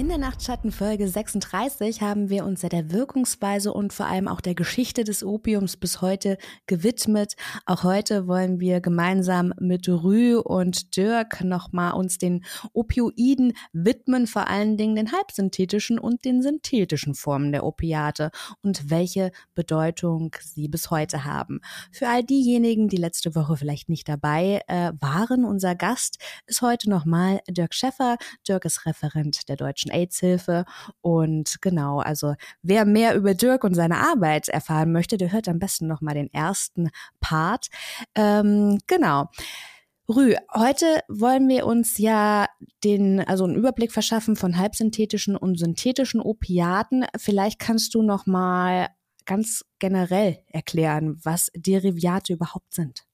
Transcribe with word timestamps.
In 0.00 0.08
der 0.08 0.16
Nachtschattenfolge 0.16 1.06
36 1.06 2.00
haben 2.00 2.30
wir 2.30 2.46
uns 2.46 2.62
ja 2.62 2.70
der 2.70 2.90
Wirkungsweise 2.90 3.70
und 3.74 3.92
vor 3.92 4.06
allem 4.06 4.28
auch 4.28 4.40
der 4.40 4.54
Geschichte 4.54 5.04
des 5.04 5.22
Opiums 5.22 5.76
bis 5.76 6.00
heute 6.00 6.38
gewidmet. 6.66 7.34
Auch 7.66 7.84
heute 7.84 8.26
wollen 8.26 8.60
wir 8.60 8.80
gemeinsam 8.80 9.52
mit 9.60 9.86
Rü 9.90 10.38
und 10.38 10.96
Dirk 10.96 11.44
nochmal 11.44 11.92
uns 11.92 12.16
den 12.16 12.46
Opioiden 12.72 13.52
widmen, 13.74 14.26
vor 14.26 14.48
allen 14.48 14.78
Dingen 14.78 14.96
den 14.96 15.12
halbsynthetischen 15.12 15.98
und 15.98 16.24
den 16.24 16.40
synthetischen 16.40 17.14
Formen 17.14 17.52
der 17.52 17.62
Opiate 17.62 18.30
und 18.62 18.88
welche 18.88 19.32
Bedeutung 19.54 20.34
sie 20.40 20.68
bis 20.68 20.90
heute 20.90 21.26
haben. 21.26 21.60
Für 21.92 22.08
all 22.08 22.24
diejenigen, 22.24 22.88
die 22.88 22.96
letzte 22.96 23.34
Woche 23.34 23.58
vielleicht 23.58 23.90
nicht 23.90 24.08
dabei 24.08 24.62
äh, 24.66 24.92
waren, 24.98 25.44
unser 25.44 25.74
Gast 25.74 26.16
ist 26.46 26.62
heute 26.62 26.88
nochmal 26.88 27.40
Dirk 27.50 27.74
Schäffer. 27.74 28.16
Dirk 28.48 28.64
ist 28.64 28.86
Referent 28.86 29.46
der 29.50 29.56
Deutschen 29.56 29.89
Deutschen 29.90 29.92
AIDS-Hilfe. 29.92 30.64
Und 31.00 31.60
genau, 31.60 31.98
also 31.98 32.34
wer 32.62 32.84
mehr 32.84 33.14
über 33.14 33.34
Dirk 33.34 33.64
und 33.64 33.74
seine 33.74 33.98
Arbeit 33.98 34.48
erfahren 34.48 34.92
möchte, 34.92 35.16
der 35.16 35.32
hört 35.32 35.48
am 35.48 35.58
besten 35.58 35.86
nochmal 35.86 36.14
den 36.14 36.32
ersten 36.32 36.90
Part. 37.20 37.68
Ähm, 38.14 38.78
genau. 38.86 39.28
Rü, 40.08 40.34
heute 40.54 41.00
wollen 41.08 41.48
wir 41.48 41.66
uns 41.66 41.98
ja 41.98 42.46
den, 42.82 43.20
also 43.20 43.44
einen 43.44 43.54
Überblick 43.54 43.92
verschaffen 43.92 44.34
von 44.34 44.56
halbsynthetischen 44.56 45.36
und 45.36 45.56
synthetischen 45.56 46.20
Opiaten. 46.20 47.04
Vielleicht 47.16 47.60
kannst 47.60 47.94
du 47.94 48.02
noch 48.02 48.26
mal 48.26 48.88
ganz 49.24 49.64
generell 49.78 50.38
erklären, 50.48 51.20
was 51.22 51.50
Derivate 51.54 52.32
überhaupt 52.32 52.74
sind. 52.74 53.04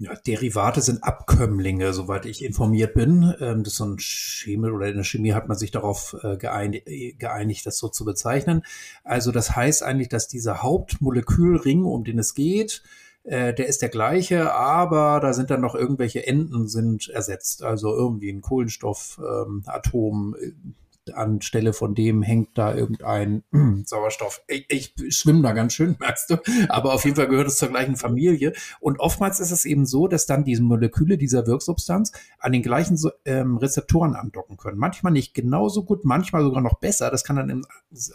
Ja, 0.00 0.14
Derivate 0.14 0.80
sind 0.80 1.02
Abkömmlinge, 1.02 1.92
soweit 1.92 2.24
ich 2.24 2.44
informiert 2.44 2.94
bin. 2.94 3.34
Ähm, 3.40 3.64
das 3.64 3.72
ist 3.72 3.78
so 3.78 3.84
ein 3.84 3.98
Chemie 3.98 4.70
oder 4.70 4.86
in 4.86 4.94
der 4.94 5.02
Chemie 5.02 5.32
hat 5.32 5.48
man 5.48 5.58
sich 5.58 5.72
darauf 5.72 6.16
äh, 6.22 6.36
geeinigt, 6.36 6.86
geeinigt, 7.18 7.66
das 7.66 7.78
so 7.78 7.88
zu 7.88 8.04
bezeichnen. 8.04 8.62
Also 9.02 9.32
das 9.32 9.56
heißt 9.56 9.82
eigentlich, 9.82 10.08
dass 10.08 10.28
dieser 10.28 10.62
Hauptmolekülring, 10.62 11.84
um 11.84 12.04
den 12.04 12.20
es 12.20 12.34
geht, 12.34 12.84
äh, 13.24 13.52
der 13.52 13.66
ist 13.66 13.82
der 13.82 13.88
gleiche, 13.88 14.54
aber 14.54 15.18
da 15.18 15.32
sind 15.32 15.50
dann 15.50 15.62
noch 15.62 15.74
irgendwelche 15.74 16.24
Enden 16.24 16.68
sind 16.68 17.08
ersetzt. 17.08 17.64
Also 17.64 17.92
irgendwie 17.92 18.30
ein 18.30 18.40
Kohlenstoffatom, 18.40 20.36
ähm, 20.40 20.74
anstelle 21.14 21.72
von 21.72 21.94
dem 21.94 22.22
hängt 22.22 22.56
da 22.56 22.74
irgendein 22.74 23.44
Sauerstoff. 23.84 24.42
Ich, 24.46 24.66
ich 24.68 24.94
schwimme 25.16 25.42
da 25.42 25.52
ganz 25.52 25.74
schön, 25.74 25.96
merkst 26.00 26.30
du. 26.30 26.36
Aber 26.68 26.94
auf 26.94 27.04
jeden 27.04 27.16
Fall 27.16 27.28
gehört 27.28 27.48
es 27.48 27.56
zur 27.56 27.68
gleichen 27.68 27.96
Familie. 27.96 28.52
Und 28.80 29.00
oftmals 29.00 29.40
ist 29.40 29.50
es 29.50 29.64
eben 29.64 29.86
so, 29.86 30.08
dass 30.08 30.26
dann 30.26 30.44
diese 30.44 30.62
Moleküle 30.62 31.18
dieser 31.18 31.46
Wirksubstanz 31.46 32.12
an 32.38 32.52
den 32.52 32.62
gleichen 32.62 32.98
ähm, 33.24 33.56
Rezeptoren 33.56 34.14
andocken 34.14 34.56
können. 34.56 34.78
Manchmal 34.78 35.12
nicht 35.12 35.34
genauso 35.34 35.84
gut, 35.84 36.04
manchmal 36.04 36.42
sogar 36.42 36.62
noch 36.62 36.78
besser. 36.78 37.10
Das 37.10 37.24
kann 37.24 37.36
dann 37.36 37.62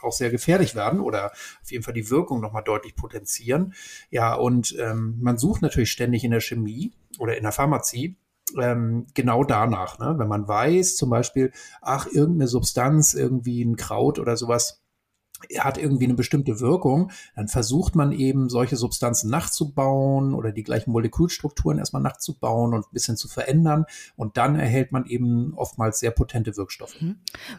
auch 0.02 0.13
sehr 0.13 0.30
gefährlich 0.30 0.75
werden 0.75 1.00
oder 1.00 1.31
auf 1.61 1.72
jeden 1.72 1.83
Fall 1.83 1.94
die 1.94 2.09
Wirkung 2.09 2.41
nochmal 2.41 2.63
deutlich 2.63 2.95
potenzieren. 2.95 3.73
Ja, 4.09 4.35
und 4.35 4.75
ähm, 4.80 5.17
man 5.22 5.38
sucht 5.38 5.61
natürlich 5.61 5.91
ständig 5.91 6.23
in 6.23 6.31
der 6.31 6.41
Chemie 6.41 6.94
oder 7.19 7.38
in 7.38 7.44
der 7.44 7.52
Pharmazie 7.52 8.16
ähm, 8.59 9.08
genau 9.13 9.44
danach. 9.44 9.99
Ne? 9.99 10.16
Wenn 10.17 10.27
man 10.27 10.47
weiß, 10.47 10.95
zum 10.95 11.09
Beispiel, 11.09 11.52
ach, 11.81 12.08
irgendeine 12.08 12.47
Substanz, 12.47 13.13
irgendwie 13.13 13.63
ein 13.63 13.75
Kraut 13.75 14.19
oder 14.19 14.38
sowas, 14.38 14.83
hat 15.59 15.77
irgendwie 15.77 16.05
eine 16.05 16.13
bestimmte 16.13 16.59
Wirkung, 16.59 17.11
dann 17.36 17.47
versucht 17.47 17.95
man 17.95 18.11
eben 18.11 18.49
solche 18.49 18.75
Substanzen 18.75 19.30
nachzubauen 19.30 20.33
oder 20.33 20.52
die 20.52 20.63
gleichen 20.63 20.91
Molekülstrukturen 20.91 21.77
erstmal 21.77 22.02
nachzubauen 22.02 22.73
und 22.73 22.85
ein 22.85 22.94
bisschen 22.94 23.17
zu 23.17 23.27
verändern 23.27 23.85
und 24.16 24.38
dann 24.38 24.55
erhält 24.55 24.91
man 24.91 25.05
eben 25.05 25.53
oftmals 25.55 26.00
sehr 26.00 26.11
potente 26.11 26.58
Wirkstoffe. 26.58 27.00
Mhm. 27.02 27.17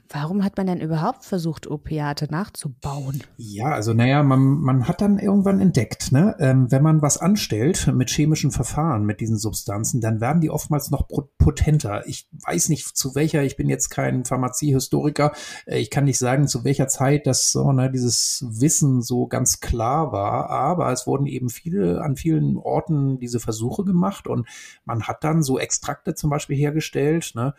Warum 0.09 0.45
hat 0.45 0.57
man 0.57 0.67
denn 0.67 0.81
überhaupt 0.81 1.25
versucht, 1.25 1.67
Opiate 1.67 2.27
nachzubauen? 2.31 3.23
Ja, 3.37 3.73
also 3.73 3.93
naja, 3.93 4.23
man, 4.23 4.41
man 4.41 4.89
hat 4.89 5.01
dann 5.01 5.19
irgendwann 5.19 5.61
entdeckt, 5.61 6.13
ne, 6.13 6.37
ähm, 6.39 6.71
wenn 6.71 6.83
man 6.83 7.03
was 7.03 7.19
anstellt 7.19 7.93
mit 7.95 8.11
chemischen 8.11 8.51
Verfahren, 8.51 9.05
mit 9.05 9.21
diesen 9.21 9.39
Substanzen, 9.39 10.01
dann 10.01 10.21
werden 10.21 10.41
die 10.41 10.51
oftmals 10.51 10.91
noch 10.91 11.09
potenter. 11.39 12.07
Ich 12.07 12.29
weiß 12.47 12.69
nicht 12.69 12.97
zu 12.97 13.15
welcher, 13.15 13.43
ich 13.43 13.57
bin 13.57 13.69
jetzt 13.69 13.89
kein 13.91 14.25
Pharmaziehistoriker, 14.25 15.33
äh, 15.67 15.79
ich 15.79 15.91
kann 15.91 16.05
nicht 16.05 16.19
sagen, 16.19 16.49
zu 16.49 16.65
welcher 16.65 16.89
Zeit 16.89 17.27
das 17.27 17.53
so 17.53 17.69
ne, 17.75 17.91
dieses 17.91 18.45
Wissen 18.49 19.03
so 19.03 19.27
ganz 19.27 19.61
klar 19.61 20.13
war. 20.13 20.51
Aber 20.51 20.93
es 20.93 21.07
wurden 21.07 21.27
eben 21.27 21.51
viele, 21.51 22.03
an 22.03 22.17
vielen 22.17 22.57
Orten 22.57 23.19
diese 23.19 23.41
Versuche 23.41 23.85
gemacht 23.85 24.27
und 24.27 24.49
man 24.85 25.05
hat 25.05 25.25
dann 25.25 25.43
so 25.43 25.59
Extrakte 25.59 26.15
zum 26.15 26.31
Beispiel 26.31 26.57
hergestellt. 26.57 27.33
Ne? 27.35 27.55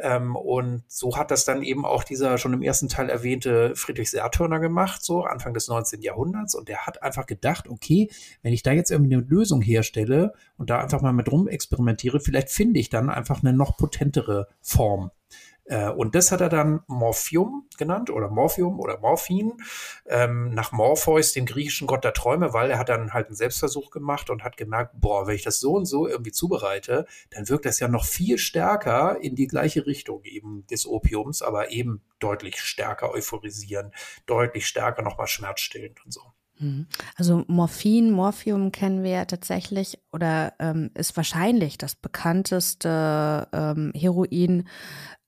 Ähm, 0.00 0.36
und 0.36 0.84
so 0.88 1.16
hat 1.16 1.30
das 1.30 1.44
dann 1.44 1.62
eben 1.62 1.84
auch 1.84 2.04
dieser 2.04 2.38
schon 2.38 2.52
im 2.52 2.62
ersten 2.62 2.88
Teil 2.88 3.08
erwähnte 3.08 3.74
Friedrich 3.74 4.10
Sertörner 4.10 4.60
gemacht, 4.60 5.04
so 5.04 5.22
Anfang 5.22 5.54
des 5.54 5.68
19. 5.68 6.02
Jahrhunderts. 6.02 6.54
Und 6.54 6.68
der 6.68 6.86
hat 6.86 7.02
einfach 7.02 7.26
gedacht, 7.26 7.68
okay, 7.68 8.10
wenn 8.42 8.52
ich 8.52 8.62
da 8.62 8.72
jetzt 8.72 8.90
irgendwie 8.90 9.14
eine 9.14 9.24
Lösung 9.24 9.60
herstelle 9.60 10.32
und 10.56 10.70
da 10.70 10.80
einfach 10.80 11.02
mal 11.02 11.12
mit 11.12 11.30
rum 11.30 11.48
experimentiere, 11.48 12.20
vielleicht 12.20 12.50
finde 12.50 12.80
ich 12.80 12.90
dann 12.90 13.10
einfach 13.10 13.42
eine 13.42 13.52
noch 13.52 13.76
potentere 13.76 14.48
Form. 14.60 15.10
Äh, 15.68 15.90
und 15.90 16.14
das 16.14 16.32
hat 16.32 16.40
er 16.40 16.48
dann 16.48 16.80
Morphium 16.86 17.68
genannt 17.76 18.10
oder 18.10 18.28
Morphium 18.28 18.80
oder 18.80 18.98
Morphin 18.98 19.52
ähm, 20.06 20.50
nach 20.54 20.72
Morpheus, 20.72 21.32
dem 21.32 21.46
griechischen 21.46 21.86
Gott 21.86 22.04
der 22.04 22.14
Träume, 22.14 22.52
weil 22.52 22.70
er 22.70 22.78
hat 22.78 22.88
dann 22.88 23.12
halt 23.12 23.26
einen 23.26 23.36
Selbstversuch 23.36 23.90
gemacht 23.90 24.30
und 24.30 24.42
hat 24.42 24.56
gemerkt, 24.56 24.92
boah, 24.94 25.26
wenn 25.26 25.34
ich 25.34 25.42
das 25.42 25.60
so 25.60 25.72
und 25.74 25.86
so 25.86 26.08
irgendwie 26.08 26.32
zubereite, 26.32 27.06
dann 27.30 27.48
wirkt 27.48 27.66
das 27.66 27.80
ja 27.80 27.88
noch 27.88 28.06
viel 28.06 28.38
stärker 28.38 29.18
in 29.20 29.36
die 29.36 29.46
gleiche 29.46 29.86
Richtung 29.86 30.24
eben 30.24 30.66
des 30.66 30.86
Opiums, 30.86 31.42
aber 31.42 31.70
eben 31.70 32.02
deutlich 32.18 32.60
stärker 32.60 33.12
euphorisieren, 33.12 33.92
deutlich 34.26 34.66
stärker 34.66 35.02
nochmal 35.02 35.26
schmerzstillend 35.26 36.04
und 36.04 36.12
so. 36.12 36.22
Mhm. 36.58 36.86
Also 37.16 37.44
Morphin, 37.46 38.10
Morphium 38.10 38.72
kennen 38.72 39.02
wir 39.02 39.10
ja 39.10 39.24
tatsächlich 39.24 39.98
oder 40.12 40.54
ähm, 40.58 40.90
ist 40.94 41.16
wahrscheinlich 41.16 41.78
das 41.78 41.94
bekannteste 41.94 43.48
ähm, 43.52 43.92
Heroin 43.94 44.68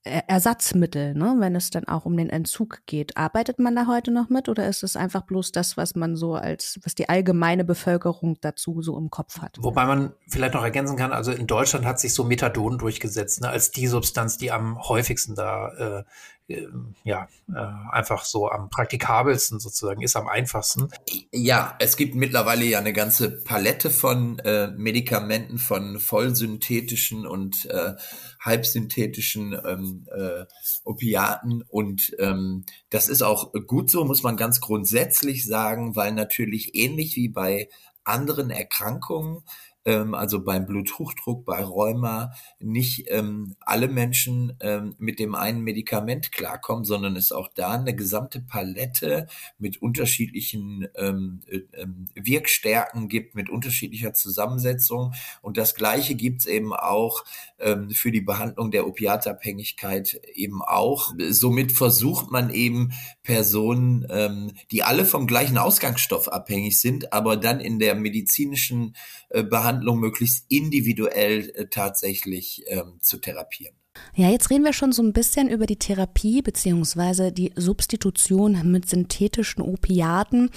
Ersatzmittel, 0.04 1.14
ne, 1.14 1.36
wenn 1.38 1.54
es 1.54 1.68
dann 1.68 1.86
auch 1.86 2.06
um 2.06 2.16
den 2.16 2.30
Entzug 2.30 2.80
geht. 2.86 3.18
Arbeitet 3.18 3.58
man 3.58 3.76
da 3.76 3.86
heute 3.86 4.10
noch 4.10 4.30
mit 4.30 4.48
oder 4.48 4.66
ist 4.66 4.82
es 4.82 4.96
einfach 4.96 5.22
bloß 5.22 5.52
das, 5.52 5.76
was 5.76 5.94
man 5.94 6.16
so 6.16 6.34
als, 6.34 6.80
was 6.84 6.94
die 6.94 7.10
allgemeine 7.10 7.64
Bevölkerung 7.64 8.38
dazu 8.40 8.80
so 8.80 8.96
im 8.96 9.10
Kopf 9.10 9.42
hat? 9.42 9.58
Wobei 9.60 9.84
man 9.84 10.14
vielleicht 10.26 10.54
noch 10.54 10.62
ergänzen 10.62 10.96
kann, 10.96 11.12
also 11.12 11.32
in 11.32 11.46
Deutschland 11.46 11.84
hat 11.84 12.00
sich 12.00 12.14
so 12.14 12.24
Methadon 12.24 12.78
durchgesetzt, 12.78 13.42
ne, 13.42 13.50
als 13.50 13.72
die 13.72 13.86
Substanz, 13.86 14.38
die 14.38 14.50
am 14.50 14.78
häufigsten 14.88 15.34
da 15.34 15.68
äh, 15.98 16.04
ähm, 16.50 16.94
ja, 17.04 17.28
äh, 17.54 17.92
einfach 17.92 18.24
so 18.24 18.50
am 18.50 18.70
praktikabelsten 18.70 19.60
sozusagen 19.60 20.02
ist, 20.02 20.16
am 20.16 20.26
einfachsten. 20.26 20.88
Ja, 21.32 21.76
es 21.78 21.96
gibt 21.96 22.16
mittlerweile 22.16 22.64
ja 22.64 22.78
eine 22.78 22.92
ganze 22.92 23.30
Palette 23.30 23.88
von 23.88 24.38
äh, 24.40 24.68
Medikamenten, 24.68 25.58
von 25.58 26.00
vollsynthetischen 26.00 27.26
und 27.26 27.66
äh, 27.66 27.94
halbsynthetischen 28.40 29.56
ähm, 29.64 30.06
äh, 30.10 30.46
Opiaten. 30.84 31.62
Und 31.68 32.14
ähm, 32.18 32.64
das 32.88 33.08
ist 33.08 33.22
auch 33.22 33.52
gut 33.66 33.90
so, 33.90 34.04
muss 34.04 34.22
man 34.22 34.36
ganz 34.36 34.60
grundsätzlich 34.60 35.46
sagen, 35.46 35.94
weil 35.96 36.12
natürlich 36.12 36.74
ähnlich 36.74 37.16
wie 37.16 37.28
bei 37.28 37.68
anderen 38.04 38.50
Erkrankungen 38.50 39.42
ähm, 39.90 40.14
also 40.14 40.44
beim 40.44 40.66
Bluthochdruck, 40.66 41.44
bei 41.44 41.64
Rheuma, 41.64 42.32
nicht 42.60 43.06
ähm, 43.08 43.56
alle 43.60 43.88
Menschen 43.88 44.56
ähm, 44.60 44.94
mit 44.98 45.18
dem 45.18 45.34
einen 45.34 45.62
Medikament 45.62 46.30
klarkommen, 46.30 46.84
sondern 46.84 47.16
es 47.16 47.32
auch 47.32 47.48
da 47.54 47.72
eine 47.72 47.94
gesamte 47.94 48.40
Palette 48.40 49.26
mit 49.58 49.82
unterschiedlichen 49.82 50.86
ähm, 50.94 51.40
äh, 51.48 51.62
ähm, 51.72 52.06
Wirkstärken 52.14 53.08
gibt, 53.08 53.34
mit 53.34 53.50
unterschiedlicher 53.50 54.14
Zusammensetzung. 54.14 55.12
Und 55.42 55.56
das 55.56 55.74
Gleiche 55.74 56.14
gibt's 56.14 56.46
eben 56.46 56.72
auch 56.72 57.24
ähm, 57.58 57.90
für 57.90 58.12
die 58.12 58.20
Behandlung 58.20 58.70
der 58.70 58.86
Opiatabhängigkeit 58.86 60.20
eben 60.34 60.62
auch. 60.62 61.12
Somit 61.30 61.72
versucht 61.72 62.30
man 62.30 62.50
eben 62.50 62.92
Personen, 63.24 64.06
ähm, 64.08 64.52
die 64.70 64.84
alle 64.84 65.04
vom 65.04 65.26
gleichen 65.26 65.58
Ausgangsstoff 65.58 66.28
abhängig 66.28 66.80
sind, 66.80 67.12
aber 67.12 67.36
dann 67.36 67.58
in 67.58 67.80
der 67.80 67.96
medizinischen 67.96 68.94
äh, 69.30 69.42
Behandlung 69.42 69.79
möglichst 69.96 70.46
individuell 70.48 71.50
äh, 71.50 71.66
tatsächlich 71.68 72.64
ähm, 72.68 72.98
zu 73.00 73.18
therapieren. 73.18 73.79
Ja, 74.14 74.28
jetzt 74.28 74.50
reden 74.50 74.64
wir 74.64 74.72
schon 74.72 74.92
so 74.92 75.02
ein 75.02 75.12
bisschen 75.12 75.48
über 75.48 75.66
die 75.66 75.78
Therapie 75.78 76.42
beziehungsweise 76.42 77.32
die 77.32 77.52
Substitution 77.56 78.70
mit 78.70 78.88
synthetischen 78.88 79.62
Opiaten. 79.62 80.50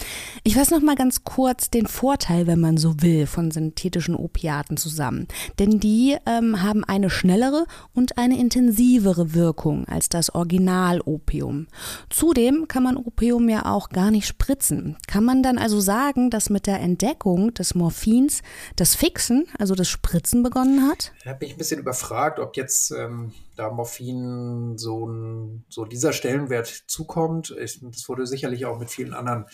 Ich 0.43 0.57
weiß 0.57 0.71
noch 0.71 0.81
mal 0.81 0.95
ganz 0.95 1.23
kurz 1.23 1.69
den 1.69 1.87
Vorteil, 1.87 2.45
wenn 2.45 2.59
man 2.59 2.77
so 2.77 3.01
will, 3.01 3.25
von 3.25 3.51
synthetischen 3.51 4.15
Opiaten 4.15 4.75
zusammen. 4.77 5.27
Denn 5.59 5.79
die 5.79 6.17
ähm, 6.25 6.61
haben 6.61 6.83
eine 6.83 7.09
schnellere 7.09 7.65
und 7.93 8.17
eine 8.17 8.37
intensivere 8.37 9.33
Wirkung 9.33 9.87
als 9.87 10.09
das 10.09 10.33
Original-Opium. 10.33 11.67
Zudem 12.09 12.67
kann 12.67 12.83
man 12.83 12.97
Opium 12.97 13.49
ja 13.49 13.65
auch 13.65 13.89
gar 13.89 14.11
nicht 14.11 14.27
spritzen. 14.27 14.97
Kann 15.07 15.23
man 15.23 15.41
dann 15.41 15.57
also 15.57 15.79
sagen, 15.79 16.29
dass 16.29 16.49
mit 16.49 16.67
der 16.67 16.79
Entdeckung 16.81 17.53
des 17.53 17.75
Morphins 17.75 18.41
das 18.75 18.93
Fixen, 18.95 19.45
also 19.57 19.73
das 19.73 19.89
Spritzen 19.89 20.43
begonnen 20.43 20.87
hat? 20.89 21.13
Da 21.23 21.33
bin 21.33 21.47
ich 21.47 21.55
ein 21.55 21.59
bisschen 21.59 21.79
überfragt, 21.79 22.39
ob 22.39 22.57
jetzt 22.57 22.91
ähm, 22.91 23.22
da 23.55 23.69
Morphin 23.69 24.77
so, 24.77 25.07
ein, 25.07 25.65
so 25.69 25.85
dieser 25.85 26.13
Stellenwert 26.13 26.67
zukommt. 26.67 27.55
Ich, 27.59 27.79
das 27.81 28.07
wurde 28.09 28.25
sicherlich 28.25 28.65
auch 28.65 28.79
mit 28.79 28.89
vielen 28.89 29.13
anderen 29.13 29.45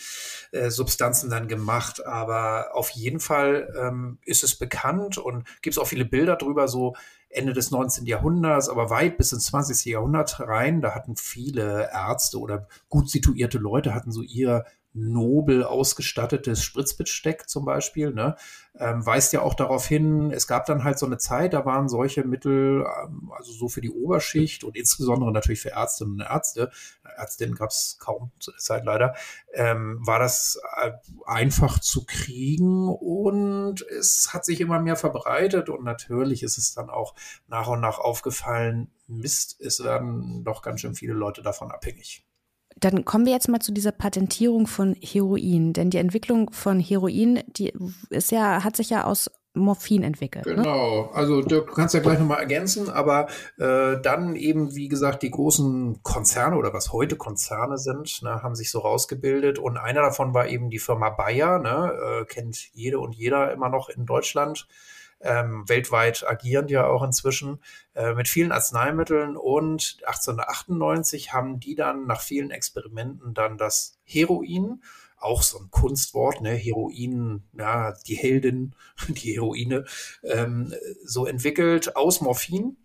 äh, 0.52 0.70
Substanzen 0.70 1.30
dann 1.30 1.48
gemacht, 1.48 2.04
aber 2.06 2.74
auf 2.74 2.90
jeden 2.90 3.20
Fall 3.20 3.72
ähm, 3.78 4.18
ist 4.24 4.44
es 4.44 4.56
bekannt 4.56 5.18
und 5.18 5.44
gibt 5.62 5.74
es 5.74 5.78
auch 5.78 5.86
viele 5.86 6.04
Bilder 6.04 6.36
drüber, 6.36 6.68
so 6.68 6.94
Ende 7.28 7.52
des 7.52 7.70
19. 7.70 8.06
Jahrhunderts, 8.06 8.68
aber 8.68 8.90
weit 8.90 9.16
bis 9.16 9.32
ins 9.32 9.46
20. 9.46 9.84
Jahrhundert 9.92 10.40
rein. 10.40 10.80
Da 10.80 10.94
hatten 10.94 11.14
viele 11.16 11.88
Ärzte 11.92 12.38
oder 12.38 12.66
gut 12.88 13.08
situierte 13.08 13.58
Leute 13.58 13.94
hatten 13.94 14.10
so 14.10 14.22
ihr 14.22 14.64
nobel 14.92 15.62
ausgestattetes 15.62 16.64
Spritzbesteck 16.64 17.48
zum 17.48 17.64
Beispiel, 17.64 18.12
ne, 18.12 18.36
ähm, 18.78 19.04
weist 19.06 19.32
ja 19.32 19.42
auch 19.42 19.54
darauf 19.54 19.86
hin, 19.86 20.32
es 20.32 20.46
gab 20.46 20.66
dann 20.66 20.82
halt 20.82 20.98
so 20.98 21.06
eine 21.06 21.18
Zeit, 21.18 21.52
da 21.52 21.64
waren 21.64 21.88
solche 21.88 22.24
Mittel, 22.24 22.84
ähm, 23.04 23.32
also 23.36 23.52
so 23.52 23.68
für 23.68 23.80
die 23.80 23.90
Oberschicht 23.90 24.64
und 24.64 24.76
insbesondere 24.76 25.32
natürlich 25.32 25.60
für 25.60 25.70
Ärztinnen 25.70 26.14
und 26.14 26.20
Ärzte, 26.20 26.70
Ärztinnen 27.16 27.54
gab 27.54 27.70
es 27.70 27.98
kaum 28.00 28.32
zu 28.40 28.50
der 28.50 28.58
Zeit 28.58 28.84
leider, 28.84 29.14
ähm, 29.54 29.98
war 30.04 30.18
das 30.18 30.60
äh, 30.80 30.92
einfach 31.24 31.78
zu 31.78 32.04
kriegen 32.04 32.88
und 32.88 33.82
es 33.82 34.30
hat 34.32 34.44
sich 34.44 34.60
immer 34.60 34.80
mehr 34.80 34.96
verbreitet 34.96 35.68
und 35.68 35.84
natürlich 35.84 36.42
ist 36.42 36.58
es 36.58 36.74
dann 36.74 36.90
auch 36.90 37.14
nach 37.46 37.68
und 37.68 37.80
nach 37.80 37.98
aufgefallen, 37.98 38.90
Mist, 39.06 39.60
es 39.60 39.82
werden 39.82 40.44
doch 40.44 40.62
ganz 40.62 40.80
schön 40.80 40.94
viele 40.94 41.14
Leute 41.14 41.42
davon 41.42 41.70
abhängig. 41.70 42.24
Dann 42.78 43.04
kommen 43.04 43.26
wir 43.26 43.32
jetzt 43.32 43.48
mal 43.48 43.60
zu 43.60 43.72
dieser 43.72 43.92
Patentierung 43.92 44.66
von 44.66 44.96
Heroin, 45.02 45.72
denn 45.72 45.90
die 45.90 45.98
Entwicklung 45.98 46.50
von 46.52 46.80
Heroin, 46.80 47.40
die 47.48 47.72
ist 48.08 48.30
ja, 48.30 48.64
hat 48.64 48.76
sich 48.76 48.90
ja 48.90 49.04
aus 49.04 49.30
Morphin 49.52 50.04
entwickelt. 50.04 50.46
Ne? 50.46 50.54
Genau, 50.54 51.02
ne? 51.02 51.08
also 51.12 51.42
Dirk, 51.42 51.68
du 51.68 51.74
kannst 51.74 51.94
ja 51.94 52.00
gleich 52.00 52.18
nochmal 52.18 52.38
ergänzen, 52.38 52.88
aber 52.88 53.26
äh, 53.58 54.00
dann 54.00 54.36
eben, 54.36 54.76
wie 54.76 54.88
gesagt, 54.88 55.22
die 55.22 55.30
großen 55.30 56.02
Konzerne 56.02 56.56
oder 56.56 56.72
was 56.72 56.92
heute 56.92 57.16
Konzerne 57.16 57.76
sind, 57.76 58.22
ne, 58.22 58.42
haben 58.42 58.54
sich 58.54 58.70
so 58.70 58.78
rausgebildet 58.78 59.58
und 59.58 59.76
einer 59.76 60.02
davon 60.02 60.34
war 60.34 60.46
eben 60.46 60.70
die 60.70 60.78
Firma 60.78 61.10
Bayer, 61.10 61.58
ne, 61.58 61.92
äh, 61.92 62.24
kennt 62.26 62.72
jede 62.74 63.00
und 63.00 63.14
jeder 63.14 63.52
immer 63.52 63.68
noch 63.68 63.88
in 63.88 64.06
Deutschland 64.06 64.68
ähm, 65.20 65.68
weltweit 65.68 66.24
agierend 66.26 66.70
ja 66.70 66.86
auch 66.86 67.02
inzwischen, 67.02 67.60
äh, 67.94 68.14
mit 68.14 68.28
vielen 68.28 68.52
Arzneimitteln. 68.52 69.36
Und 69.36 69.98
1898 70.06 71.32
haben 71.32 71.60
die 71.60 71.74
dann 71.74 72.06
nach 72.06 72.20
vielen 72.20 72.50
Experimenten 72.50 73.34
dann 73.34 73.58
das 73.58 73.98
Heroin, 74.04 74.82
auch 75.18 75.42
so 75.42 75.58
ein 75.58 75.70
Kunstwort, 75.70 76.40
ne, 76.40 76.54
Heroin, 76.54 77.42
ja, 77.52 77.92
die 78.06 78.14
Heldin, 78.14 78.74
die 79.08 79.34
Heroine, 79.34 79.84
ähm, 80.22 80.74
so 81.04 81.26
entwickelt 81.26 81.96
aus 81.96 82.20
Morphin. 82.20 82.78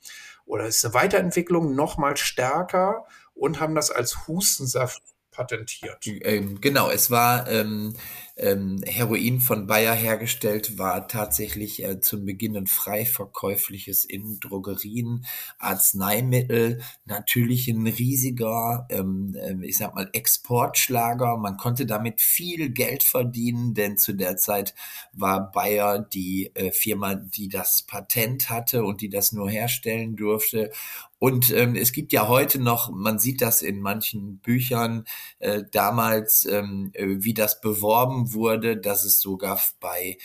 Oder 0.45 0.67
ist 0.67 0.85
eine 0.85 0.93
Weiterentwicklung 0.93 1.75
noch 1.75 1.97
mal 1.97 2.17
stärker 2.17 3.05
und 3.33 3.59
haben 3.59 3.73
das 3.73 3.89
als 3.89 4.27
Hustensaft 4.27 5.01
patentiert. 5.31 6.05
Ähm, 6.05 6.61
genau, 6.61 6.89
es 6.89 7.11
war 7.11 7.49
ähm, 7.49 7.95
ähm, 8.37 8.81
Heroin 8.85 9.39
von 9.39 9.65
Bayer 9.65 9.93
hergestellt, 9.93 10.77
war 10.77 11.07
tatsächlich 11.07 11.83
äh, 11.83 12.01
zum 12.01 12.25
Beginn 12.25 12.57
ein 12.57 12.67
frei 12.67 13.05
verkäufliches 13.05 14.03
in 14.03 14.39
Drogerien 14.39 15.25
Arzneimittel, 15.57 16.81
natürlich 17.05 17.67
ein 17.67 17.87
riesiger, 17.87 18.87
ähm, 18.89 19.37
ähm, 19.41 19.63
ich 19.63 19.77
sag 19.77 19.95
mal, 19.95 20.09
Exportschlager. 20.11 21.37
Man 21.37 21.57
konnte 21.57 21.85
damit 21.85 22.21
viel 22.21 22.69
Geld 22.69 23.03
verdienen, 23.03 23.73
denn 23.73 23.97
zu 23.97 24.13
der 24.13 24.35
Zeit 24.37 24.75
war 25.13 25.51
Bayer 25.51 25.99
die 25.99 26.51
äh, 26.55 26.71
Firma, 26.71 27.15
die 27.15 27.47
das 27.47 27.83
Patent 27.83 28.49
hatte 28.49 28.83
und 28.83 29.01
die 29.01 29.09
das 29.09 29.31
nur 29.31 29.49
herstellen 29.49 30.15
durfte. 30.15 30.71
Und 31.17 31.51
ähm, 31.51 31.75
es 31.75 31.93
gibt 31.93 32.11
ja 32.11 32.27
heute 32.27 32.61
noch, 32.61 32.91
man 32.91 33.19
sieht 33.19 33.41
das 33.41 33.61
in 33.61 33.79
manchen 33.81 34.37
Büchern 34.39 35.05
äh, 35.39 35.63
damals, 35.71 36.45
ähm, 36.45 36.91
äh, 36.93 37.07
wie 37.19 37.33
das 37.33 37.61
beworben 37.61 38.24
wurde, 38.33 38.77
dass 38.77 39.03
es 39.03 39.19
sogar 39.19 39.59
bei 39.79 40.17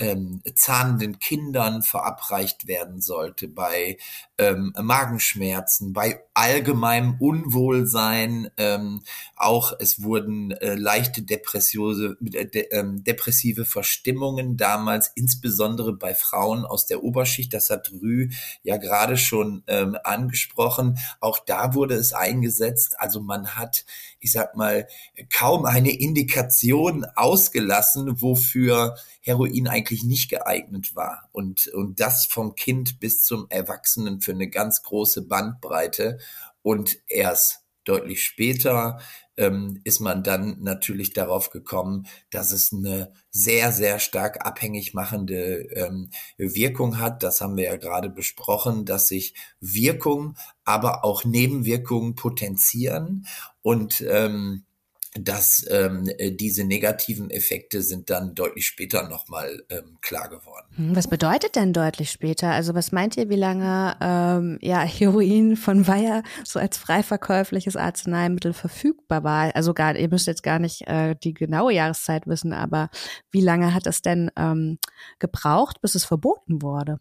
ähm, 0.00 0.42
zahnenden 0.54 1.18
Kindern 1.18 1.82
verabreicht 1.82 2.66
werden 2.66 3.00
sollte, 3.00 3.48
bei 3.48 3.98
ähm, 4.38 4.72
Magenschmerzen, 4.80 5.92
bei 5.92 6.20
allgemeinem 6.34 7.16
Unwohlsein. 7.18 8.50
Ähm, 8.56 9.02
auch 9.36 9.72
es 9.78 10.02
wurden 10.02 10.50
äh, 10.52 10.74
leichte 10.74 11.22
depressive, 11.22 12.16
äh, 12.32 12.46
de, 12.46 12.70
äh, 12.70 12.84
depressive 12.84 13.64
Verstimmungen 13.64 14.56
damals, 14.56 15.12
insbesondere 15.14 15.92
bei 15.92 16.14
Frauen 16.14 16.64
aus 16.64 16.86
der 16.86 17.02
Oberschicht. 17.02 17.54
Das 17.54 17.70
hat 17.70 17.92
Rü 18.02 18.28
ja 18.62 18.76
gerade 18.76 19.16
schon 19.16 19.62
ähm, 19.66 19.96
angesprochen. 20.04 20.98
Auch 21.20 21.38
da 21.38 21.74
wurde 21.74 21.94
es 21.94 22.12
eingesetzt. 22.12 22.96
Also 22.98 23.20
man 23.20 23.54
hat, 23.56 23.84
ich 24.20 24.32
sag 24.32 24.56
mal, 24.56 24.88
kaum 25.32 25.64
eine 25.64 25.90
Indikation 25.90 27.04
ausgelassen, 27.14 28.20
wofür 28.20 28.96
Heroin 29.20 29.63
eigentlich 29.68 30.04
nicht 30.04 30.30
geeignet 30.30 30.94
war. 30.94 31.28
Und, 31.32 31.68
und 31.68 32.00
das 32.00 32.26
vom 32.26 32.54
Kind 32.54 33.00
bis 33.00 33.22
zum 33.22 33.46
Erwachsenen 33.50 34.20
für 34.20 34.32
eine 34.32 34.48
ganz 34.48 34.82
große 34.82 35.22
Bandbreite. 35.26 36.18
Und 36.62 36.98
erst 37.08 37.64
deutlich 37.84 38.24
später 38.24 38.98
ähm, 39.36 39.80
ist 39.84 40.00
man 40.00 40.22
dann 40.22 40.62
natürlich 40.62 41.12
darauf 41.12 41.50
gekommen, 41.50 42.06
dass 42.30 42.52
es 42.52 42.72
eine 42.72 43.12
sehr, 43.30 43.72
sehr 43.72 43.98
stark 43.98 44.46
abhängig 44.46 44.94
machende 44.94 45.68
ähm, 45.74 46.10
Wirkung 46.38 46.98
hat. 46.98 47.22
Das 47.22 47.40
haben 47.40 47.56
wir 47.56 47.64
ja 47.64 47.76
gerade 47.76 48.10
besprochen, 48.10 48.84
dass 48.84 49.08
sich 49.08 49.34
Wirkung, 49.60 50.36
aber 50.64 51.04
auch 51.04 51.24
Nebenwirkungen 51.24 52.14
potenzieren. 52.14 53.26
Und 53.62 54.02
ähm, 54.08 54.64
dass 55.14 55.64
ähm, 55.70 56.08
äh, 56.18 56.32
diese 56.32 56.64
negativen 56.64 57.30
Effekte 57.30 57.82
sind 57.82 58.10
dann 58.10 58.34
deutlich 58.34 58.66
später 58.66 59.08
nochmal 59.08 59.62
ähm, 59.70 59.98
klar 60.00 60.28
geworden. 60.28 60.66
Hm, 60.76 60.96
was 60.96 61.06
bedeutet 61.06 61.54
denn 61.54 61.72
deutlich 61.72 62.10
später? 62.10 62.50
Also 62.50 62.74
was 62.74 62.90
meint 62.90 63.16
ihr, 63.16 63.28
wie 63.28 63.36
lange 63.36 63.96
ähm, 64.00 64.58
ja, 64.60 64.80
Heroin 64.82 65.56
von 65.56 65.86
Weyer 65.86 66.22
so 66.44 66.58
als 66.58 66.76
frei 66.76 67.02
verkäufliches 67.02 67.76
Arzneimittel 67.76 68.52
verfügbar 68.52 69.22
war? 69.22 69.54
Also 69.54 69.72
gar, 69.72 69.94
ihr 69.94 70.08
müsst 70.08 70.26
jetzt 70.26 70.42
gar 70.42 70.58
nicht 70.58 70.86
äh, 70.88 71.14
die 71.22 71.32
genaue 71.32 71.72
Jahreszeit 71.72 72.26
wissen, 72.26 72.52
aber 72.52 72.90
wie 73.30 73.40
lange 73.40 73.72
hat 73.72 73.86
es 73.86 74.02
denn 74.02 74.30
ähm, 74.36 74.78
gebraucht, 75.20 75.80
bis 75.80 75.94
es 75.94 76.04
verboten 76.04 76.60
wurde? 76.60 76.98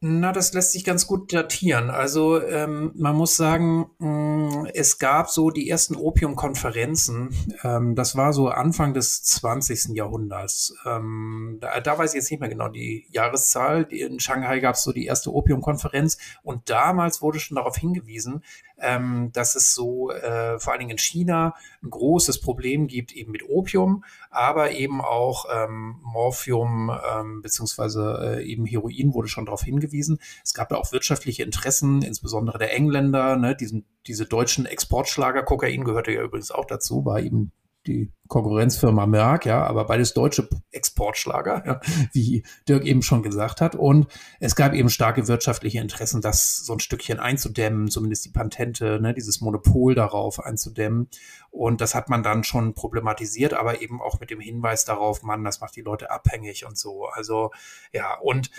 Na, 0.00 0.30
das 0.30 0.52
lässt 0.52 0.70
sich 0.72 0.84
ganz 0.84 1.08
gut 1.08 1.32
datieren. 1.32 1.90
Also 1.90 2.40
ähm, 2.40 2.92
man 2.94 3.16
muss 3.16 3.36
sagen, 3.36 3.90
mh, 3.98 4.08
mm, 4.08 4.66
es 4.72 5.00
gab 5.00 5.28
so 5.28 5.50
die 5.50 5.68
ersten 5.68 5.96
Opiumkonferenzen. 5.96 7.30
Ähm, 7.64 7.96
das 7.96 8.14
war 8.14 8.32
so 8.32 8.48
Anfang 8.48 8.94
des 8.94 9.24
20. 9.24 9.96
Jahrhunderts. 9.96 10.72
Ähm, 10.86 11.58
da, 11.60 11.80
da 11.80 11.98
weiß 11.98 12.12
ich 12.12 12.18
jetzt 12.18 12.30
nicht 12.30 12.38
mehr 12.38 12.48
genau 12.48 12.68
die 12.68 13.08
Jahreszahl. 13.10 13.88
In 13.90 14.20
Shanghai 14.20 14.60
gab 14.60 14.76
es 14.76 14.84
so 14.84 14.92
die 14.92 15.06
erste 15.06 15.34
Opiumkonferenz 15.34 16.18
und 16.44 16.70
damals 16.70 17.20
wurde 17.20 17.40
schon 17.40 17.56
darauf 17.56 17.76
hingewiesen, 17.76 18.44
ähm, 18.80 19.30
dass 19.32 19.54
es 19.54 19.74
so 19.74 20.10
äh, 20.10 20.58
vor 20.58 20.72
allen 20.72 20.80
Dingen 20.80 20.92
in 20.92 20.98
China 20.98 21.54
ein 21.82 21.90
großes 21.90 22.40
Problem 22.40 22.86
gibt 22.86 23.12
eben 23.12 23.32
mit 23.32 23.48
Opium, 23.48 24.04
aber 24.30 24.72
eben 24.72 25.00
auch 25.00 25.46
ähm, 25.52 25.96
Morphium 26.02 26.90
ähm, 27.12 27.42
beziehungsweise 27.42 28.38
äh, 28.38 28.44
eben 28.44 28.66
Heroin 28.66 29.14
wurde 29.14 29.28
schon 29.28 29.46
darauf 29.46 29.62
hingewiesen. 29.62 30.18
Es 30.44 30.54
gab 30.54 30.68
da 30.68 30.76
auch 30.76 30.92
wirtschaftliche 30.92 31.42
Interessen, 31.42 32.02
insbesondere 32.02 32.58
der 32.58 32.74
Engländer, 32.74 33.36
ne, 33.36 33.56
diesen, 33.56 33.84
diese 34.06 34.26
deutschen 34.26 34.66
Exportschlager, 34.66 35.42
Kokain 35.42 35.84
gehörte 35.84 36.12
ja 36.12 36.22
übrigens 36.22 36.50
auch 36.50 36.64
dazu, 36.64 37.04
war 37.04 37.20
eben 37.20 37.52
die 37.88 38.12
Konkurrenzfirma 38.28 39.06
Merck, 39.06 39.46
ja, 39.46 39.64
aber 39.64 39.86
beides 39.86 40.12
deutsche 40.12 40.48
Exportschlager, 40.70 41.62
ja, 41.66 41.80
wie 42.12 42.44
Dirk 42.68 42.84
eben 42.84 43.02
schon 43.02 43.22
gesagt 43.22 43.60
hat. 43.60 43.74
Und 43.74 44.06
es 44.38 44.54
gab 44.54 44.74
eben 44.74 44.90
starke 44.90 45.26
wirtschaftliche 45.26 45.80
Interessen, 45.80 46.20
das 46.20 46.58
so 46.58 46.74
ein 46.74 46.80
Stückchen 46.80 47.18
einzudämmen, 47.18 47.88
zumindest 47.88 48.26
die 48.26 48.30
Patente, 48.30 49.00
ne, 49.00 49.14
dieses 49.14 49.40
Monopol 49.40 49.94
darauf 49.94 50.44
einzudämmen. 50.44 51.08
Und 51.50 51.80
das 51.80 51.94
hat 51.94 52.10
man 52.10 52.22
dann 52.22 52.44
schon 52.44 52.74
problematisiert, 52.74 53.54
aber 53.54 53.80
eben 53.80 54.00
auch 54.00 54.20
mit 54.20 54.30
dem 54.30 54.40
Hinweis 54.40 54.84
darauf, 54.84 55.22
man, 55.22 55.42
das 55.42 55.60
macht 55.60 55.74
die 55.74 55.82
Leute 55.82 56.10
abhängig 56.10 56.66
und 56.66 56.76
so. 56.76 57.06
Also 57.06 57.50
ja, 57.92 58.14
und 58.18 58.50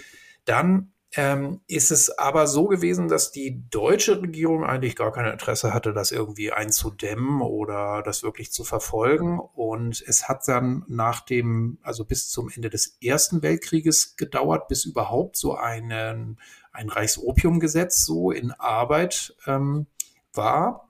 dann 0.45 0.91
ähm, 1.15 1.61
ist 1.67 1.91
es 1.91 2.17
aber 2.19 2.45
so 2.45 2.65
gewesen, 2.65 3.07
dass 3.07 3.31
die 3.31 3.67
deutsche 3.69 4.21
Regierung 4.21 4.63
eigentlich 4.63 4.95
gar 4.95 5.11
kein 5.11 5.25
Interesse 5.25 5.73
hatte, 5.73 5.91
das 5.91 6.11
irgendwie 6.11 6.51
einzudämmen 6.51 7.41
oder 7.41 8.03
das 8.03 8.21
wirklich 8.21 8.51
zu 8.51 8.63
verfolgen. 8.63 9.39
Und 9.39 10.03
es 10.05 10.29
hat 10.29 10.47
dann 10.47 10.83
nach 10.87 11.21
dem, 11.21 11.79
also 11.81 12.05
bis 12.05 12.29
zum 12.29 12.49
Ende 12.53 12.69
des 12.69 12.97
Ersten 13.01 13.41
Weltkrieges 13.41 14.17
gedauert, 14.17 14.67
bis 14.67 14.85
überhaupt 14.85 15.35
so 15.35 15.55
einen, 15.55 16.39
ein 16.71 16.89
Reichsopiumgesetz 16.89 18.05
so 18.05 18.31
in 18.31 18.51
Arbeit 18.51 19.35
ähm, 19.47 19.87
war. 20.33 20.89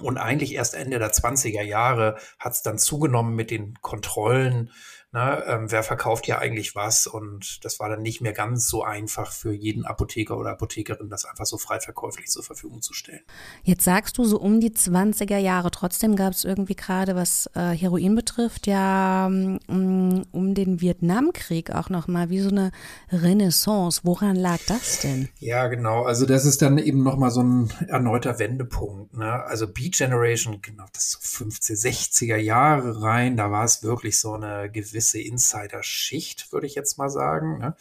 Und 0.00 0.16
eigentlich 0.16 0.54
erst 0.54 0.74
Ende 0.74 0.98
der 0.98 1.12
20er 1.12 1.62
Jahre 1.62 2.16
hat 2.38 2.52
es 2.52 2.62
dann 2.62 2.78
zugenommen 2.78 3.34
mit 3.34 3.50
den 3.50 3.74
Kontrollen 3.82 4.70
ne, 5.12 5.42
ähm, 5.46 5.70
wer 5.70 5.82
verkauft 5.82 6.26
ja 6.26 6.38
eigentlich 6.38 6.74
was 6.74 7.06
und 7.06 7.64
das 7.64 7.80
war 7.80 7.88
dann 7.88 8.02
nicht 8.02 8.20
mehr 8.20 8.32
ganz 8.32 8.68
so 8.68 8.82
einfach 8.82 9.32
für 9.32 9.52
jeden 9.52 9.86
Apotheker 9.86 10.36
oder 10.36 10.50
Apothekerin, 10.50 11.08
das 11.08 11.24
einfach 11.24 11.46
so 11.46 11.56
frei 11.56 11.80
verkäuflich 11.80 12.26
zur 12.26 12.42
Verfügung 12.42 12.82
zu 12.82 12.92
stellen. 12.92 13.22
Jetzt 13.62 13.84
sagst 13.84 14.18
du 14.18 14.24
so 14.24 14.38
um 14.38 14.60
die 14.60 14.70
20er 14.70 15.38
Jahre, 15.38 15.70
trotzdem 15.70 16.14
gab 16.14 16.32
es 16.32 16.44
irgendwie 16.44 16.76
gerade, 16.76 17.16
was 17.16 17.50
äh, 17.54 17.70
Heroin 17.70 18.14
betrifft, 18.14 18.66
ja 18.66 19.26
um, 19.26 19.58
mm, 19.66 20.22
um 20.32 20.54
den 20.54 20.80
Vietnamkrieg 20.80 21.70
auch 21.70 21.88
nochmal 21.88 22.28
wie 22.28 22.40
so 22.40 22.50
eine 22.50 22.70
Renaissance. 23.10 24.02
Woran 24.04 24.36
lag 24.36 24.58
das 24.66 25.00
denn? 25.00 25.28
Ja, 25.38 25.68
genau. 25.68 26.04
Also 26.04 26.26
das 26.26 26.44
ist 26.44 26.60
dann 26.60 26.78
eben 26.78 27.02
nochmal 27.02 27.30
so 27.30 27.42
ein 27.42 27.70
erneuter 27.88 28.38
Wendepunkt. 28.38 29.16
Ne? 29.16 29.32
Also 29.44 29.66
Beat 29.66 29.96
Generation, 29.96 30.60
genau, 30.60 30.84
das 30.92 31.04
ist 31.04 31.10
so 31.12 31.44
50, 31.44 31.76
60er 31.76 32.36
Jahre 32.36 33.02
rein, 33.02 33.36
da 33.36 33.50
war 33.50 33.64
es 33.64 33.82
wirklich 33.82 34.20
so 34.20 34.34
eine 34.34 34.70
gewisse 34.70 34.97
gewisse 34.98 35.20
Insider-Schicht, 35.20 36.52
würde 36.52 36.66
ich 36.66 36.74
jetzt 36.74 36.98
mal 36.98 37.08
sagen. 37.08 37.58
Ne? 37.58 37.76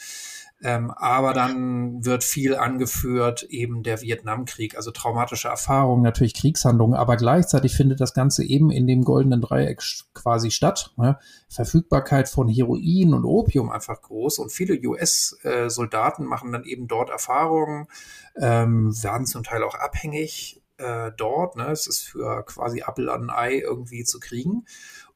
Ähm, 0.63 0.91
aber 0.91 1.33
dann 1.33 2.05
wird 2.05 2.23
viel 2.23 2.55
angeführt, 2.55 3.43
eben 3.43 3.83
der 3.83 4.01
Vietnamkrieg, 4.01 4.75
also 4.75 4.91
traumatische 4.91 5.47
Erfahrungen, 5.47 6.01
natürlich 6.03 6.33
Kriegshandlungen, 6.33 6.97
aber 6.97 7.15
gleichzeitig 7.15 7.75
findet 7.75 8.01
das 8.01 8.13
Ganze 8.13 8.43
eben 8.43 8.71
in 8.71 8.87
dem 8.87 9.03
goldenen 9.03 9.41
Dreieck 9.41 9.81
quasi 10.13 10.49
statt. 10.49 10.93
Ne? 10.97 11.19
Verfügbarkeit 11.49 12.29
von 12.29 12.47
Heroin 12.47 13.13
und 13.13 13.25
Opium 13.25 13.71
einfach 13.71 14.01
groß 14.01 14.39
und 14.39 14.51
viele 14.51 14.79
US-Soldaten 14.87 16.25
machen 16.25 16.51
dann 16.51 16.63
eben 16.63 16.87
dort 16.87 17.09
Erfahrungen, 17.09 17.87
ähm, 18.35 18.91
werden 19.03 19.27
zum 19.27 19.43
Teil 19.43 19.63
auch 19.63 19.75
abhängig 19.75 20.61
äh, 20.77 21.11
dort. 21.17 21.55
Ne? 21.55 21.67
Es 21.71 21.85
ist 21.87 22.01
für 22.01 22.43
quasi 22.45 22.83
Apple 22.87 23.11
an 23.11 23.29
Ei 23.29 23.59
irgendwie 23.59 24.03
zu 24.03 24.19
kriegen 24.19 24.65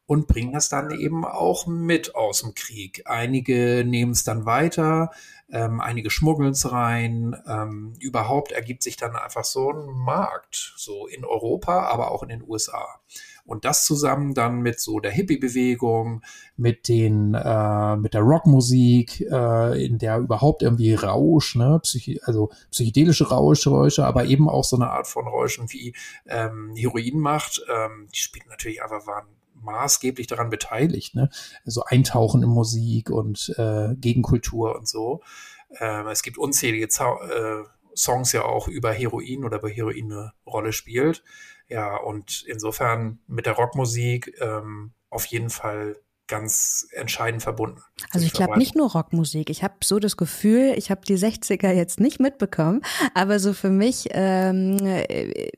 und 0.05 0.27
bringen 0.27 0.51
das 0.51 0.67
dann 0.67 0.91
eben 0.91 1.23
auch 1.25 1.67
mit 1.67 2.15
aus 2.15 2.41
dem 2.41 2.53
Krieg. 2.53 3.03
Einige 3.05 3.85
nehmen 3.85 4.11
es 4.11 4.23
dann 4.23 4.45
weiter, 4.45 5.11
ähm, 5.49 5.79
einige 5.79 6.09
schmuggeln 6.09 6.51
es 6.51 6.71
rein. 6.71 7.35
Ähm, 7.47 7.93
überhaupt 7.99 8.51
ergibt 8.51 8.83
sich 8.83 8.97
dann 8.97 9.15
einfach 9.15 9.43
so 9.43 9.71
ein 9.71 9.85
Markt, 9.85 10.73
so 10.77 11.07
in 11.07 11.25
Europa, 11.25 11.87
aber 11.87 12.11
auch 12.11 12.23
in 12.23 12.29
den 12.29 12.43
USA. 12.47 12.99
Und 13.45 13.65
das 13.65 13.85
zusammen 13.85 14.33
dann 14.33 14.61
mit 14.61 14.79
so 14.79 14.99
der 14.99 15.11
Hippie-Bewegung, 15.11 16.21
mit 16.57 16.87
den, 16.87 17.33
äh, 17.33 17.95
mit 17.97 18.13
der 18.13 18.21
Rockmusik, 18.21 19.21
äh, 19.21 19.85
in 19.85 19.97
der 19.97 20.19
überhaupt 20.19 20.61
irgendwie 20.61 20.93
Rausch, 20.93 21.55
ne, 21.55 21.79
Psychi 21.81 22.21
also 22.23 22.51
psychedelische 22.69 23.29
Rauschräusche, 23.29 24.05
aber 24.05 24.25
eben 24.25 24.49
auch 24.49 24.63
so 24.63 24.75
eine 24.75 24.89
Art 24.89 25.07
von 25.07 25.27
Räuschen 25.27 25.71
wie 25.71 25.93
ähm, 26.27 26.73
Heroin 26.75 27.19
macht, 27.19 27.61
ähm, 27.69 28.07
die 28.13 28.19
spielen 28.19 28.47
natürlich 28.49 28.83
einfach 28.83 29.07
waren 29.07 29.25
maßgeblich 29.61 30.27
daran 30.27 30.49
beteiligt. 30.49 31.15
Ne? 31.15 31.29
Also 31.65 31.83
Eintauchen 31.85 32.43
in 32.43 32.49
Musik 32.49 33.09
und 33.09 33.53
äh, 33.57 33.95
Gegenkultur 33.95 34.75
und 34.75 34.87
so. 34.87 35.21
Ähm, 35.79 36.07
es 36.07 36.23
gibt 36.23 36.37
unzählige 36.37 36.89
Zau 36.89 37.21
äh, 37.21 37.63
Songs 37.95 38.31
ja 38.31 38.43
auch 38.43 38.67
über 38.67 38.93
Heroin 38.93 39.43
oder 39.43 39.61
wo 39.61 39.67
Heroin 39.67 40.11
eine 40.11 40.33
Rolle 40.45 40.73
spielt. 40.73 41.23
Ja, 41.67 41.97
und 41.97 42.43
insofern 42.47 43.19
mit 43.27 43.45
der 43.45 43.53
Rockmusik 43.53 44.37
ähm, 44.41 44.91
auf 45.09 45.25
jeden 45.25 45.49
Fall 45.49 45.97
ganz 46.27 46.87
entscheidend 46.93 47.43
verbunden. 47.43 47.81
Also 48.11 48.25
ich 48.25 48.31
glaube 48.31 48.57
nicht 48.57 48.75
nur 48.75 48.89
Rockmusik. 48.89 49.49
Ich 49.49 49.63
habe 49.63 49.75
so 49.83 49.99
das 49.99 50.15
Gefühl, 50.15 50.73
ich 50.77 50.89
habe 50.89 51.01
die 51.05 51.17
60er 51.17 51.71
jetzt 51.71 51.99
nicht 51.99 52.21
mitbekommen, 52.21 52.81
aber 53.13 53.37
so 53.37 53.51
für 53.53 53.69
mich 53.69 54.07
ähm, 54.11 54.77
äh, 54.81 55.49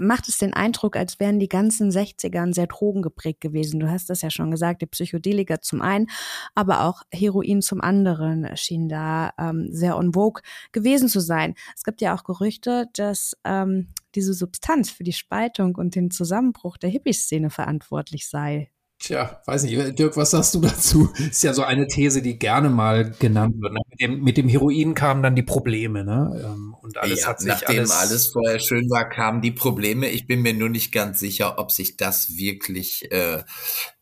macht 0.00 0.28
es 0.28 0.38
den 0.38 0.52
Eindruck, 0.52 0.96
als 0.96 1.20
wären 1.20 1.38
die 1.38 1.48
ganzen 1.48 1.90
60ern 1.90 2.54
sehr 2.54 2.66
drogengeprägt 2.66 3.40
gewesen. 3.40 3.80
Du 3.80 3.90
hast 3.90 4.10
das 4.10 4.22
ja 4.22 4.30
schon 4.30 4.50
gesagt, 4.50 4.82
die 4.82 4.86
Psychedelika 4.86 5.60
zum 5.60 5.82
einen, 5.82 6.08
aber 6.54 6.84
auch 6.84 7.02
Heroin 7.12 7.62
zum 7.62 7.80
anderen 7.80 8.56
schien 8.56 8.88
da 8.88 9.32
ähm, 9.38 9.68
sehr 9.70 9.96
on 9.96 10.14
vogue 10.14 10.42
gewesen 10.72 11.08
zu 11.08 11.20
sein. 11.20 11.54
Es 11.74 11.84
gibt 11.84 12.00
ja 12.00 12.14
auch 12.14 12.24
Gerüchte, 12.24 12.86
dass 12.94 13.36
ähm, 13.44 13.88
diese 14.14 14.34
Substanz 14.34 14.90
für 14.90 15.04
die 15.04 15.12
Spaltung 15.12 15.76
und 15.76 15.94
den 15.94 16.10
Zusammenbruch 16.10 16.76
der 16.78 16.90
Hippie-Szene 16.90 17.50
verantwortlich 17.50 18.28
sei. 18.28 18.70
Tja, 18.98 19.42
weiß 19.44 19.64
nicht, 19.64 19.98
Dirk, 19.98 20.16
was 20.16 20.30
sagst 20.30 20.54
du 20.54 20.60
dazu? 20.60 21.10
Ist 21.30 21.44
ja 21.44 21.52
so 21.52 21.62
eine 21.62 21.86
These, 21.86 22.22
die 22.22 22.38
gerne 22.38 22.70
mal 22.70 23.10
genannt 23.18 23.54
wird. 23.58 23.74
Ne? 23.74 23.80
Mit 23.90 24.00
dem, 24.00 24.22
mit 24.22 24.36
dem 24.38 24.48
Heroin 24.48 24.94
kamen 24.94 25.22
dann 25.22 25.36
die 25.36 25.42
Probleme, 25.42 26.02
ne? 26.02 26.42
Ähm, 26.42 26.74
und 26.80 26.96
alles 26.96 27.20
ja, 27.20 27.28
hat 27.28 27.40
sich 27.40 27.48
nachdem 27.48 27.80
alles, 27.80 27.90
alles 27.90 28.26
vorher 28.28 28.58
schön 28.58 28.88
war, 28.88 29.08
kamen 29.08 29.42
die 29.42 29.50
Probleme. 29.50 30.08
Ich 30.08 30.26
bin 30.26 30.40
mir 30.40 30.54
nur 30.54 30.70
nicht 30.70 30.92
ganz 30.92 31.20
sicher, 31.20 31.58
ob 31.58 31.72
sich 31.72 31.98
das 31.98 32.36
wirklich 32.36 33.12
äh, 33.12 33.42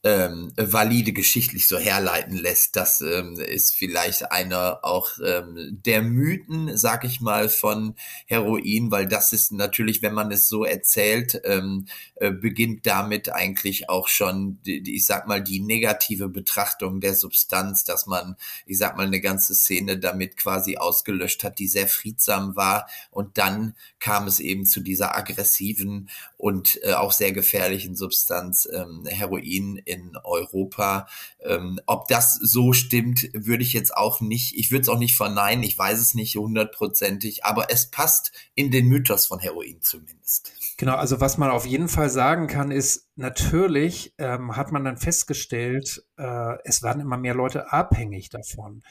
ähm, 0.04 0.52
valide 0.56 1.14
geschichtlich 1.14 1.66
so 1.66 1.78
herleiten 1.78 2.36
lässt. 2.36 2.76
Das 2.76 3.00
ähm, 3.00 3.40
ist 3.40 3.74
vielleicht 3.74 4.30
einer 4.30 4.80
auch 4.82 5.12
ähm, 5.24 5.80
der 5.84 6.02
Mythen, 6.02 6.76
sag 6.76 7.04
ich 7.04 7.22
mal, 7.22 7.48
von 7.48 7.94
Heroin, 8.26 8.90
weil 8.90 9.08
das 9.08 9.32
ist 9.32 9.52
natürlich, 9.52 10.02
wenn 10.02 10.12
man 10.12 10.30
es 10.30 10.46
so 10.46 10.64
erzählt, 10.64 11.40
ähm, 11.44 11.86
äh, 12.16 12.30
beginnt 12.30 12.86
damit 12.86 13.32
eigentlich 13.32 13.88
auch 13.88 14.08
schon, 14.08 14.60
die, 14.66 14.94
ich 14.94 15.06
sag 15.06 15.26
mal, 15.26 15.42
die 15.42 15.60
negative 15.60 16.28
Betrachtung 16.28 17.00
der 17.00 17.14
Substanz, 17.14 17.84
dass 17.84 18.04
man, 18.04 18.36
ich 18.66 18.76
sag 18.76 18.98
mal, 18.98 19.06
eine 19.06 19.22
ganze 19.22 19.54
Szene 19.54 19.98
damit 19.98 20.36
quasi 20.36 20.76
ausgelöscht 20.76 21.42
hat, 21.44 21.58
die 21.58 21.68
sehr 21.68 21.88
friedsam 21.88 22.56
war. 22.56 22.88
Und 23.10 23.38
dann 23.38 23.74
kam 24.00 24.26
es 24.26 24.38
eben 24.38 24.66
zu 24.66 24.80
dieser 24.80 25.16
aggressiven 25.16 26.10
und 26.36 26.78
äh, 26.82 26.92
auch 26.92 27.12
sehr 27.12 27.32
gefährlichen 27.32 27.96
Substanz 27.96 28.68
ähm, 28.70 29.06
Heroin 29.06 29.80
in 29.94 30.16
Europa. 30.22 31.06
Ähm, 31.40 31.80
ob 31.86 32.08
das 32.08 32.34
so 32.34 32.72
stimmt, 32.72 33.28
würde 33.32 33.62
ich 33.62 33.72
jetzt 33.72 33.96
auch 33.96 34.20
nicht, 34.20 34.56
ich 34.56 34.70
würde 34.70 34.82
es 34.82 34.88
auch 34.88 34.98
nicht 34.98 35.16
verneinen, 35.16 35.62
ich 35.62 35.78
weiß 35.78 36.00
es 36.00 36.14
nicht 36.14 36.36
hundertprozentig, 36.36 37.44
aber 37.44 37.70
es 37.70 37.90
passt 37.90 38.32
in 38.54 38.70
den 38.70 38.86
Mythos 38.86 39.26
von 39.26 39.38
Heroin 39.38 39.80
zumindest. 39.80 40.52
Genau, 40.76 40.96
also 40.96 41.20
was 41.20 41.38
man 41.38 41.50
auf 41.50 41.66
jeden 41.66 41.88
Fall 41.88 42.10
sagen 42.10 42.46
kann, 42.46 42.70
ist, 42.70 43.08
natürlich 43.16 44.14
ähm, 44.18 44.56
hat 44.56 44.72
man 44.72 44.84
dann 44.84 44.96
festgestellt, 44.96 46.04
äh, 46.16 46.56
es 46.64 46.82
werden 46.82 47.00
immer 47.00 47.16
mehr 47.16 47.34
Leute 47.34 47.72
abhängig 47.72 48.28
davon. 48.28 48.82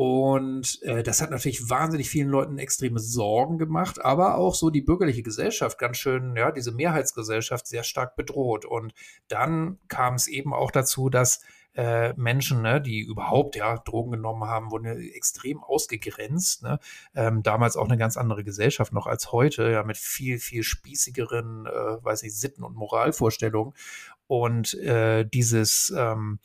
Und 0.00 0.80
äh, 0.80 1.02
das 1.02 1.20
hat 1.20 1.30
natürlich 1.30 1.68
wahnsinnig 1.68 2.08
vielen 2.08 2.30
Leuten 2.30 2.56
extreme 2.56 2.98
Sorgen 2.98 3.58
gemacht, 3.58 4.02
aber 4.02 4.38
auch 4.38 4.54
so 4.54 4.70
die 4.70 4.80
bürgerliche 4.80 5.22
Gesellschaft 5.22 5.76
ganz 5.76 5.98
schön, 5.98 6.36
ja, 6.36 6.52
diese 6.52 6.72
Mehrheitsgesellschaft 6.72 7.66
sehr 7.66 7.82
stark 7.82 8.16
bedroht. 8.16 8.64
Und 8.64 8.94
dann 9.28 9.78
kam 9.88 10.14
es 10.14 10.26
eben 10.26 10.54
auch 10.54 10.70
dazu, 10.70 11.10
dass 11.10 11.42
äh, 11.74 12.14
Menschen, 12.14 12.62
ne, 12.62 12.80
die 12.80 13.00
überhaupt 13.00 13.56
ja 13.56 13.76
Drogen 13.76 14.12
genommen 14.12 14.44
haben, 14.44 14.70
wurden 14.70 14.86
extrem 14.86 15.62
ausgegrenzt. 15.62 16.62
Ne? 16.62 16.78
Ähm, 17.14 17.42
damals 17.42 17.76
auch 17.76 17.86
eine 17.86 17.98
ganz 17.98 18.16
andere 18.16 18.42
Gesellschaft 18.42 18.94
noch 18.94 19.06
als 19.06 19.32
heute, 19.32 19.70
ja, 19.70 19.82
mit 19.82 19.98
viel, 19.98 20.38
viel 20.38 20.62
spießigeren, 20.62 21.66
äh, 21.66 22.02
weiß 22.02 22.22
ich, 22.22 22.34
Sitten- 22.34 22.64
und 22.64 22.74
Moralvorstellungen. 22.74 23.74
Und 24.26 24.72
äh, 24.78 25.26
dieses 25.26 25.92
ähm, 25.94 26.38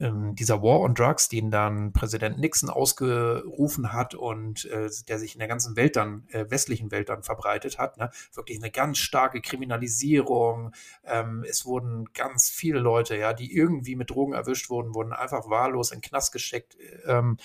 ähm, 0.00 0.34
dieser 0.34 0.62
War 0.62 0.80
on 0.80 0.94
Drugs, 0.94 1.28
den 1.28 1.50
dann 1.50 1.92
Präsident 1.92 2.38
Nixon 2.38 2.70
ausgerufen 2.70 3.92
hat 3.92 4.14
und 4.14 4.64
äh, 4.66 4.88
der 5.08 5.18
sich 5.18 5.34
in 5.34 5.40
der 5.40 5.48
ganzen 5.48 5.76
Welt 5.76 5.96
dann, 5.96 6.26
äh, 6.30 6.48
westlichen 6.48 6.90
Welt 6.90 7.08
dann 7.08 7.22
verbreitet 7.22 7.78
hat, 7.78 7.98
ne? 7.98 8.10
wirklich 8.34 8.58
eine 8.58 8.70
ganz 8.70 8.98
starke 8.98 9.40
Kriminalisierung. 9.40 10.72
Ähm, 11.04 11.44
es 11.48 11.64
wurden 11.64 12.12
ganz 12.12 12.48
viele 12.48 12.78
Leute, 12.78 13.16
ja, 13.16 13.32
die 13.32 13.52
irgendwie 13.52 13.96
mit 13.96 14.10
Drogen 14.10 14.34
erwischt 14.34 14.70
wurden, 14.70 14.94
wurden 14.94 15.12
einfach 15.12 15.50
wahllos 15.50 15.90
in 15.90 16.00
Knast 16.00 16.32
gesteckt. 16.32 16.76
Ähm, 17.06 17.38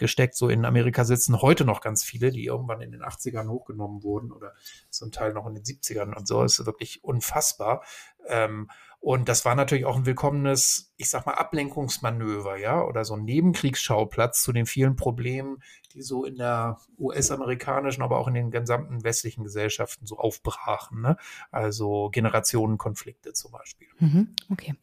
gesteckt. 0.00 0.34
So 0.34 0.48
in 0.48 0.64
Amerika 0.64 1.04
sitzen 1.04 1.40
heute 1.40 1.64
noch 1.64 1.80
ganz 1.80 2.02
viele, 2.02 2.30
die 2.32 2.46
irgendwann 2.46 2.80
in 2.80 2.90
den 2.90 3.02
80ern 3.02 3.48
hochgenommen 3.48 4.02
wurden 4.02 4.32
oder 4.32 4.54
zum 4.88 5.12
Teil 5.12 5.32
noch 5.32 5.46
in 5.46 5.54
den 5.54 5.62
70ern 5.62 6.14
und 6.16 6.26
so. 6.26 6.42
Das 6.42 6.58
ist 6.58 6.66
wirklich 6.66 7.04
unfassbar. 7.04 7.84
Ähm, 8.30 8.68
und 9.00 9.30
das 9.30 9.46
war 9.46 9.54
natürlich 9.54 9.86
auch 9.86 9.96
ein 9.96 10.04
willkommenes, 10.04 10.92
ich 10.98 11.08
sag 11.08 11.24
mal, 11.24 11.32
Ablenkungsmanöver, 11.32 12.58
ja, 12.58 12.82
oder 12.82 13.06
so 13.06 13.14
ein 13.14 13.24
Nebenkriegsschauplatz 13.24 14.42
zu 14.42 14.52
den 14.52 14.66
vielen 14.66 14.94
Problemen, 14.94 15.62
die 15.94 16.02
so 16.02 16.26
in 16.26 16.36
der 16.36 16.78
US-amerikanischen, 16.98 18.02
aber 18.02 18.18
auch 18.18 18.28
in 18.28 18.34
den 18.34 18.50
gesamten 18.50 19.02
westlichen 19.02 19.42
Gesellschaften 19.42 20.04
so 20.04 20.18
aufbrachen. 20.18 21.00
Ne? 21.00 21.16
Also 21.50 22.10
Generationenkonflikte 22.12 23.32
zum 23.32 23.52
Beispiel. 23.52 23.88
Mhm, 24.00 24.34
okay. 24.50 24.74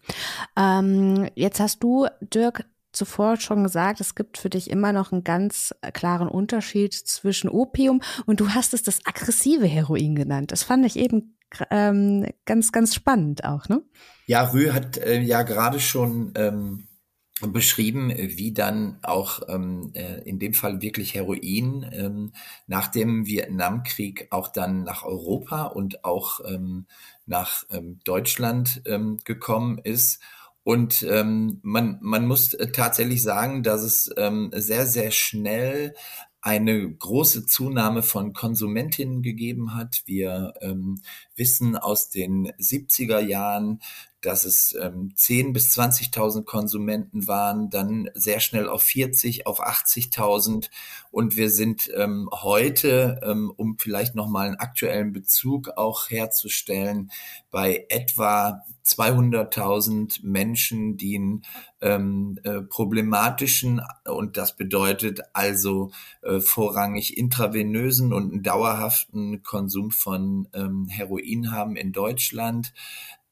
Ähm, 0.57 1.29
jetzt 1.35 1.59
hast 1.59 1.83
du, 1.83 2.07
Dirk, 2.21 2.65
zuvor 2.93 3.37
schon 3.37 3.63
gesagt, 3.63 4.01
es 4.01 4.15
gibt 4.15 4.39
für 4.39 4.49
dich 4.49 4.71
immer 4.71 4.91
noch 4.93 5.11
einen 5.11 5.23
ganz 5.23 5.75
äh, 5.81 5.91
klaren 5.91 6.27
Unterschied 6.27 6.93
zwischen 6.93 7.49
Opium 7.49 8.01
und 8.25 8.39
du 8.39 8.49
hast 8.49 8.73
es 8.73 8.81
das 8.81 9.05
aggressive 9.05 9.67
Heroin 9.67 10.15
genannt. 10.15 10.51
Das 10.51 10.63
fand 10.63 10.85
ich 10.87 10.97
eben 10.97 11.36
ähm, 11.71 12.25
ganz, 12.45 12.71
ganz 12.71 12.95
spannend 12.95 13.43
auch, 13.43 13.69
ne? 13.69 13.81
Ja, 14.25 14.43
Rü 14.51 14.71
hat 14.71 14.97
äh, 14.97 15.19
ja 15.21 15.43
gerade 15.43 15.79
schon 15.79 16.33
ähm, 16.35 16.87
beschrieben, 17.41 18.11
wie 18.15 18.51
dann 18.51 18.97
auch 19.03 19.41
ähm, 19.47 19.91
äh, 19.93 20.21
in 20.21 20.39
dem 20.39 20.53
Fall 20.53 20.81
wirklich 20.81 21.13
Heroin 21.13 21.87
ähm, 21.91 22.31
nach 22.65 22.87
dem 22.87 23.27
Vietnamkrieg 23.27 24.27
auch 24.31 24.47
dann 24.47 24.83
nach 24.83 25.03
Europa 25.03 25.65
und 25.65 26.03
auch 26.03 26.39
ähm, 26.45 26.87
nach 27.25 27.63
ähm, 27.69 27.99
Deutschland 28.03 28.81
ähm, 28.85 29.19
gekommen 29.23 29.77
ist. 29.77 30.21
Und 30.63 31.03
ähm, 31.03 31.59
man, 31.61 31.97
man 32.01 32.25
muss 32.25 32.57
tatsächlich 32.73 33.21
sagen, 33.23 33.63
dass 33.63 33.83
es 33.83 34.13
ähm, 34.17 34.51
sehr, 34.53 34.85
sehr 34.85 35.11
schnell 35.11 35.93
eine 36.41 36.89
große 36.89 37.45
Zunahme 37.45 38.03
von 38.03 38.33
Konsumentinnen 38.33 39.21
gegeben 39.21 39.75
hat. 39.75 40.03
Wir 40.05 40.53
ähm, 40.61 41.01
wissen 41.35 41.75
aus 41.75 42.09
den 42.09 42.51
70er 42.59 43.19
Jahren, 43.19 43.79
dass 44.27 44.43
es 44.43 44.77
ähm, 44.77 45.13
10 45.15 45.53
bis 45.53 45.73
20.000 45.77 46.43
Konsumenten 46.43 47.27
waren, 47.27 47.69
dann 47.69 48.09
sehr 48.13 48.41
schnell 48.41 48.67
auf 48.67 48.83
40, 48.83 49.47
auf 49.47 49.65
80.000 49.65 50.69
und 51.11 51.37
wir 51.37 51.49
sind 51.49 51.89
ähm, 51.95 52.29
heute, 52.33 53.21
ähm, 53.23 53.53
um 53.55 53.77
vielleicht 53.79 54.15
nochmal 54.15 54.47
einen 54.47 54.57
aktuellen 54.57 55.13
Bezug 55.13 55.69
auch 55.77 56.09
herzustellen, 56.09 57.09
bei 57.51 57.85
etwa 57.87 58.63
200.000 58.85 60.19
Menschen, 60.23 60.97
die 60.97 61.15
einen 61.15 61.41
ähm, 61.81 62.37
äh, 62.43 62.61
problematischen, 62.61 63.81
und 64.05 64.37
das 64.37 64.55
bedeutet 64.55 65.21
also 65.33 65.91
äh, 66.21 66.39
vorrangig 66.39 67.17
intravenösen 67.17 68.13
und 68.13 68.31
einen 68.31 68.43
dauerhaften 68.43 69.41
Konsum 69.41 69.91
von 69.91 70.47
ähm, 70.53 70.87
Heroin 70.89 71.51
haben 71.51 71.75
in 71.77 71.93
Deutschland. 71.93 72.73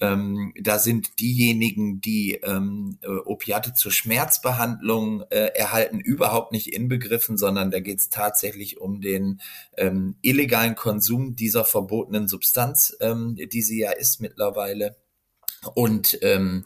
Ähm, 0.02 0.54
da 0.60 0.78
sind 0.78 1.20
diejenigen, 1.20 2.02
die 2.02 2.34
ähm, 2.44 2.98
äh, 3.02 3.08
Opiate 3.08 3.74
zur 3.74 3.92
Schmerzbehandlung 3.94 5.24
äh, 5.30 5.52
erhalten, 5.56 6.00
überhaupt 6.00 6.52
nicht 6.52 6.74
inbegriffen, 6.74 7.38
sondern 7.38 7.72
da 7.72 7.80
geht 7.80 8.00
es 8.00 8.10
tatsächlich 8.10 8.82
um 8.82 9.00
den 9.00 9.40
ähm, 9.78 10.16
illegalen 10.22 10.76
Konsum 10.76 11.36
dieser 11.36 11.64
verbotenen 11.64 12.28
Substanz, 12.28 12.96
ähm, 13.00 13.38
die 13.38 13.62
sie 13.62 13.80
ja 13.80 13.92
ist 13.92 14.20
mittlerweile. 14.20 14.98
Und 15.74 16.20
ähm, 16.22 16.66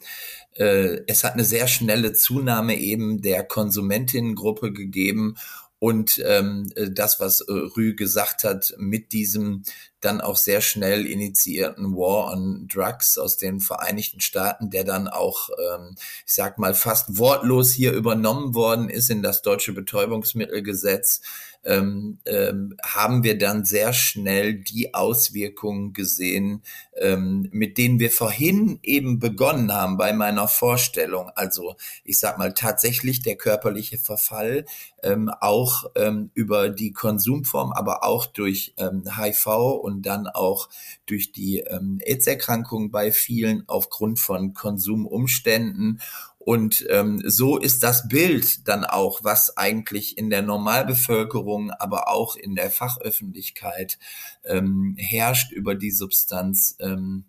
äh, 0.56 0.98
es 1.06 1.22
hat 1.24 1.34
eine 1.34 1.44
sehr 1.44 1.68
schnelle 1.68 2.12
Zunahme 2.12 2.76
eben 2.78 3.22
der 3.22 3.44
Konsumentinnengruppe 3.44 4.72
gegeben 4.72 5.36
und 5.80 6.22
ähm, 6.26 6.70
äh, 6.76 6.90
das, 6.90 7.20
was 7.20 7.40
äh, 7.40 7.52
Rü 7.52 7.94
gesagt 7.94 8.44
hat, 8.44 8.74
mit 8.76 9.12
diesem 9.12 9.62
dann 10.00 10.20
auch 10.20 10.36
sehr 10.36 10.60
schnell 10.60 11.06
initiierten 11.06 11.94
War 11.96 12.32
on 12.32 12.68
Drugs 12.68 13.18
aus 13.18 13.36
den 13.36 13.60
Vereinigten 13.60 14.20
Staaten, 14.20 14.70
der 14.70 14.84
dann 14.84 15.08
auch, 15.08 15.50
ähm, 15.50 15.94
ich 16.26 16.34
sag 16.34 16.58
mal, 16.58 16.74
fast 16.74 17.18
wortlos 17.18 17.72
hier 17.72 17.92
übernommen 17.92 18.54
worden 18.54 18.88
ist 18.88 19.10
in 19.10 19.22
das 19.22 19.42
deutsche 19.42 19.72
Betäubungsmittelgesetz, 19.72 21.20
ähm, 21.62 22.18
ähm, 22.24 22.76
haben 22.82 23.22
wir 23.22 23.36
dann 23.36 23.64
sehr 23.64 23.92
schnell 23.92 24.54
die 24.54 24.94
Auswirkungen 24.94 25.92
gesehen, 25.92 26.62
ähm, 26.96 27.48
mit 27.52 27.76
denen 27.76 27.98
wir 27.98 28.10
vorhin 28.10 28.78
eben 28.82 29.18
begonnen 29.18 29.72
haben 29.72 29.98
bei 29.98 30.12
meiner 30.14 30.48
Vorstellung. 30.48 31.30
Also 31.34 31.76
ich 32.02 32.18
sag 32.18 32.38
mal 32.38 32.54
tatsächlich 32.54 33.20
der 33.20 33.36
körperliche 33.36 33.98
Verfall, 33.98 34.64
ähm, 35.02 35.30
auch 35.40 35.84
ähm, 35.96 36.30
über 36.34 36.70
die 36.70 36.92
Konsumform, 36.92 37.72
aber 37.72 38.04
auch 38.04 38.26
durch 38.26 38.74
ähm, 38.78 39.04
HIV 39.16 39.46
und 39.82 39.89
dann 40.02 40.26
auch 40.26 40.68
durch 41.06 41.32
die 41.32 41.58
ähm, 41.60 41.98
AIDS-Erkrankung 42.04 42.90
bei 42.90 43.12
vielen 43.12 43.64
aufgrund 43.68 44.18
von 44.18 44.54
Konsumumständen. 44.54 46.00
Und 46.38 46.86
ähm, 46.88 47.22
so 47.26 47.58
ist 47.58 47.82
das 47.82 48.08
Bild 48.08 48.66
dann 48.66 48.84
auch, 48.84 49.22
was 49.22 49.58
eigentlich 49.58 50.16
in 50.16 50.30
der 50.30 50.42
Normalbevölkerung, 50.42 51.70
aber 51.70 52.08
auch 52.08 52.34
in 52.34 52.54
der 52.54 52.70
Fachöffentlichkeit 52.70 53.98
ähm, 54.44 54.94
herrscht 54.98 55.52
über 55.52 55.74
die 55.74 55.90
Substanz, 55.90 56.76
ähm, 56.80 57.26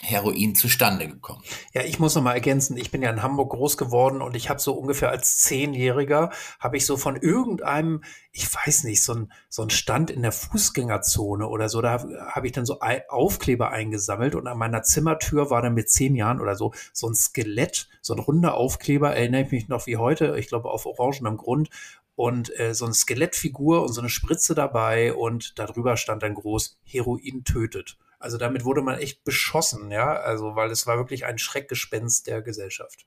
Heroin 0.00 0.54
zustande 0.54 1.08
gekommen. 1.08 1.42
Ja, 1.74 1.82
ich 1.82 1.98
muss 1.98 2.14
noch 2.14 2.22
mal 2.22 2.34
ergänzen, 2.34 2.76
ich 2.76 2.92
bin 2.92 3.02
ja 3.02 3.10
in 3.10 3.22
Hamburg 3.22 3.50
groß 3.50 3.76
geworden 3.76 4.22
und 4.22 4.36
ich 4.36 4.48
habe 4.48 4.60
so 4.60 4.74
ungefähr 4.74 5.10
als 5.10 5.38
Zehnjähriger, 5.38 6.30
habe 6.60 6.76
ich 6.76 6.86
so 6.86 6.96
von 6.96 7.16
irgendeinem, 7.16 8.04
ich 8.30 8.46
weiß 8.54 8.84
nicht, 8.84 9.02
so 9.02 9.14
ein, 9.14 9.32
so 9.48 9.62
ein 9.62 9.70
Stand 9.70 10.10
in 10.10 10.22
der 10.22 10.30
Fußgängerzone 10.30 11.48
oder 11.48 11.68
so, 11.68 11.82
da 11.82 11.90
habe 11.90 12.16
hab 12.30 12.44
ich 12.44 12.52
dann 12.52 12.64
so 12.64 12.78
Aufkleber 13.08 13.70
eingesammelt 13.70 14.36
und 14.36 14.46
an 14.46 14.56
meiner 14.56 14.82
Zimmertür 14.82 15.50
war 15.50 15.62
dann 15.62 15.74
mit 15.74 15.90
zehn 15.90 16.14
Jahren 16.14 16.40
oder 16.40 16.54
so 16.54 16.72
so 16.92 17.08
ein 17.08 17.14
Skelett, 17.16 17.88
so 18.00 18.14
ein 18.14 18.20
runder 18.20 18.54
Aufkleber, 18.54 19.16
erinnere 19.16 19.42
ich 19.42 19.50
mich 19.50 19.68
noch 19.68 19.88
wie 19.88 19.96
heute, 19.96 20.36
ich 20.38 20.46
glaube 20.46 20.70
auf 20.70 20.86
orangenem 20.86 21.36
Grund 21.36 21.70
und 22.14 22.56
äh, 22.60 22.72
so 22.72 22.84
eine 22.84 22.94
Skelettfigur 22.94 23.82
und 23.82 23.92
so 23.92 24.00
eine 24.00 24.10
Spritze 24.10 24.54
dabei 24.54 25.12
und 25.12 25.58
darüber 25.58 25.96
stand 25.96 26.22
dann 26.22 26.34
groß 26.34 26.78
Heroin 26.84 27.42
tötet. 27.42 27.96
Also 28.18 28.36
damit 28.36 28.64
wurde 28.64 28.82
man 28.82 28.98
echt 28.98 29.24
beschossen, 29.24 29.90
ja, 29.90 30.14
also 30.14 30.56
weil 30.56 30.70
es 30.70 30.86
war 30.86 30.96
wirklich 30.96 31.24
ein 31.24 31.38
Schreckgespenst 31.38 32.26
der 32.26 32.42
Gesellschaft. 32.42 33.06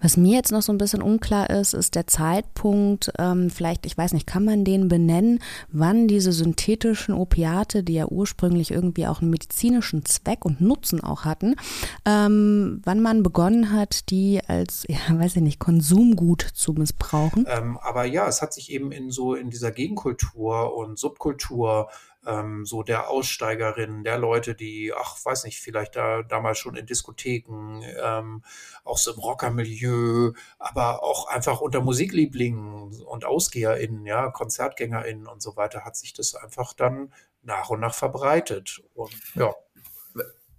Was 0.00 0.16
mir 0.16 0.36
jetzt 0.36 0.52
noch 0.52 0.62
so 0.62 0.72
ein 0.72 0.78
bisschen 0.78 1.02
unklar 1.02 1.50
ist, 1.50 1.74
ist 1.74 1.94
der 1.94 2.06
Zeitpunkt, 2.06 3.12
ähm, 3.18 3.50
vielleicht, 3.50 3.86
ich 3.86 3.96
weiß 3.96 4.12
nicht, 4.12 4.26
kann 4.26 4.44
man 4.44 4.64
den 4.64 4.88
benennen, 4.88 5.40
wann 5.68 6.08
diese 6.08 6.32
synthetischen 6.32 7.14
Opiate, 7.14 7.82
die 7.82 7.94
ja 7.94 8.06
ursprünglich 8.06 8.70
irgendwie 8.70 9.06
auch 9.06 9.20
einen 9.20 9.30
medizinischen 9.30 10.04
Zweck 10.04 10.44
und 10.44 10.60
Nutzen 10.60 11.02
auch 11.02 11.24
hatten, 11.24 11.56
ähm, 12.04 12.80
wann 12.84 13.00
man 13.00 13.22
begonnen 13.22 13.72
hat, 13.72 14.10
die 14.10 14.40
als, 14.46 14.84
ja, 14.88 14.98
weiß 15.10 15.36
ich 15.36 15.42
nicht, 15.42 15.58
Konsumgut 15.58 16.42
zu 16.42 16.72
missbrauchen? 16.72 17.46
Ähm, 17.48 17.78
aber 17.78 18.04
ja, 18.04 18.28
es 18.28 18.42
hat 18.42 18.52
sich 18.52 18.72
eben 18.72 18.92
in 18.92 19.10
so 19.10 19.34
in 19.34 19.50
dieser 19.50 19.70
Gegenkultur 19.70 20.74
und 20.76 20.98
Subkultur 20.98 21.88
ähm, 22.26 22.66
so 22.66 22.82
der 22.82 23.08
Aussteigerinnen, 23.08 24.04
der 24.04 24.18
Leute, 24.18 24.54
die, 24.54 24.92
ach, 24.94 25.16
weiß 25.24 25.44
nicht, 25.44 25.60
vielleicht 25.60 25.96
da 25.96 26.22
damals 26.22 26.58
schon 26.58 26.76
in 26.76 26.86
Diskotheken, 26.86 27.82
ähm, 28.02 28.42
auch 28.84 28.98
so 28.98 29.12
im 29.12 29.18
Rockermilieu, 29.18 30.32
aber 30.58 31.02
auch 31.02 31.28
einfach 31.28 31.60
unter 31.60 31.80
Musiklieblingen 31.80 33.02
und 33.02 33.24
AusgeherInnen, 33.24 34.04
ja, 34.06 34.30
KonzertgängerInnen 34.30 35.26
und 35.26 35.42
so 35.42 35.56
weiter, 35.56 35.84
hat 35.84 35.96
sich 35.96 36.12
das 36.12 36.34
einfach 36.34 36.72
dann 36.72 37.12
nach 37.42 37.70
und 37.70 37.80
nach 37.80 37.94
verbreitet. 37.94 38.82
Und 38.94 39.14
ja. 39.34 39.54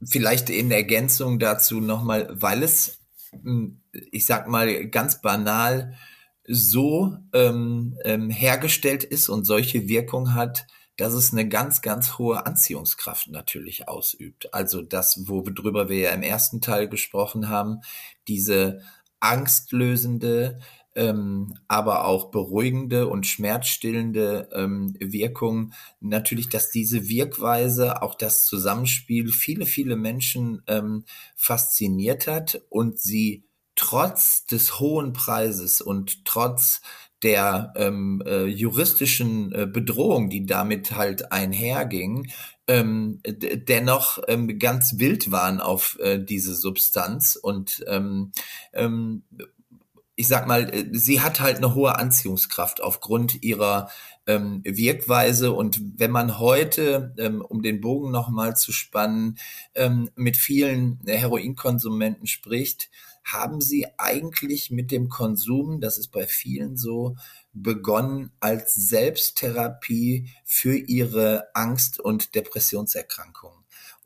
Vielleicht 0.02 0.50
in 0.50 0.72
Ergänzung 0.72 1.40
dazu 1.40 1.82
nochmal, 1.82 2.30
weil 2.32 2.64
es, 2.64 3.00
hm, 3.32 3.82
ich 3.92 4.26
sag 4.26 4.48
mal, 4.48 4.88
ganz 4.88 5.22
banal 5.22 5.96
so 6.48 7.16
ähm, 7.34 7.98
ähm, 8.06 8.30
hergestellt 8.30 9.04
ist 9.04 9.30
und 9.30 9.46
solche 9.46 9.88
Wirkung 9.88 10.34
hat, 10.34 10.66
dass 11.00 11.14
es 11.14 11.32
eine 11.32 11.48
ganz, 11.48 11.82
ganz 11.82 12.18
hohe 12.18 12.46
Anziehungskraft 12.46 13.30
natürlich 13.30 13.88
ausübt. 13.88 14.54
Also 14.54 14.82
das, 14.82 15.30
worüber 15.30 15.88
wir 15.88 15.98
ja 15.98 16.12
im 16.12 16.24
ersten 16.24 16.60
Teil 16.60 16.90
gesprochen 16.90 17.48
haben, 17.48 17.80
diese 18.28 18.82
angstlösende, 19.22 20.60
ähm, 20.96 21.56
aber 21.70 22.06
auch 22.06 22.32
beruhigende 22.32 23.08
und 23.08 23.26
schmerzstillende 23.26 24.50
ähm, 24.54 24.94
Wirkung. 25.00 25.72
Natürlich, 26.02 26.50
dass 26.50 26.70
diese 26.70 27.08
Wirkweise, 27.08 28.02
auch 28.02 28.16
das 28.16 28.44
Zusammenspiel 28.44 29.32
viele, 29.32 29.66
viele 29.66 29.96
Menschen 29.96 30.64
ähm, 30.68 31.06
fasziniert 31.36 32.28
hat 32.28 32.62
und 32.70 33.00
sie 33.00 33.46
trotz 33.76 34.46
des 34.46 34.82
hohen 34.82 35.14
Preises 35.14 35.80
und 35.80 36.26
trotz 36.26 36.82
der 37.24 37.74
ähm, 37.76 38.24
äh, 38.26 38.46
juristischen 38.46 39.52
äh, 39.54 39.68
Bedrohung, 39.68 40.30
die 40.30 40.46
damit 40.46 40.92
halt 40.92 41.32
einherging, 41.32 42.32
ähm, 42.68 43.20
dennoch 43.26 44.20
ähm, 44.28 44.60
ganz 44.60 45.00
wild 45.00 45.32
waren 45.32 45.60
auf 45.60 45.98
äh, 46.00 46.20
diese 46.20 46.54
Substanz. 46.54 47.36
Und 47.36 47.84
ähm, 47.88 48.32
ähm, 48.74 49.24
ich 50.16 50.28
sag 50.28 50.48
mal, 50.48 50.70
äh, 50.74 50.86
sie 50.92 51.22
hat 51.22 51.40
halt 51.40 51.58
eine 51.58 51.74
hohe 51.74 51.98
Anziehungskraft 51.98 52.82
aufgrund 52.84 53.42
ihrer 53.42 53.90
ähm, 54.28 54.62
Wirkweise. 54.64 55.52
Und 55.52 55.82
wenn 55.98 56.12
man 56.12 56.40
heute, 56.40 57.16
ähm, 57.18 57.42
um 57.42 57.62
den 57.62 57.82
Bogen 57.82 58.12
nochmal 58.12 58.56
zu 58.56 58.72
spannen, 58.72 59.40
ähm, 59.76 60.10
mit 60.16 60.38
vielen 60.38 61.00
Heroinkonsumenten 61.08 62.28
spricht, 62.28 62.90
haben 63.24 63.62
sie 63.62 63.88
eigentlich 63.98 64.72
mit 64.72 64.92
dem 64.92 65.10
Konsum, 65.10 65.82
das 65.82 65.98
ist 65.98 66.10
bei 66.10 66.26
vielen 66.26 66.78
so, 66.78 67.16
begonnen 67.54 68.32
als 68.40 68.76
Selbsttherapie 68.76 70.30
für 70.46 70.76
ihre 70.76 71.48
Angst- 71.54 72.00
und 72.00 72.36
Depressionserkrankungen. 72.36 73.60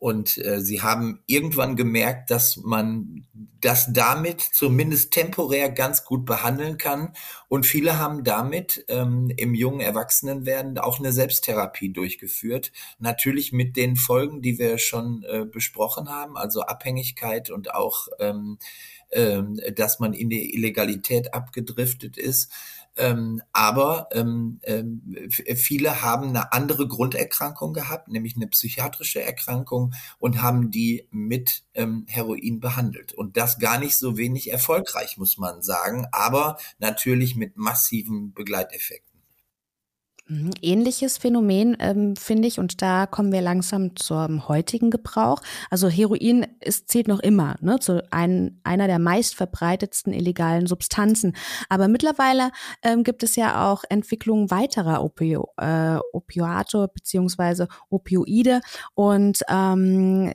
Und 0.04 0.38
äh, 0.40 0.60
sie 0.60 0.82
haben 0.82 1.24
irgendwann 1.28 1.78
gemerkt, 1.78 2.30
dass 2.30 2.58
man 2.58 3.26
das 3.62 3.94
damit 3.94 4.42
zumindest 4.42 5.12
temporär 5.12 5.70
ganz 5.70 6.04
gut 6.04 6.26
behandeln 6.26 6.78
kann. 6.78 7.14
Und 7.48 7.66
viele 7.66 8.00
haben 8.00 8.26
damit 8.26 8.84
ähm, 8.90 9.32
im 9.38 9.56
jungen 9.56 9.80
Erwachsenenwerden 9.80 10.78
auch 10.78 11.00
eine 11.00 11.14
Selbsttherapie 11.14 11.94
durchgeführt. 11.94 12.74
Natürlich 13.00 13.54
mit 13.54 13.78
den 13.78 13.96
Folgen, 13.96 14.42
die 14.42 14.60
wir 14.60 14.78
schon 14.78 15.24
äh, 15.24 15.46
besprochen 15.46 16.10
haben, 16.10 16.36
also 16.36 16.64
Abhängigkeit 16.64 17.50
und 17.50 17.74
auch, 17.74 18.10
ähm, 18.20 18.58
ähm, 19.14 19.60
dass 19.76 20.00
man 20.00 20.14
in 20.14 20.30
die 20.30 20.54
Illegalität 20.56 21.34
abgedriftet 21.34 22.18
ist. 22.18 22.52
Ähm, 22.96 23.42
aber 23.54 24.08
ähm, 24.12 24.60
ähm, 24.64 25.02
viele 25.56 26.04
haben 26.04 26.30
eine 26.30 26.54
andere 26.54 26.88
Grunderkrankung 26.88 27.74
gehabt, 27.74 28.08
nämlich 28.08 28.36
eine 28.36 28.48
psychiatrische 28.48 29.22
Erkrankung 29.22 29.94
und 30.20 30.44
haben 30.44 30.70
die 30.70 31.08
mit 31.10 31.64
ähm, 31.74 32.06
Heroin 32.08 32.60
behandelt. 32.60 33.14
Und 33.14 33.36
das 33.36 33.58
gar 33.58 33.80
nicht 33.80 33.98
so 33.98 34.18
wenig 34.18 34.52
erfolgreich, 34.52 35.18
muss 35.18 35.40
man 35.40 35.64
sagen, 35.64 36.08
aber 36.12 36.58
natürlich 36.78 37.36
mit 37.36 37.58
massiven 37.58 38.34
Begleiteffekten. 38.34 39.13
Mhm. 40.28 40.52
Ähnliches 40.62 41.18
Phänomen 41.18 41.76
ähm, 41.80 42.16
finde 42.16 42.48
ich, 42.48 42.58
und 42.58 42.82
da 42.82 43.06
kommen 43.06 43.34
wir 43.34 43.42
langsam 43.42 43.96
zum 43.98 44.48
heutigen 44.48 44.90
Gebrauch. 44.90 45.42
Also 45.70 45.90
Heroin 45.90 46.48
ist, 46.62 46.90
zählt 46.90 47.10
noch 47.10 47.20
immer 47.20 47.56
ne, 47.60 47.80
zu 47.80 48.04
ein, 48.12 48.60
einer 48.64 48.88
der 48.88 49.00
meistverbreitetsten 49.00 50.14
illegalen 50.14 50.66
Substanzen. 50.66 51.36
Aber 51.68 51.90
mittlerweile 51.90 52.52
ähm, 52.84 53.04
gibt 53.04 53.24
es 53.24 53.36
ja 53.36 53.70
auch 53.70 53.84
Entwicklungen 53.90 54.50
weiterer 54.50 55.04
Opio, 55.04 55.50
äh, 55.58 55.98
Opioate 56.14 56.90
beziehungsweise 56.94 57.68
Opioide. 57.90 58.62
Und 58.96 59.42
ähm, 59.50 60.32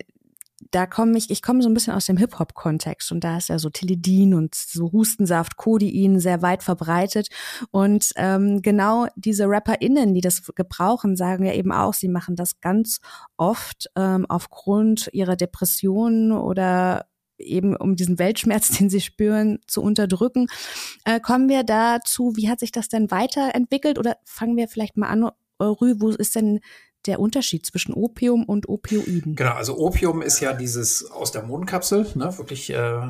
da 0.71 0.87
komme 0.87 1.17
ich, 1.17 1.31
ich 1.31 1.43
komme 1.43 1.63
so 1.63 1.69
ein 1.69 1.75
bisschen 1.75 1.95
aus 1.95 2.07
dem 2.07 2.17
Hip-Hop-Kontext 2.17 3.13
und 3.13 3.23
da 3.23 3.37
ist 3.37 3.49
ja 3.49 3.59
so 3.59 3.71
Tilidin 3.71 4.35
und 4.35 4.55
so 4.55 4.91
Hustensaft, 4.93 5.57
Codein 5.57 6.19
sehr 6.19 6.43
weit 6.43 6.63
verbreitet. 6.63 7.29
Und 7.71 8.11
ähm, 8.17 8.61
genau 8.61 9.07
diese 9.17 9.45
RapperInnen, 9.47 10.15
die 10.15 10.21
das 10.21 10.43
gebrauchen, 10.55 11.17
sagen 11.17 11.45
ja 11.45 11.55
eben 11.55 11.73
auch, 11.73 11.95
sie 11.95 12.09
machen 12.09 12.37
das 12.37 12.61
ganz 12.61 13.01
oft 13.37 13.89
ähm, 13.97 14.27
aufgrund 14.29 15.09
ihrer 15.13 15.37
Depressionen 15.37 16.33
oder 16.33 17.07
eben 17.39 17.77
um 17.77 17.95
diesen 17.95 18.19
Weltschmerz, 18.19 18.71
den 18.79 18.91
sie 18.91 19.01
spüren, 19.01 19.61
zu 19.67 19.81
unterdrücken. 19.81 20.49
Äh, 21.05 21.21
kommen 21.21 21.49
wir 21.49 21.63
dazu, 21.63 22.33
wie 22.35 22.49
hat 22.49 22.61
sich 22.61 22.73
das 22.73 22.89
denn 22.89 23.11
weiterentwickelt 23.11 23.99
oder 23.99 24.17
fangen 24.25 24.57
wir 24.57 24.69
vielleicht 24.69 24.97
mal 24.97 25.09
an, 25.09 25.31
Rü, 25.61 25.95
wo 25.99 26.11
ist 26.11 26.37
denn 26.37 26.61
der 27.09 27.21
Unterschied 27.21 27.67
zwischen 27.67 27.93
Opium 27.95 28.45
und 28.45 28.69
Opioiden? 28.69 29.35
Genau, 29.35 29.53
also 29.53 29.79
Opium 29.79 30.23
ist 30.23 30.41
ja 30.41 30.53
dieses 30.53 31.11
aus 31.11 31.33
der 31.33 31.43
Mondkapsel, 31.43 32.07
ne, 32.15 32.37
wirklich 32.39 32.71
äh, 32.71 33.01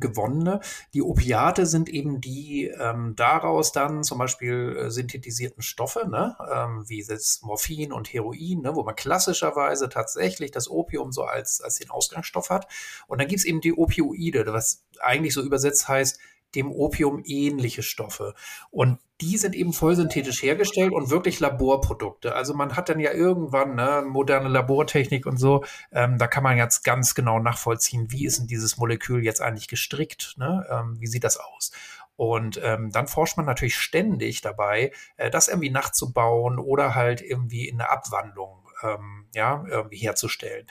gewonnene. 0.00 0.60
Die 0.94 1.02
Opiate 1.02 1.66
sind 1.66 1.88
eben 1.88 2.20
die 2.20 2.72
ähm, 2.78 3.14
daraus 3.14 3.72
dann 3.72 4.02
zum 4.02 4.18
Beispiel 4.18 4.76
äh, 4.76 4.90
synthetisierten 4.90 5.62
Stoffe, 5.62 6.08
ne, 6.08 6.36
ähm, 6.52 6.84
wie 6.88 7.04
das 7.04 7.40
Morphin 7.42 7.92
und 7.92 8.12
Heroin, 8.12 8.62
ne, 8.62 8.74
wo 8.74 8.82
man 8.82 8.96
klassischerweise 8.96 9.88
tatsächlich 9.88 10.50
das 10.50 10.68
Opium 10.68 11.12
so 11.12 11.22
als, 11.22 11.60
als 11.60 11.76
den 11.76 11.90
Ausgangsstoff 11.90 12.50
hat. 12.50 12.66
Und 13.06 13.20
dann 13.20 13.28
gibt's 13.28 13.44
eben 13.44 13.60
die 13.60 13.76
Opioide, 13.76 14.44
was 14.52 14.84
eigentlich 15.00 15.34
so 15.34 15.42
übersetzt 15.42 15.88
heißt, 15.88 16.18
dem 16.56 16.72
Opium 16.72 17.22
ähnliche 17.24 17.82
Stoffe. 17.82 18.34
Und 18.70 18.98
die 19.20 19.38
sind 19.38 19.54
eben 19.54 19.72
vollsynthetisch 19.72 20.42
hergestellt 20.42 20.92
und 20.92 21.10
wirklich 21.10 21.40
Laborprodukte. 21.40 22.34
Also 22.34 22.54
man 22.54 22.76
hat 22.76 22.88
dann 22.88 23.00
ja 23.00 23.12
irgendwann 23.12 23.74
ne, 23.74 24.04
moderne 24.06 24.48
Labortechnik 24.48 25.24
und 25.26 25.38
so. 25.38 25.64
Ähm, 25.92 26.18
da 26.18 26.26
kann 26.26 26.42
man 26.42 26.58
jetzt 26.58 26.84
ganz 26.84 27.14
genau 27.14 27.38
nachvollziehen, 27.38 28.10
wie 28.10 28.26
ist 28.26 28.40
denn 28.40 28.46
dieses 28.46 28.76
Molekül 28.76 29.24
jetzt 29.24 29.40
eigentlich 29.40 29.68
gestrickt? 29.68 30.34
Ne? 30.36 30.66
Ähm, 30.70 30.96
wie 31.00 31.06
sieht 31.06 31.24
das 31.24 31.38
aus? 31.38 31.72
Und 32.16 32.60
ähm, 32.62 32.90
dann 32.90 33.06
forscht 33.06 33.36
man 33.36 33.46
natürlich 33.46 33.76
ständig 33.76 34.40
dabei, 34.40 34.92
äh, 35.16 35.30
das 35.30 35.48
irgendwie 35.48 35.70
nachzubauen 35.70 36.58
oder 36.58 36.94
halt 36.94 37.20
irgendwie 37.20 37.68
in 37.68 37.80
eine 37.80 37.90
Abwandlung 37.90 38.66
ähm, 38.82 39.26
ja, 39.34 39.64
irgendwie 39.68 39.98
herzustellen. 39.98 40.66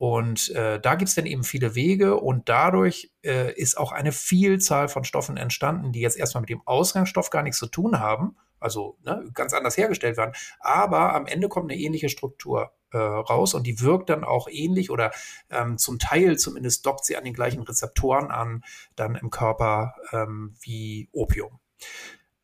Und 0.00 0.48
äh, 0.52 0.80
da 0.80 0.94
gibt's 0.94 1.14
dann 1.14 1.26
eben 1.26 1.44
viele 1.44 1.74
Wege 1.74 2.16
und 2.16 2.48
dadurch 2.48 3.12
äh, 3.22 3.52
ist 3.52 3.76
auch 3.76 3.92
eine 3.92 4.12
Vielzahl 4.12 4.88
von 4.88 5.04
Stoffen 5.04 5.36
entstanden, 5.36 5.92
die 5.92 6.00
jetzt 6.00 6.16
erstmal 6.16 6.40
mit 6.40 6.48
dem 6.48 6.62
Ausgangsstoff 6.66 7.28
gar 7.28 7.42
nichts 7.42 7.58
zu 7.58 7.66
tun 7.66 8.00
haben, 8.00 8.34
also 8.60 8.96
ne, 9.04 9.28
ganz 9.34 9.52
anders 9.52 9.76
hergestellt 9.76 10.16
werden, 10.16 10.32
aber 10.58 11.12
am 11.14 11.26
Ende 11.26 11.50
kommt 11.50 11.70
eine 11.70 11.78
ähnliche 11.78 12.08
Struktur 12.08 12.72
äh, 12.92 12.96
raus 12.96 13.52
und 13.52 13.66
die 13.66 13.82
wirkt 13.82 14.08
dann 14.08 14.24
auch 14.24 14.48
ähnlich 14.50 14.90
oder 14.90 15.10
ähm, 15.50 15.76
zum 15.76 15.98
Teil 15.98 16.38
zumindest 16.38 16.86
dockt 16.86 17.04
sie 17.04 17.18
an 17.18 17.24
den 17.24 17.34
gleichen 17.34 17.60
Rezeptoren 17.62 18.30
an, 18.30 18.64
dann 18.96 19.16
im 19.16 19.28
Körper 19.28 19.96
ähm, 20.12 20.56
wie 20.62 21.10
Opium. 21.12 21.60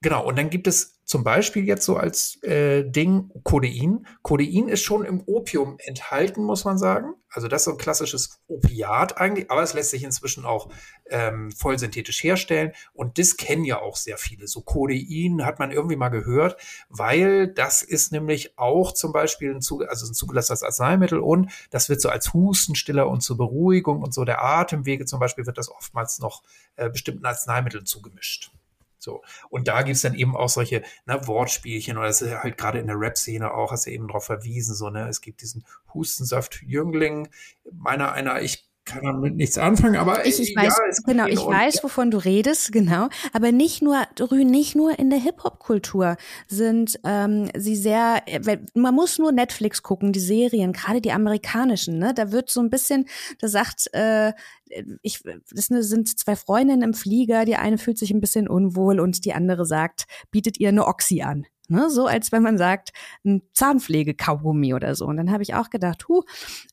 Genau, 0.07 0.25
und 0.25 0.39
dann 0.39 0.51
gibt 0.51 0.69
es 0.69 1.03
zum 1.05 1.25
Beispiel 1.25 1.65
jetzt 1.65 1.85
so 1.85 1.97
als 1.97 2.41
äh, 2.45 2.85
Ding 2.85 3.29
Codein. 3.43 4.07
Codein 4.23 4.69
ist 4.69 4.85
schon 4.85 5.05
im 5.05 5.21
Opium 5.27 5.79
enthalten, 5.85 6.45
muss 6.45 6.65
man 6.65 6.79
sagen. 6.79 7.15
Also 7.29 7.49
das 7.49 7.63
ist 7.63 7.65
so 7.65 7.71
ein 7.73 7.77
klassisches 7.77 8.41
Opiat 8.47 9.19
eigentlich, 9.19 9.51
aber 9.51 9.65
es 9.65 9.75
lässt 9.75 9.91
sich 9.91 10.05
inzwischen 10.05 10.45
auch 10.45 10.71
ähm, 11.11 11.51
voll 11.51 11.77
synthetisch 11.77 12.23
herstellen. 12.23 12.71
Und 12.93 13.19
das 13.19 13.37
kennen 13.37 13.65
ja 13.65 13.81
auch 13.81 13.97
sehr 13.97 14.17
viele. 14.17 14.47
So 14.47 14.61
Codein 14.61 15.45
hat 15.45 15.59
man 15.59 15.73
irgendwie 15.73 15.97
mal 15.97 16.11
gehört, 16.11 16.57
weil 16.89 17.49
das 17.49 17.83
ist 17.83 18.13
nämlich 18.13 18.57
auch 18.57 18.93
zum 18.93 19.13
Beispiel 19.13 19.51
ein, 19.51 19.57
also 19.57 20.07
ein 20.07 20.15
zugelassenes 20.15 20.63
Arzneimittel 20.63 21.19
und 21.19 21.51
das 21.71 21.89
wird 21.89 22.01
so 22.01 22.11
als 22.11 22.33
Hustenstiller 22.33 23.09
und 23.09 23.25
zur 23.25 23.39
Beruhigung 23.39 24.03
und 24.03 24.15
so 24.15 24.25
der 24.25 24.41
Atemwege 24.41 25.05
zum 25.05 25.19
Beispiel 25.19 25.47
wird 25.47 25.59
das 25.59 25.69
oftmals 25.69 26.21
noch 26.21 26.45
äh, 26.77 26.91
bestimmten 26.91 27.27
Arzneimitteln 27.27 27.87
zugemischt. 27.87 28.53
So. 29.07 29.23
Und 29.49 29.69
da 29.69 29.83
gibt's 29.83 30.03
dann 30.03 30.15
eben 30.15 30.37
auch 30.37 30.49
solche 30.49 30.83
ne, 31.07 31.27
Wortspielchen 31.29 31.97
oder 31.97 32.09
es 32.09 32.21
ist 32.21 32.35
halt 32.35 32.59
gerade 32.59 32.81
in 32.81 32.89
der 32.89 32.99
Rap-Szene 32.99 33.55
auch, 33.55 33.71
hast 33.71 33.87
du 33.87 33.91
eben 33.93 34.09
darauf 34.09 34.25
verwiesen, 34.25 34.75
so, 34.75 34.91
ne, 34.91 35.09
es 35.09 35.21
gibt 35.21 35.43
diesen 35.43 35.65
Hustensaft-Jüngling, 35.95 37.29
meiner 37.71 38.13
einer, 38.13 38.43
ich 38.43 38.66
kann 38.87 39.03
damit 39.03 39.35
nichts 39.37 39.59
anfangen, 39.59 39.97
aber 39.97 40.25
ich, 40.27 40.41
ich 40.41 40.55
weiß, 40.57 40.79
ja, 40.79 41.03
genau, 41.05 41.27
ich 41.27 41.45
weiß, 41.45 41.83
wovon 41.83 42.11
du 42.11 42.19
redest, 42.19 42.73
genau. 42.73 43.09
Aber 43.33 43.51
nicht 43.51 43.83
nur, 43.83 44.05
nicht 44.31 44.77
nur 44.77 44.99
in 44.99 45.11
der 45.11 45.19
Hip-Hop-Kultur 45.19 46.17
sind 46.47 46.99
ähm, 47.05 47.51
sie 47.57 47.77
sehr, 47.77 48.23
man 48.75 48.95
muss 48.95 49.19
nur 49.19 49.33
Netflix 49.33 49.83
gucken, 49.83 50.13
die 50.13 50.21
Serien, 50.21 50.73
gerade 50.73 51.01
die 51.01 51.13
amerikanischen, 51.13 51.99
ne? 51.99 52.15
Da 52.15 52.31
wird 52.31 52.49
so 52.49 52.61
ein 52.61 52.71
bisschen, 52.71 53.07
da 53.41 53.49
sagt, 53.49 53.93
äh, 53.93 54.33
ich, 55.03 55.23
das 55.51 55.67
sind 55.67 56.19
zwei 56.19 56.37
Freundinnen 56.37 56.83
im 56.83 56.95
Flieger, 56.95 57.45
die 57.45 57.57
eine 57.57 57.79
fühlt 57.79 57.99
sich 57.99 58.13
ein 58.13 58.21
bisschen 58.21 58.49
unwohl 58.49 59.01
und 59.01 59.25
die 59.25 59.33
andere 59.33 59.67
sagt, 59.67 60.07
bietet 60.31 60.59
ihr 60.61 60.69
eine 60.69 60.87
Oxy 60.87 61.23
an. 61.23 61.47
Ne, 61.69 61.91
so 61.91 62.07
als 62.07 62.33
wenn 62.33 62.43
man 62.43 62.59
sagt, 62.59 62.93
ein 63.25 63.43
Zahnpflege-Kaugummi 63.55 64.75
oder 64.75 64.95
so. 64.95 65.07
Und 65.07 65.17
dann 65.17 65.31
habe 65.33 65.43
ich 65.43 65.55
auch 65.55 65.71
gedacht, 65.71 66.09
hu, 66.09 66.23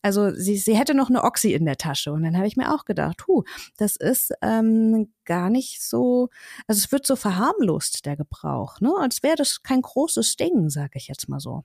also 0.02 0.32
sie, 0.32 0.58
sie 0.58 0.78
hätte 0.78 0.94
noch 0.94 1.10
eine 1.10 1.24
Oxy 1.24 1.54
in 1.54 1.66
der 1.66 1.78
Tasche. 1.78 2.12
Und 2.12 2.24
dann 2.24 2.38
habe 2.38 2.48
ich 2.48 2.58
mir 2.58 2.74
auch 2.74 2.86
gedacht, 2.86 3.28
hu, 3.28 3.44
das 3.78 3.96
ist 3.96 4.34
ähm, 4.42 5.12
gar 5.26 5.50
nicht 5.50 5.82
so, 5.82 6.30
also 6.68 6.80
es 6.80 6.92
wird 6.92 7.08
so 7.08 7.16
verharmlost, 7.16 8.06
der 8.06 8.18
Gebrauch, 8.18 8.80
ne? 8.82 8.94
Als 9.00 9.24
wäre 9.24 9.36
das 9.36 9.64
kein 9.64 9.82
großes 9.82 10.36
Ding, 10.36 10.70
sage 10.70 10.94
ich 10.96 11.08
jetzt 11.08 11.30
mal 11.30 11.40
so. 11.40 11.64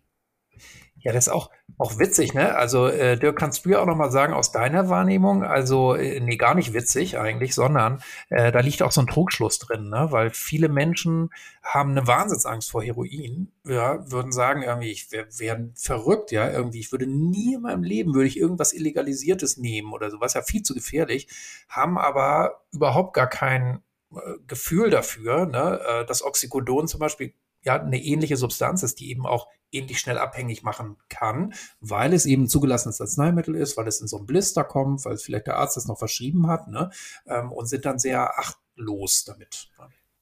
Ja, 1.01 1.13
das 1.13 1.29
ist 1.29 1.33
auch, 1.33 1.51
auch 1.79 1.99
witzig, 1.99 2.35
ne? 2.35 2.57
Also, 2.57 2.89
äh, 2.89 3.17
Dirk, 3.17 3.39
kannst 3.39 3.65
du 3.65 3.71
ja 3.71 3.81
auch 3.81 3.87
nochmal 3.87 4.11
sagen 4.11 4.33
aus 4.35 4.51
deiner 4.51 4.89
Wahrnehmung, 4.89 5.45
also, 5.45 5.95
äh, 5.95 6.19
nee, 6.21 6.37
gar 6.37 6.55
nicht 6.57 6.73
witzig 6.75 7.19
eigentlich, 7.19 7.55
sondern 7.55 8.03
äh, 8.31 8.51
da 8.51 8.61
liegt 8.61 8.83
auch 8.83 8.91
so 8.91 9.01
ein 9.03 9.07
Trugschluss 9.07 9.61
drin, 9.61 9.89
ne? 9.89 10.09
Weil 10.11 10.31
viele 10.31 10.69
Menschen 10.69 11.31
haben 11.63 11.93
eine 11.93 12.07
Wahnsinnsangst 12.07 12.71
vor 12.71 12.83
Heroin, 12.83 13.53
ja, 13.65 14.11
würden 14.11 14.33
sagen, 14.33 14.63
irgendwie, 14.63 14.91
ich 14.91 15.13
wär 15.13 15.69
verrückt, 15.77 16.33
ja, 16.33 16.51
irgendwie, 16.51 16.81
ich 16.81 16.91
würde 16.91 17.07
nie 17.07 17.55
in 17.55 17.63
meinem 17.63 17.85
Leben, 17.85 18.15
würde 18.15 18.29
ich 18.29 18.39
irgendwas 18.39 18.73
Illegalisiertes 18.73 19.57
nehmen 19.57 19.93
oder 19.93 20.11
sowas, 20.11 20.35
ja, 20.35 20.43
viel 20.43 20.63
zu 20.63 20.75
gefährlich, 20.75 21.29
haben 21.69 21.97
aber 21.97 22.63
überhaupt 22.73 23.15
gar 23.15 23.29
kein 23.29 23.83
äh, 24.13 24.19
Gefühl 24.49 24.91
dafür, 24.91 25.47
ne? 25.47 25.81
Äh, 25.87 26.07
das 26.07 26.25
Oxycodon 26.25 26.89
zum 26.89 26.99
Beispiel 26.99 27.35
ja 27.63 27.81
eine 27.81 28.03
ähnliche 28.03 28.37
Substanz 28.37 28.83
ist, 28.83 29.01
die 29.01 29.11
eben 29.11 29.27
auch 29.27 29.49
ähnlich 29.71 29.99
schnell 29.99 30.19
abhängig 30.19 30.63
machen 30.63 30.97
kann, 31.09 31.55
weil 31.81 32.15
es 32.15 32.27
eben 32.27 32.49
zugelassenes 32.49 33.01
Arzneimittel 33.01 33.55
ist, 33.55 33.77
weil 33.77 33.87
es 33.87 34.01
in 34.01 34.07
so 34.07 34.17
einen 34.17 34.27
Blister 34.27 34.65
kommt, 34.65 35.05
weil 35.05 35.19
vielleicht 35.19 35.47
der 35.47 35.57
Arzt 35.57 35.77
das 35.77 35.87
noch 35.87 35.99
verschrieben 35.99 36.47
hat, 36.47 36.69
ne? 36.69 36.91
Ähm, 37.27 37.53
und 37.53 37.67
sind 37.67 37.85
dann 37.85 37.99
sehr 37.99 38.39
achtlos 38.39 39.25
damit. 39.25 39.71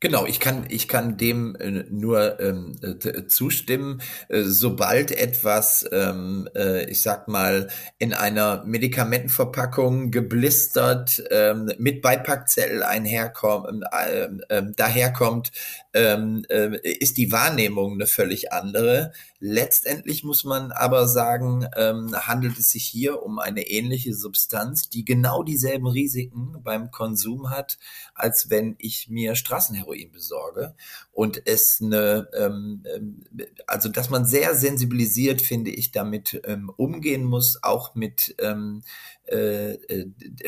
Genau, 0.00 0.26
ich 0.26 0.40
kann, 0.40 0.66
ich 0.68 0.88
kann 0.88 1.16
dem 1.16 1.56
äh, 1.56 1.70
nur 1.88 2.38
ähm, 2.38 2.76
äh, 2.82 3.26
zustimmen. 3.28 4.02
Äh, 4.28 4.42
sobald 4.42 5.10
etwas, 5.10 5.88
ähm, 5.90 6.46
äh, 6.54 6.84
ich 6.90 7.00
sag 7.00 7.28
mal, 7.28 7.68
in 7.98 8.12
einer 8.12 8.62
Medikamentenverpackung 8.66 10.10
geblistert 10.10 11.24
ähm, 11.30 11.72
mit 11.78 12.02
Beipackzettel 12.02 12.82
einherkommt, 12.82 13.84
äh, 13.90 14.28
äh, 14.50 14.62
daherkommt, 14.76 15.50
ähm, 15.94 16.44
äh, 16.50 16.76
ist 16.76 17.16
die 17.16 17.32
Wahrnehmung 17.32 17.94
eine 17.94 18.06
völlig 18.06 18.52
andere. 18.52 19.12
Letztendlich 19.38 20.24
muss 20.24 20.44
man 20.44 20.72
aber 20.72 21.08
sagen, 21.08 21.66
ähm, 21.76 22.14
handelt 22.14 22.58
es 22.58 22.70
sich 22.70 22.84
hier 22.84 23.22
um 23.22 23.38
eine 23.38 23.66
ähnliche 23.66 24.14
Substanz, 24.14 24.88
die 24.88 25.04
genau 25.04 25.42
dieselben 25.42 25.86
Risiken 25.86 26.56
beim 26.62 26.90
Konsum 26.90 27.50
hat, 27.50 27.78
als 28.14 28.48
wenn 28.50 28.76
ich 28.78 29.08
mir 29.08 29.34
Straßenheroin 29.34 30.10
besorge. 30.10 30.74
Und 31.12 31.42
es 31.46 31.80
eine, 31.82 32.28
ähm, 32.36 32.82
ähm 32.94 33.24
also 33.66 33.88
dass 33.88 34.10
man 34.10 34.24
sehr 34.24 34.54
sensibilisiert, 34.54 35.42
finde 35.42 35.70
ich, 35.70 35.92
damit 35.92 36.40
ähm, 36.44 36.70
umgehen 36.76 37.24
muss, 37.24 37.62
auch 37.62 37.94
mit 37.94 38.34
ähm, 38.38 38.82
äh, 38.84 38.86
äh, 38.86 39.15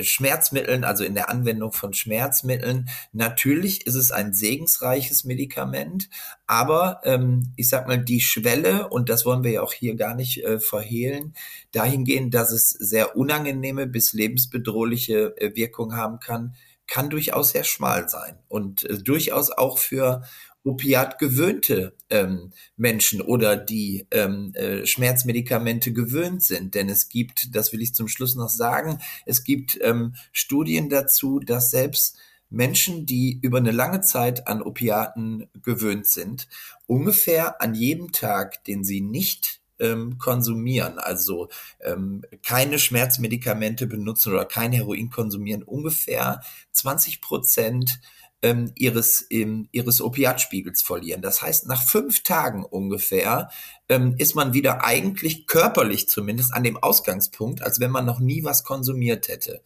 Schmerzmitteln, 0.01 0.85
also 0.85 1.05
in 1.05 1.15
der 1.15 1.29
Anwendung 1.31 1.73
von 1.73 1.93
Schmerzmitteln. 1.93 2.89
Natürlich 3.13 3.87
ist 3.87 3.95
es 3.95 4.13
ein 4.13 4.33
segensreiches 4.33 5.25
Medikament, 5.25 6.09
aber 6.47 7.01
ähm, 7.05 7.53
ich 7.57 7.69
sag 7.69 7.87
mal, 7.87 7.99
die 7.99 8.21
Schwelle, 8.21 8.89
und 8.89 9.09
das 9.09 9.25
wollen 9.27 9.45
wir 9.45 9.51
ja 9.51 9.63
auch 9.63 9.73
hier 9.73 9.97
gar 9.97 10.15
nicht 10.15 10.45
äh, 10.45 10.61
verhehlen, 10.61 11.35
dahingehend, 11.73 12.35
dass 12.35 12.53
es 12.53 12.71
sehr 12.71 13.17
unangenehme 13.17 13.87
bis 13.87 14.13
lebensbedrohliche 14.13 15.35
äh, 15.39 15.55
Wirkung 15.57 15.97
haben 15.97 16.21
kann, 16.21 16.55
kann 16.89 17.11
durchaus 17.11 17.51
sehr 17.51 17.65
schmal 17.65 18.09
sein 18.09 18.39
und 18.49 18.85
äh, 18.85 18.99
durchaus 18.99 19.51
auch 19.51 19.79
für 19.79 20.23
Opiat 20.69 21.19
gewöhnte 21.19 21.95
ähm, 22.11 22.53
Menschen 22.77 23.21
oder 23.21 23.57
die 23.57 24.07
ähm, 24.11 24.53
äh, 24.55 24.87
Schmerzmedikamente 24.87 25.93
gewöhnt 25.93 26.43
sind. 26.43 26.75
Denn 26.75 26.89
es 26.89 27.09
gibt, 27.09 27.55
das 27.55 27.73
will 27.73 27.81
ich 27.81 27.95
zum 27.95 28.09
Schluss 28.09 28.35
noch 28.35 28.51
sagen, 28.51 28.99
es 29.25 29.45
gibt 29.45 29.79
ähm, 29.81 30.15
Studien 30.33 30.89
dazu, 30.91 31.41
dass 31.41 31.71
selbst 31.71 32.19
Menschen, 32.51 33.07
die 33.07 33.39
über 33.43 33.59
eine 33.59 33.73
lange 33.73 34.01
Zeit 34.01 34.47
an 34.47 34.63
Opiaten 34.63 35.49
gewöhnt 35.63 36.07
sind, 36.07 36.49
ungefähr 36.87 37.61
an 37.61 37.75
jedem 37.75 38.13
Tag, 38.13 38.65
den 38.65 38.85
sie 38.85 39.01
nicht 39.01 39.61
ähm, 39.79 40.19
konsumieren, 40.19 40.99
also 40.99 41.49
ähm, 41.81 42.23
keine 42.43 42.79
Schmerzmedikamente 42.79 43.87
benutzen 43.87 44.33
oder 44.33 44.45
kein 44.45 44.73
Heroin 44.73 45.11
konsumieren, 45.11 45.63
ungefähr 45.63 46.41
20 46.73 47.21
Prozent 47.21 48.01
ähm, 48.43 48.73
ihres, 48.77 49.27
ähm, 49.31 49.69
ihres 49.73 50.01
Opiatspiegels 50.01 50.83
verlieren. 50.83 51.23
Das 51.23 51.43
heißt, 51.43 51.67
nach 51.67 51.83
fünf 51.83 52.23
Tagen 52.23 52.65
ungefähr 52.65 53.51
ähm, 53.89 54.15
ist 54.19 54.35
man 54.35 54.53
wieder 54.53 54.85
eigentlich 54.85 55.47
körperlich 55.47 56.09
zumindest 56.09 56.53
an 56.53 56.63
dem 56.63 56.77
Ausgangspunkt, 56.77 57.63
als 57.63 57.81
wenn 57.81 57.91
man 57.91 58.05
noch 58.05 58.21
nie 58.21 58.45
was 58.45 58.63
konsumiert 58.63 59.29
hätte. 59.29 59.63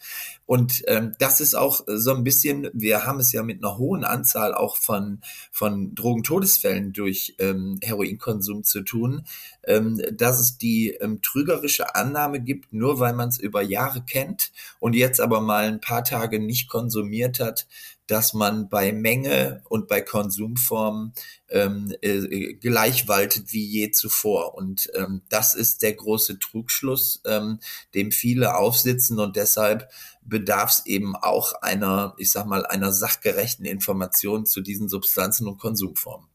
Und 0.46 0.82
ähm, 0.86 1.14
das 1.18 1.40
ist 1.40 1.54
auch 1.54 1.82
so 1.86 2.14
ein 2.14 2.24
bisschen, 2.24 2.70
wir 2.72 3.04
haben 3.04 3.20
es 3.20 3.32
ja 3.32 3.42
mit 3.42 3.62
einer 3.62 3.78
hohen 3.78 4.04
Anzahl 4.04 4.54
auch 4.54 4.76
von, 4.76 5.20
von 5.50 5.94
Drogentodesfällen 5.94 6.92
durch 6.92 7.34
ähm, 7.38 7.78
Heroinkonsum 7.82 8.64
zu 8.64 8.82
tun, 8.82 9.24
ähm, 9.64 10.00
dass 10.12 10.40
es 10.40 10.56
die 10.56 10.90
ähm, 10.90 11.20
trügerische 11.20 11.94
Annahme 11.94 12.40
gibt, 12.40 12.72
nur 12.72 13.00
weil 13.00 13.12
man 13.12 13.28
es 13.28 13.38
über 13.38 13.60
Jahre 13.60 14.02
kennt 14.02 14.52
und 14.78 14.94
jetzt 14.94 15.20
aber 15.20 15.40
mal 15.40 15.64
ein 15.64 15.80
paar 15.80 16.04
Tage 16.04 16.38
nicht 16.38 16.68
konsumiert 16.68 17.40
hat, 17.40 17.66
dass 18.12 18.34
man 18.34 18.68
bei 18.68 18.92
Menge 18.92 19.62
und 19.70 19.88
bei 19.88 20.02
Konsumform 20.02 21.14
ähm, 21.48 21.94
äh, 22.02 22.52
gleich 22.52 23.08
waltet 23.08 23.54
wie 23.54 23.64
je 23.64 23.90
zuvor. 23.90 24.54
Und 24.54 24.90
ähm, 24.94 25.22
das 25.30 25.54
ist 25.54 25.80
der 25.80 25.94
große 25.94 26.38
Trugschluss, 26.38 27.22
ähm, 27.24 27.58
dem 27.94 28.12
viele 28.12 28.54
aufsitzen 28.54 29.18
und 29.18 29.36
deshalb 29.36 29.90
bedarf 30.20 30.72
es 30.72 30.84
eben 30.84 31.16
auch 31.16 31.54
einer, 31.62 32.12
ich 32.18 32.30
sag 32.30 32.44
mal, 32.44 32.66
einer 32.66 32.92
sachgerechten 32.92 33.64
Information 33.64 34.44
zu 34.44 34.60
diesen 34.60 34.90
Substanzen 34.90 35.48
und 35.48 35.56
Konsumformen. 35.56 36.28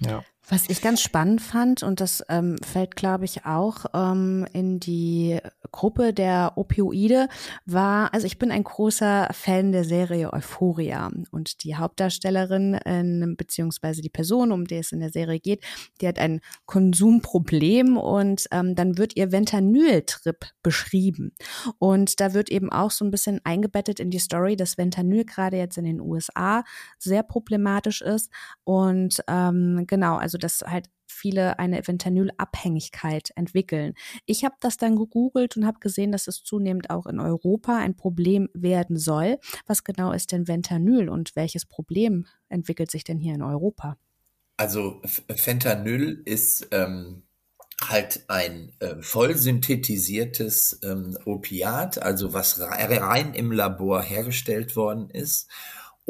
Ja. 0.00 0.24
Was 0.50 0.68
ich 0.68 0.82
ganz 0.82 1.00
spannend 1.00 1.40
fand, 1.40 1.84
und 1.84 2.00
das 2.00 2.24
ähm, 2.28 2.56
fällt, 2.60 2.96
glaube 2.96 3.24
ich, 3.24 3.46
auch 3.46 3.86
ähm, 3.94 4.44
in 4.52 4.80
die 4.80 5.38
Gruppe 5.70 6.12
der 6.12 6.54
Opioide, 6.56 7.28
war, 7.66 8.12
also 8.12 8.26
ich 8.26 8.36
bin 8.36 8.50
ein 8.50 8.64
großer 8.64 9.28
Fan 9.30 9.70
der 9.70 9.84
Serie 9.84 10.32
Euphoria 10.32 11.08
und 11.30 11.62
die 11.62 11.76
Hauptdarstellerin, 11.76 12.74
äh, 12.74 13.34
beziehungsweise 13.36 14.02
die 14.02 14.08
Person, 14.08 14.50
um 14.50 14.64
die 14.64 14.78
es 14.78 14.90
in 14.90 14.98
der 14.98 15.10
Serie 15.10 15.38
geht, 15.38 15.62
die 16.00 16.08
hat 16.08 16.18
ein 16.18 16.40
Konsumproblem 16.66 17.96
und 17.96 18.46
ähm, 18.50 18.74
dann 18.74 18.98
wird 18.98 19.16
ihr 19.16 19.30
Ventanyl-Trip 19.30 20.46
beschrieben. 20.64 21.30
Und 21.78 22.18
da 22.18 22.34
wird 22.34 22.50
eben 22.50 22.72
auch 22.72 22.90
so 22.90 23.04
ein 23.04 23.12
bisschen 23.12 23.40
eingebettet 23.44 24.00
in 24.00 24.10
die 24.10 24.18
Story, 24.18 24.56
dass 24.56 24.78
Ventanyl 24.78 25.24
gerade 25.24 25.58
jetzt 25.58 25.78
in 25.78 25.84
den 25.84 26.00
USA 26.00 26.64
sehr 26.98 27.22
problematisch 27.22 28.02
ist 28.02 28.32
und 28.64 29.22
ähm, 29.28 29.84
genau, 29.86 30.16
also 30.16 30.39
dass 30.40 30.62
halt 30.66 30.88
viele 31.06 31.58
eine 31.58 31.82
Fentanyl-Abhängigkeit 31.82 33.30
entwickeln. 33.36 33.94
Ich 34.26 34.44
habe 34.44 34.54
das 34.60 34.76
dann 34.76 34.96
gegoogelt 34.96 35.56
und 35.56 35.66
habe 35.66 35.80
gesehen, 35.80 36.12
dass 36.12 36.26
es 36.28 36.42
zunehmend 36.42 36.90
auch 36.90 37.06
in 37.06 37.20
Europa 37.20 37.76
ein 37.76 37.96
Problem 37.96 38.48
werden 38.54 38.96
soll. 38.96 39.38
Was 39.66 39.84
genau 39.84 40.12
ist 40.12 40.32
denn 40.32 40.46
Fentanyl 40.46 41.08
und 41.08 41.36
welches 41.36 41.66
Problem 41.66 42.26
entwickelt 42.48 42.90
sich 42.90 43.04
denn 43.04 43.18
hier 43.18 43.34
in 43.34 43.42
Europa? 43.42 43.96
Also 44.56 45.00
Fentanyl 45.34 46.22
ist 46.24 46.68
ähm, 46.70 47.22
halt 47.88 48.24
ein 48.28 48.72
äh, 48.80 49.00
voll 49.00 49.34
ähm, 50.82 51.18
Opiat, 51.24 52.02
also 52.02 52.32
was 52.32 52.60
rein 52.60 53.34
im 53.34 53.52
Labor 53.52 54.02
hergestellt 54.02 54.76
worden 54.76 55.08
ist 55.10 55.48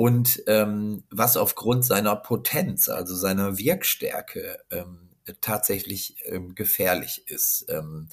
und 0.00 0.42
ähm, 0.46 1.04
was 1.10 1.36
aufgrund 1.36 1.84
seiner 1.84 2.16
Potenz, 2.16 2.88
also 2.88 3.14
seiner 3.14 3.58
Wirkstärke 3.58 4.56
ähm, 4.70 5.10
tatsächlich 5.42 6.16
ähm, 6.24 6.54
gefährlich 6.54 7.24
ist. 7.26 7.66
Ähm, 7.68 8.08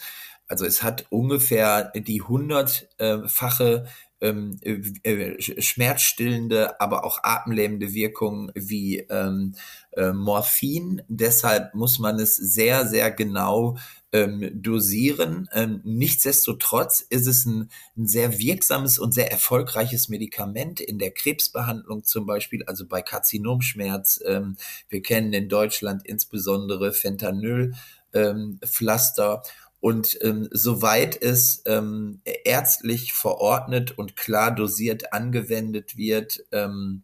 also 0.49 0.65
es 0.65 0.83
hat 0.83 1.05
ungefähr 1.11 1.93
die 1.95 2.21
hundertfache 2.21 3.87
ähm, 4.19 4.59
äh, 4.63 5.41
schmerzstillende, 5.61 6.81
aber 6.81 7.05
auch 7.05 7.23
atemlähmende 7.23 7.93
Wirkung 7.93 8.51
wie 8.53 8.97
ähm, 9.09 9.55
äh, 9.91 10.11
Morphin. 10.11 11.03
Deshalb 11.07 11.73
muss 11.73 11.99
man 11.99 12.19
es 12.19 12.35
sehr, 12.35 12.85
sehr 12.85 13.11
genau 13.11 13.77
ähm, 14.13 14.49
dosieren. 14.53 15.49
Ähm, 15.53 15.81
nichtsdestotrotz 15.83 17.01
ist 17.01 17.27
es 17.27 17.45
ein, 17.45 17.69
ein, 17.97 18.07
sehr 18.07 18.39
wirksames 18.39 18.97
und 18.99 19.13
sehr 19.13 19.29
erfolgreiches 19.31 20.07
Medikament 20.09 20.79
in 20.79 20.97
der 20.99 21.11
Krebsbehandlung 21.11 22.03
zum 22.03 22.25
Beispiel, 22.25 22.63
also 22.63 22.87
bei 22.87 23.01
Karzinomschmerz. 23.01 24.21
Ähm, 24.25 24.55
wir 24.89 25.01
kennen 25.01 25.33
in 25.33 25.49
Deutschland 25.49 26.05
insbesondere 26.05 26.93
Fentanyl-Pflaster. 26.93 29.41
Ähm, 29.43 29.51
und 29.79 30.17
ähm, 30.21 30.47
soweit 30.51 31.21
es 31.21 31.61
ähm, 31.65 32.21
ärztlich 32.43 33.13
verordnet 33.13 33.97
und 33.97 34.15
klar 34.15 34.55
dosiert 34.55 35.13
angewendet 35.13 35.97
wird, 35.97 36.43
ähm, 36.51 37.03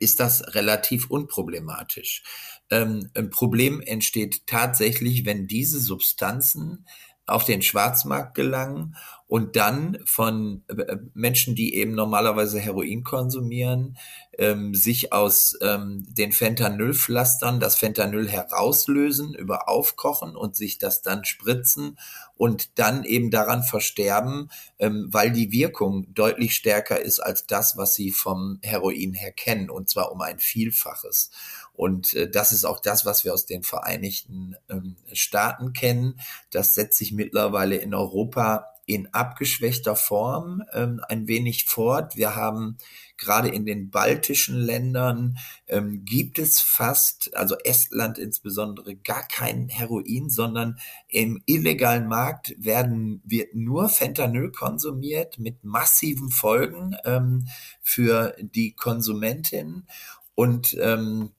ist 0.00 0.20
das 0.20 0.54
relativ 0.54 1.10
unproblematisch. 1.10 2.22
Ähm, 2.70 3.10
ein 3.14 3.30
Problem 3.30 3.80
entsteht 3.80 4.46
tatsächlich, 4.46 5.24
wenn 5.24 5.46
diese 5.46 5.80
Substanzen 5.80 6.86
auf 7.26 7.44
den 7.44 7.62
Schwarzmarkt 7.62 8.34
gelangen 8.34 8.96
und 9.26 9.56
dann 9.56 9.98
von 10.04 10.62
äh, 10.68 10.96
Menschen, 11.14 11.54
die 11.54 11.74
eben 11.74 11.94
normalerweise 11.94 12.60
Heroin 12.60 13.02
konsumieren, 13.02 13.96
ähm, 14.38 14.74
sich 14.74 15.12
aus 15.12 15.56
ähm, 15.62 16.04
den 16.08 16.32
Fentanylpflastern 16.32 17.60
das 17.60 17.76
Fentanyl 17.76 18.28
herauslösen, 18.28 19.34
über 19.34 19.68
Aufkochen 19.68 20.36
und 20.36 20.54
sich 20.54 20.78
das 20.78 21.00
dann 21.00 21.24
spritzen 21.24 21.98
und 22.36 22.78
dann 22.78 23.04
eben 23.04 23.30
daran 23.30 23.62
versterben, 23.62 24.50
ähm, 24.78 25.08
weil 25.10 25.32
die 25.32 25.50
Wirkung 25.50 26.12
deutlich 26.12 26.54
stärker 26.54 27.00
ist 27.00 27.20
als 27.20 27.46
das, 27.46 27.78
was 27.78 27.94
sie 27.94 28.10
vom 28.10 28.58
Heroin 28.62 29.14
her 29.14 29.32
kennen, 29.32 29.70
und 29.70 29.88
zwar 29.88 30.12
um 30.12 30.20
ein 30.20 30.38
Vielfaches. 30.38 31.30
Und 31.74 32.14
äh, 32.14 32.30
das 32.30 32.52
ist 32.52 32.64
auch 32.64 32.80
das, 32.80 33.04
was 33.04 33.24
wir 33.24 33.34
aus 33.34 33.46
den 33.46 33.62
Vereinigten 33.62 34.56
ähm, 34.70 34.96
Staaten 35.12 35.72
kennen. 35.72 36.20
Das 36.50 36.74
setzt 36.74 36.98
sich 36.98 37.12
mittlerweile 37.12 37.76
in 37.76 37.94
Europa 37.94 38.66
in 38.86 39.12
abgeschwächter 39.14 39.96
Form 39.96 40.62
ähm, 40.72 41.00
ein 41.08 41.26
wenig 41.26 41.64
fort. 41.64 42.16
Wir 42.16 42.36
haben 42.36 42.76
gerade 43.16 43.48
in 43.48 43.64
den 43.64 43.90
baltischen 43.90 44.56
Ländern 44.56 45.38
ähm, 45.68 46.04
gibt 46.04 46.38
es 46.38 46.60
fast, 46.60 47.34
also 47.34 47.56
Estland 47.64 48.18
insbesondere, 48.18 48.94
gar 48.94 49.26
kein 49.26 49.68
Heroin, 49.68 50.28
sondern 50.28 50.78
im 51.08 51.42
illegalen 51.46 52.08
Markt 52.08 52.54
werden, 52.58 53.22
wird 53.24 53.54
nur 53.54 53.88
Fentanyl 53.88 54.50
konsumiert 54.50 55.38
mit 55.38 55.64
massiven 55.64 56.30
Folgen 56.30 56.96
ähm, 57.04 57.48
für 57.80 58.36
die 58.38 58.74
Konsumentin. 58.74 59.86
Und 60.34 60.76
ähm, 60.80 61.30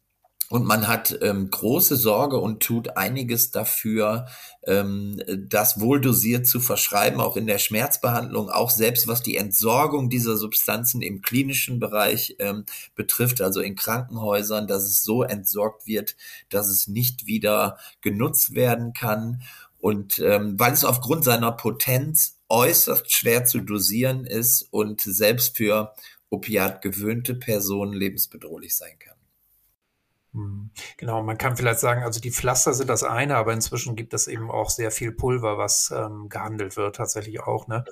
und 0.50 0.64
man 0.64 0.88
hat 0.88 1.18
ähm, 1.22 1.50
große 1.50 1.96
Sorge 1.96 2.38
und 2.38 2.62
tut 2.62 2.98
einiges 2.98 3.50
dafür, 3.50 4.28
ähm, 4.68 5.20
das 5.38 5.80
wohl 5.80 6.00
dosiert 6.00 6.46
zu 6.46 6.60
verschreiben, 6.60 7.20
auch 7.20 7.36
in 7.36 7.48
der 7.48 7.58
Schmerzbehandlung, 7.58 8.50
auch 8.50 8.70
selbst 8.70 9.08
was 9.08 9.24
die 9.24 9.38
Entsorgung 9.38 10.10
dieser 10.10 10.38
Substanzen 10.38 11.02
im 11.02 11.22
klinischen 11.22 11.80
Bereich 11.80 12.36
ähm, 12.38 12.66
betrifft, 12.94 13.42
also 13.42 13.60
in 13.60 13.76
Krankenhäusern, 13.76 14.68
dass 14.68 14.84
es 14.84 15.04
so 15.04 15.24
entsorgt 15.24 15.88
wird, 15.88 16.16
dass 16.50 16.68
es 16.68 16.88
nicht 16.88 17.26
wieder 17.26 17.78
genutzt 18.02 18.54
werden 18.54 18.94
kann. 18.94 19.42
Und 19.80 20.20
ähm, 20.20 20.60
weil 20.60 20.74
es 20.74 20.86
aufgrund 20.86 21.24
seiner 21.24 21.52
Potenz 21.52 22.38
äußerst 22.50 23.12
schwer 23.12 23.46
zu 23.46 23.62
dosieren 23.62 24.26
ist 24.26 24.68
und 24.72 25.02
selbst 25.02 25.58
für 25.58 25.94
opiat 26.30 26.82
gewöhnte 26.82 27.34
Personen 27.34 27.94
lebensbedrohlich 27.94 28.76
sein 28.76 28.98
kann. 29.00 29.14
Hm. 30.36 30.69
Genau, 30.98 31.24
man 31.24 31.38
kann 31.38 31.56
vielleicht 31.56 31.80
sagen, 31.80 32.04
also 32.04 32.19
die 32.19 32.32
Pflaster 32.32 32.74
sind 32.74 32.89
das 32.89 33.04
eine, 33.04 33.38
aber 33.38 33.54
inzwischen 33.54 33.95
gibt 33.95 34.13
es 34.13 34.28
eben 34.28 34.52
auch 34.52 34.69
sehr 34.69 34.91
viel 34.91 35.13
Pulver, 35.13 35.58
was 35.58 35.93
ähm, 35.95 36.28
gehandelt 36.28 36.76
wird, 36.76 36.98
tatsächlich 36.98 37.39
auch. 37.39 37.69
Ne? 37.69 37.86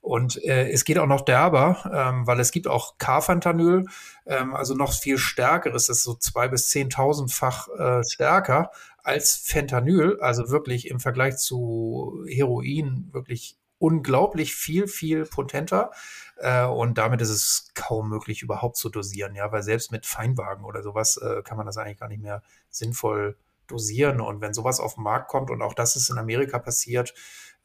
Und 0.00 0.42
äh, 0.44 0.68
es 0.70 0.84
geht 0.84 0.98
auch 0.98 1.06
noch 1.06 1.20
derber, 1.20 1.88
ähm, 1.94 2.26
weil 2.26 2.40
es 2.40 2.50
gibt 2.50 2.66
auch 2.66 2.98
Carfentanyl, 2.98 3.84
ähm, 4.26 4.54
also 4.54 4.74
noch 4.74 4.92
viel 4.92 5.18
stärkeres, 5.18 5.86
das 5.86 5.98
ist 5.98 6.04
so 6.04 6.14
zwei 6.14 6.48
bis 6.48 6.68
zehntausendfach 6.68 7.68
äh, 7.68 8.02
stärker 8.04 8.72
als 9.04 9.36
Fentanyl, 9.36 10.18
also 10.20 10.48
wirklich 10.50 10.88
im 10.90 10.98
Vergleich 10.98 11.36
zu 11.36 12.24
Heroin 12.26 13.08
wirklich 13.12 13.56
unglaublich 13.84 14.54
viel, 14.54 14.88
viel 14.88 15.26
potenter. 15.26 15.90
Äh, 16.36 16.64
und 16.64 16.96
damit 16.96 17.20
ist 17.20 17.28
es 17.28 17.70
kaum 17.74 18.08
möglich, 18.08 18.40
überhaupt 18.40 18.76
zu 18.76 18.88
dosieren, 18.88 19.34
ja, 19.34 19.52
weil 19.52 19.62
selbst 19.62 19.92
mit 19.92 20.06
Feinwagen 20.06 20.64
oder 20.64 20.82
sowas 20.82 21.18
äh, 21.18 21.42
kann 21.42 21.58
man 21.58 21.66
das 21.66 21.76
eigentlich 21.76 21.98
gar 21.98 22.08
nicht 22.08 22.22
mehr 22.22 22.42
sinnvoll 22.70 23.36
dosieren. 23.66 24.22
Und 24.22 24.40
wenn 24.40 24.54
sowas 24.54 24.80
auf 24.80 24.94
den 24.94 25.04
Markt 25.04 25.28
kommt, 25.28 25.50
und 25.50 25.60
auch 25.60 25.74
das 25.74 25.96
ist 25.96 26.08
in 26.08 26.16
Amerika 26.16 26.58
passiert, 26.58 27.12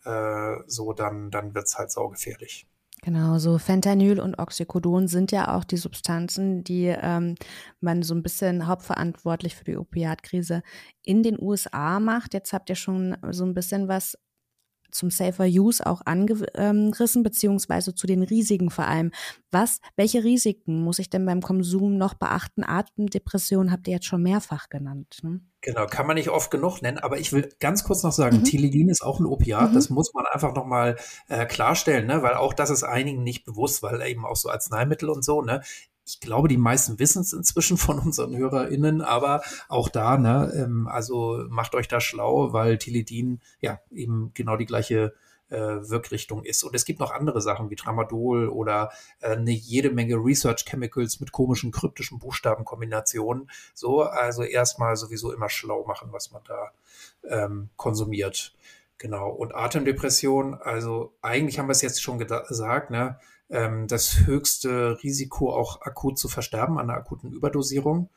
äh, 0.04 0.56
so, 0.68 0.92
dann, 0.92 1.32
dann 1.32 1.56
wird 1.56 1.68
es 1.68 1.78
halt 1.78 1.90
saugefährlich. 1.90 2.68
Genau, 3.02 3.38
so 3.38 3.58
Fentanyl 3.58 4.20
und 4.20 4.40
Oxycodon 4.40 5.08
sind 5.08 5.32
ja 5.32 5.56
auch 5.56 5.64
die 5.64 5.78
Substanzen, 5.78 6.66
die 6.66 6.88
ähm, 6.88 7.36
man 7.80 8.04
so 8.04 8.14
ein 8.14 8.24
bisschen 8.24 8.68
hauptverantwortlich 8.68 9.56
für 9.56 9.64
die 9.64 9.78
Opiatkrise 9.78 10.64
in 11.02 11.24
den 11.24 11.42
USA 11.42 12.02
macht. 12.02 12.34
Jetzt 12.34 12.52
habt 12.52 12.70
ihr 12.70 12.76
schon 12.76 13.16
so 13.32 13.46
ein 13.46 13.54
bisschen 13.54 13.88
was 13.88 14.18
zum 14.92 15.10
Safer 15.10 15.46
Use 15.46 15.86
auch 15.86 16.02
angerissen, 16.06 17.24
beziehungsweise 17.24 17.96
zu 17.96 18.08
den 18.08 18.24
Risiken 18.24 18.70
vor 18.70 18.86
allem. 18.86 19.12
Was, 19.52 19.80
welche 19.96 20.24
Risiken 20.24 20.84
muss 20.84 21.00
ich 21.00 21.10
denn 21.10 21.26
beim 21.26 21.42
Konsum 21.42 21.98
noch 21.98 22.14
beachten? 22.14 22.64
Atemdepression 22.64 23.72
habt 23.72 23.88
ihr 23.88 23.96
jetzt 23.96 24.06
schon 24.06 24.22
mehrfach 24.22 24.70
genannt. 24.70 25.20
Ne? 25.24 25.42
Genau, 25.62 25.88
kann 25.88 26.08
man 26.08 26.16
nicht 26.16 26.30
oft 26.30 26.52
genug 26.52 26.82
nennen, 26.82 27.00
aber 27.00 27.20
ich 27.20 27.34
will 27.34 27.50
ganz 27.60 27.84
kurz 27.84 28.04
noch 28.04 28.14
sagen, 28.14 28.38
mhm. 28.38 28.44
Tilidin 28.46 28.88
ist 28.88 29.02
auch 29.02 29.20
ein 29.20 29.26
Opiat, 29.26 29.72
mhm. 29.72 29.76
das 29.76 29.90
muss 29.90 30.14
man 30.14 30.26
einfach 30.32 30.54
nochmal 30.54 30.96
äh, 31.28 31.46
klarstellen, 31.46 32.08
ne? 32.08 32.24
weil 32.24 32.36
auch 32.36 32.54
das 32.54 32.70
ist 32.70 32.84
einigen 32.84 33.24
nicht 33.24 33.44
bewusst, 33.44 33.84
weil 33.84 34.02
eben 34.04 34.26
auch 34.26 34.38
so 34.38 34.50
Arzneimittel 34.50 35.10
und 35.10 35.26
so, 35.26 35.42
ne? 35.42 35.62
Ich 36.10 36.20
glaube, 36.20 36.48
die 36.48 36.58
meisten 36.58 36.98
wissen 36.98 37.22
es 37.22 37.34
inzwischen 37.34 37.78
von 37.78 38.00
unseren 38.00 38.36
HörerInnen, 38.36 39.02
aber 39.02 39.42
auch 39.68 39.90
da, 39.90 40.18
ne, 40.18 40.52
ähm, 40.56 40.88
also 40.88 41.46
macht 41.50 41.76
euch 41.76 41.88
da 41.88 42.02
schlau, 42.02 42.52
weil 42.52 42.80
Tilidin 42.80 43.42
ja 43.62 43.80
eben 43.92 44.32
genau 44.34 44.58
die 44.58 44.66
gleiche 44.66 45.14
äh, 45.50 45.58
Wirkrichtung 45.58 46.44
ist. 46.44 46.64
Und 46.64 46.76
es 46.76 46.86
gibt 46.86 47.00
noch 47.00 47.12
andere 47.12 47.42
Sachen 47.42 47.70
wie 47.70 47.76
Tramadol 47.76 48.50
oder 48.50 48.92
äh, 49.20 49.36
eine 49.36 49.52
jede 49.52 49.92
Menge 49.92 50.16
Research 50.16 50.66
Chemicals 50.66 51.20
mit 51.20 51.32
komischen 51.32 51.72
kryptischen 51.72 52.20
Buchstabenkombinationen. 52.20 53.50
So, 53.74 54.02
also 54.02 54.44
erstmal 54.44 54.96
sowieso 54.96 55.32
immer 55.32 55.50
schlau 55.50 55.86
machen, 55.86 56.10
was 56.12 56.32
man 56.32 56.42
da 56.48 56.72
ähm, 57.28 57.70
konsumiert. 57.78 58.56
Genau. 58.98 59.30
Und 59.30 59.56
Atemdepression, 59.56 60.56
also 60.56 61.14
eigentlich 61.22 61.58
haben 61.58 61.68
wir 61.68 61.74
es 61.74 61.82
jetzt 61.82 62.02
schon 62.02 62.20
gesagt, 62.20 62.90
ne? 62.92 63.20
Ähm, 63.50 63.88
das 63.88 64.26
höchste 64.26 65.02
Risiko 65.04 65.54
auch 65.54 65.82
akut 65.82 66.18
zu 66.18 66.28
versterben 66.28 66.78
an 66.78 66.90
einer 66.90 67.00
akuten 67.00 67.32
Überdosierung. 67.32 68.10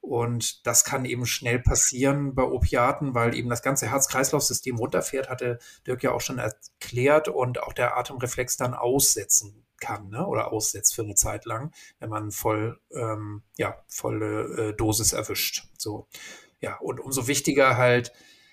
Und 0.00 0.66
das 0.66 0.84
kann 0.84 1.04
eben 1.04 1.26
schnell 1.26 1.58
passieren 1.58 2.34
bei 2.34 2.44
Opiaten, 2.44 3.14
weil 3.14 3.34
eben 3.34 3.48
das 3.48 3.62
ganze 3.62 3.90
Herz-Kreislauf-System 3.90 4.76
runterfährt, 4.76 5.28
hatte 5.28 5.58
Dirk 5.86 6.02
ja 6.02 6.12
auch 6.12 6.20
schon 6.20 6.38
erklärt 6.38 7.28
und 7.28 7.62
auch 7.62 7.72
der 7.72 7.96
Atemreflex 7.96 8.56
dann 8.56 8.74
aussetzen 8.74 9.64
kann 9.80 10.08
ne? 10.08 10.26
oder 10.26 10.52
aussetzt 10.52 10.94
für 10.94 11.02
eine 11.02 11.14
Zeit 11.14 11.44
lang, 11.44 11.72
wenn 11.98 12.10
man 12.10 12.30
voll, 12.30 12.80
ähm, 12.92 13.42
ja, 13.56 13.76
volle 13.88 14.70
äh, 14.70 14.72
Dosis 14.74 15.12
erwischt. 15.12 15.66
So. 15.76 16.08
Ja, 16.60 16.76
und 16.78 17.00
umso 17.00 17.26
wichtiger 17.26 17.76
halt, 17.76 18.12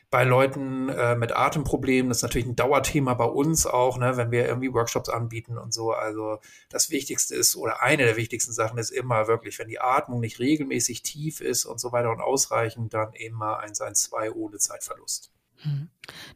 bei 0.10 0.24
Leuten 0.24 0.90
äh, 0.90 1.16
mit 1.16 1.36
Atemproblemen. 1.36 2.10
Das 2.10 2.20
ist 2.20 2.24
natürlich 2.24 2.48
ein 2.48 2.56
Dauerthema 2.56 3.14
bei 3.14 3.26
uns 3.26 3.66
auch, 3.66 3.98
ne, 3.98 4.18
wenn 4.18 4.32
wir 4.32 4.48
irgendwie 4.48 4.74
Workshops 4.74 5.10
anbieten 5.10 5.58
und 5.58 5.74
so. 5.74 5.92
Also 5.92 6.40
das 6.70 6.90
Wichtigste 6.90 7.36
ist 7.36 7.56
oder 7.56 7.82
eine 7.82 8.06
der 8.06 8.16
wichtigsten 8.16 8.54
Sachen 8.54 8.78
ist 8.78 8.92
immer 8.92 9.28
wirklich, 9.28 9.60
wenn 9.60 9.68
die 9.68 9.80
Atmung 9.80 10.20
nicht 10.20 10.40
regelmäßig 10.40 11.04
tief 11.04 11.42
ist 11.42 11.66
und 11.66 11.80
so 11.80 11.92
weiter 11.92 12.12
und 12.12 12.22
ausreichend, 12.22 12.94
dann 12.94 13.14
immer 13.14 13.60
112 13.60 14.34
ohne 14.36 14.58
Zeitverlust. 14.58 15.32
Hm. 15.58 15.90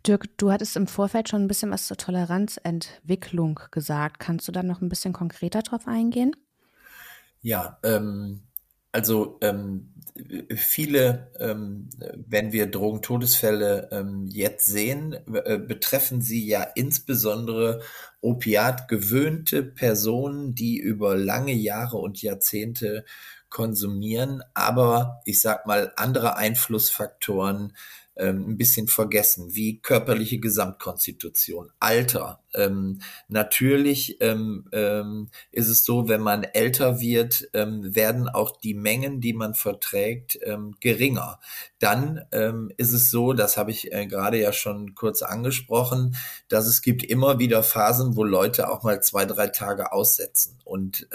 Dirk, 0.05 0.25
du 0.38 0.51
hattest 0.51 0.75
im 0.75 0.88
Vorfeld 0.88 1.29
schon 1.29 1.43
ein 1.43 1.47
bisschen 1.47 1.71
was 1.71 1.88
zur 1.88 1.97
Toleranzentwicklung 1.97 3.60
gesagt. 3.71 4.19
Kannst 4.19 4.47
du 4.47 4.51
da 4.51 4.63
noch 4.63 4.82
ein 4.82 4.89
bisschen 4.89 5.13
konkreter 5.13 5.62
drauf 5.62 5.88
eingehen? 5.88 6.36
Ja, 7.41 7.79
ähm, 7.84 8.43
also 8.91 9.38
ähm, 9.41 9.93
viele, 10.56 11.32
ähm, 11.39 11.89
wenn 12.15 12.52
wir 12.52 12.67
Drogentodesfälle 12.69 13.89
ähm, 13.91 14.28
jetzt 14.28 14.65
sehen, 14.65 15.13
äh, 15.34 15.58
betreffen 15.58 16.21
sie 16.21 16.45
ja 16.47 16.63
insbesondere 16.75 17.82
opiatgewöhnte 18.21 19.63
Personen, 19.63 20.56
die 20.56 20.78
über 20.78 21.15
lange 21.15 21.54
Jahre 21.54 21.97
und 21.97 22.21
Jahrzehnte 22.21 23.06
konsumieren, 23.49 24.43
aber 24.54 25.21
ich 25.25 25.41
sag 25.41 25.65
mal 25.65 25.91
andere 25.95 26.38
Einflussfaktoren 26.38 27.73
ähm, 28.19 28.49
ein 28.49 28.58
bisschen 28.58 28.88
vergessen, 28.88 29.55
wie 29.55 29.79
körperliche 29.79 30.39
Gesamtkonstitution, 30.39 31.71
Alter. 31.79 32.43
Ähm, 32.53 32.99
natürlich 33.27 34.19
ähm, 34.21 34.67
ähm, 34.71 35.29
ist 35.51 35.69
es 35.69 35.86
so, 35.86 36.08
wenn 36.08 36.21
man 36.21 36.43
älter 36.43 36.99
wird, 36.99 37.47
ähm, 37.53 37.95
werden 37.95 38.27
auch 38.27 38.60
die 38.60 38.73
Mengen, 38.73 39.21
die 39.21 39.34
man 39.34 39.53
verträgt, 39.53 40.39
geringer. 40.79 41.39
Dann 41.79 42.21
ist 42.77 42.91
es 42.91 43.12
so, 43.12 43.34
das 43.34 43.58
habe 43.58 43.71
ich 43.71 43.91
äh, 43.91 44.05
gerade 44.08 44.39
ja 44.39 44.51
schon 44.51 44.95
kurz 44.95 45.21
angesprochen, 45.21 46.15
dass 46.47 46.65
es 46.65 46.82
gibt 46.82 47.03
immer 47.03 47.39
wieder 47.39 47.63
Phasen, 47.63 48.15
wo 48.15 48.23
Leute 48.23 48.69
auch 48.69 48.84
mal 48.84 49.01
zwei, 49.01 49.25
drei 49.25 49.47
Tage 49.47 49.91
aussetzen. 49.91 50.58
Und 50.65 51.08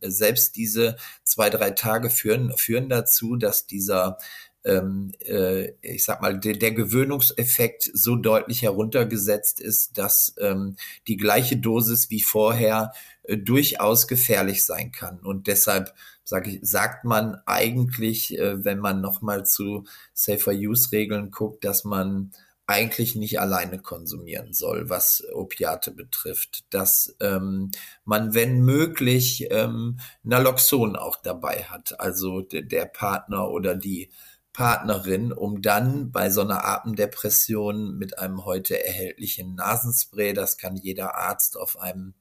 selbst 0.00 0.56
diese 0.56 0.96
zwei, 1.24 1.50
drei 1.50 1.70
Tage 1.70 2.10
führen, 2.10 2.52
führen 2.56 2.88
dazu, 2.88 3.36
dass 3.36 3.66
dieser 3.66 4.18
ähm, 4.64 5.12
äh, 5.20 5.72
ich 5.80 6.04
sag 6.04 6.20
mal, 6.20 6.38
der, 6.38 6.54
der 6.54 6.72
Gewöhnungseffekt 6.72 7.90
so 7.92 8.16
deutlich 8.16 8.62
heruntergesetzt 8.62 9.60
ist, 9.60 9.98
dass 9.98 10.34
ähm, 10.38 10.76
die 11.08 11.16
gleiche 11.16 11.56
Dosis 11.56 12.10
wie 12.10 12.20
vorher 12.20 12.92
äh, 13.22 13.36
durchaus 13.36 14.06
gefährlich 14.06 14.64
sein 14.64 14.92
kann. 14.92 15.20
Und 15.20 15.46
deshalb 15.46 15.94
sag 16.24 16.46
ich, 16.46 16.60
sagt 16.62 17.04
man 17.04 17.40
eigentlich, 17.46 18.38
äh, 18.38 18.64
wenn 18.64 18.78
man 18.78 19.00
nochmal 19.00 19.46
zu 19.46 19.84
Safer 20.12 20.52
Use 20.52 20.92
Regeln 20.92 21.30
guckt, 21.30 21.64
dass 21.64 21.84
man 21.84 22.32
eigentlich 22.66 23.16
nicht 23.16 23.40
alleine 23.40 23.80
konsumieren 23.80 24.52
soll, 24.52 24.88
was 24.88 25.24
Opiate 25.34 25.90
betrifft, 25.90 26.72
dass 26.72 27.16
ähm, 27.18 27.72
man, 28.04 28.32
wenn 28.32 28.60
möglich, 28.60 29.48
ähm, 29.50 29.98
Naloxon 30.22 30.94
auch 30.94 31.16
dabei 31.16 31.64
hat, 31.64 31.98
also 31.98 32.42
de 32.42 32.62
der 32.62 32.84
Partner 32.84 33.50
oder 33.50 33.74
die 33.74 34.10
Partnerin, 34.52 35.32
um 35.32 35.62
dann 35.62 36.10
bei 36.10 36.30
so 36.30 36.40
einer 36.40 36.64
Atemdepression 36.64 37.96
mit 37.96 38.18
einem 38.18 38.44
heute 38.44 38.84
erhältlichen 38.84 39.54
Nasenspray, 39.54 40.32
das 40.32 40.58
kann 40.58 40.76
jeder 40.76 41.14
Arzt 41.14 41.56
auf 41.56 41.78
einem 41.78 42.14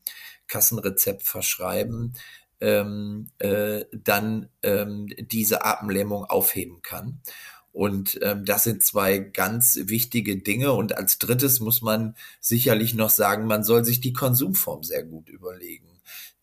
Kassenrezept 0.47 1.23
verschreiben, 1.23 2.13
ähm, 2.61 3.29
äh, 3.39 3.85
dann 3.91 4.49
ähm, 4.63 5.07
diese 5.17 5.65
Atemlähmung 5.65 6.25
aufheben 6.25 6.81
kann. 6.81 7.21
Und 7.71 8.19
ähm, 8.21 8.45
das 8.45 8.63
sind 8.63 8.83
zwei 8.83 9.19
ganz 9.19 9.79
wichtige 9.83 10.37
Dinge. 10.37 10.73
Und 10.73 10.97
als 10.97 11.19
drittes 11.19 11.59
muss 11.59 11.81
man 11.81 12.15
sicherlich 12.39 12.95
noch 12.95 13.09
sagen, 13.09 13.45
man 13.45 13.63
soll 13.63 13.85
sich 13.85 14.01
die 14.01 14.13
Konsumform 14.13 14.83
sehr 14.83 15.03
gut 15.03 15.29
überlegen. 15.29 15.88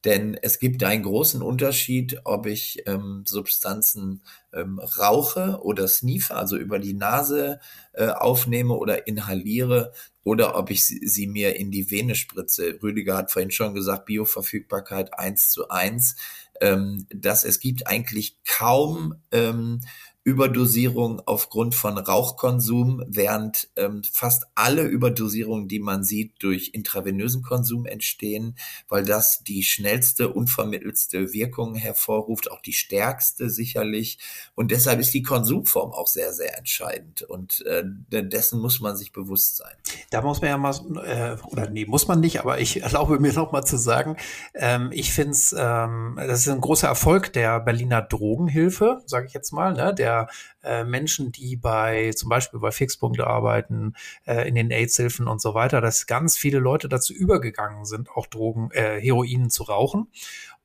Denn 0.06 0.38
es 0.40 0.60
gibt 0.60 0.84
einen 0.84 1.02
großen 1.02 1.42
Unterschied, 1.42 2.20
ob 2.22 2.46
ich 2.46 2.84
ähm, 2.86 3.24
Substanzen 3.26 4.22
ähm, 4.54 4.78
rauche 4.78 5.58
oder 5.62 5.88
sniefe, 5.88 6.36
also 6.36 6.56
über 6.56 6.78
die 6.78 6.94
Nase 6.94 7.58
äh, 7.92 8.06
aufnehme 8.06 8.74
oder 8.74 9.08
inhaliere, 9.08 9.92
oder 10.22 10.56
ob 10.56 10.70
ich 10.70 10.86
sie, 10.86 11.04
sie 11.08 11.26
mir 11.26 11.56
in 11.56 11.72
die 11.72 11.90
Vene 11.90 12.14
spritze. 12.14 12.78
Rüdiger 12.80 13.16
hat 13.16 13.32
vorhin 13.32 13.50
schon 13.50 13.74
gesagt, 13.74 14.06
Bioverfügbarkeit 14.06 15.18
eins 15.18 15.50
zu 15.50 15.70
eins. 15.70 16.14
Ähm, 16.60 17.06
dass 17.10 17.42
es 17.44 17.58
gibt 17.58 17.88
eigentlich 17.88 18.38
kaum 18.44 19.16
ähm, 19.32 19.80
Überdosierung 20.26 21.22
aufgrund 21.24 21.76
von 21.76 21.96
Rauchkonsum, 21.98 23.04
während 23.06 23.68
ähm, 23.76 24.02
fast 24.10 24.48
alle 24.56 24.82
Überdosierungen, 24.82 25.68
die 25.68 25.78
man 25.78 26.02
sieht, 26.02 26.42
durch 26.42 26.70
intravenösen 26.74 27.44
Konsum 27.44 27.86
entstehen, 27.86 28.56
weil 28.88 29.04
das 29.04 29.44
die 29.44 29.62
schnellste, 29.62 30.30
unvermittelste 30.30 31.32
Wirkung 31.32 31.76
hervorruft, 31.76 32.50
auch 32.50 32.60
die 32.60 32.72
stärkste 32.72 33.50
sicherlich. 33.50 34.18
Und 34.56 34.72
deshalb 34.72 34.98
ist 34.98 35.14
die 35.14 35.22
Konsumform 35.22 35.92
auch 35.92 36.08
sehr, 36.08 36.32
sehr 36.32 36.58
entscheidend. 36.58 37.22
Und 37.22 37.64
äh, 37.64 37.84
dessen 38.10 38.58
muss 38.58 38.80
man 38.80 38.96
sich 38.96 39.12
bewusst 39.12 39.58
sein. 39.58 39.76
Da 40.10 40.22
muss 40.22 40.40
man 40.40 40.50
ja 40.50 40.58
mal, 40.58 40.74
äh, 41.04 41.40
oder 41.46 41.70
nee, 41.70 41.86
muss 41.86 42.08
man 42.08 42.18
nicht, 42.18 42.40
aber 42.40 42.58
ich 42.58 42.82
erlaube 42.82 43.20
mir 43.20 43.32
noch 43.32 43.52
mal 43.52 43.64
zu 43.64 43.76
sagen, 43.76 44.16
ähm, 44.54 44.90
ich 44.92 45.12
finde 45.12 45.30
es, 45.30 45.54
ähm, 45.56 46.16
das 46.16 46.40
ist 46.40 46.48
ein 46.48 46.60
großer 46.60 46.88
Erfolg 46.88 47.32
der 47.32 47.60
Berliner 47.60 48.02
Drogenhilfe, 48.02 49.02
sage 49.06 49.28
ich 49.28 49.32
jetzt 49.32 49.52
mal, 49.52 49.72
ne, 49.72 49.94
der 49.94 50.15
äh, 50.62 50.84
Menschen, 50.84 51.32
die 51.32 51.56
bei 51.56 52.12
zum 52.12 52.28
Beispiel 52.28 52.60
bei 52.60 52.70
Fixpunkte 52.70 53.26
arbeiten, 53.26 53.94
äh, 54.26 54.48
in 54.48 54.54
den 54.54 54.70
AIDS-Hilfen 54.70 55.28
und 55.28 55.40
so 55.40 55.54
weiter, 55.54 55.80
dass 55.80 56.06
ganz 56.06 56.36
viele 56.36 56.58
Leute 56.58 56.88
dazu 56.88 57.12
übergegangen 57.12 57.84
sind, 57.84 58.10
auch 58.10 58.26
Drogen, 58.26 58.70
äh, 58.72 59.00
Heroin 59.00 59.50
zu 59.50 59.64
rauchen. 59.64 60.08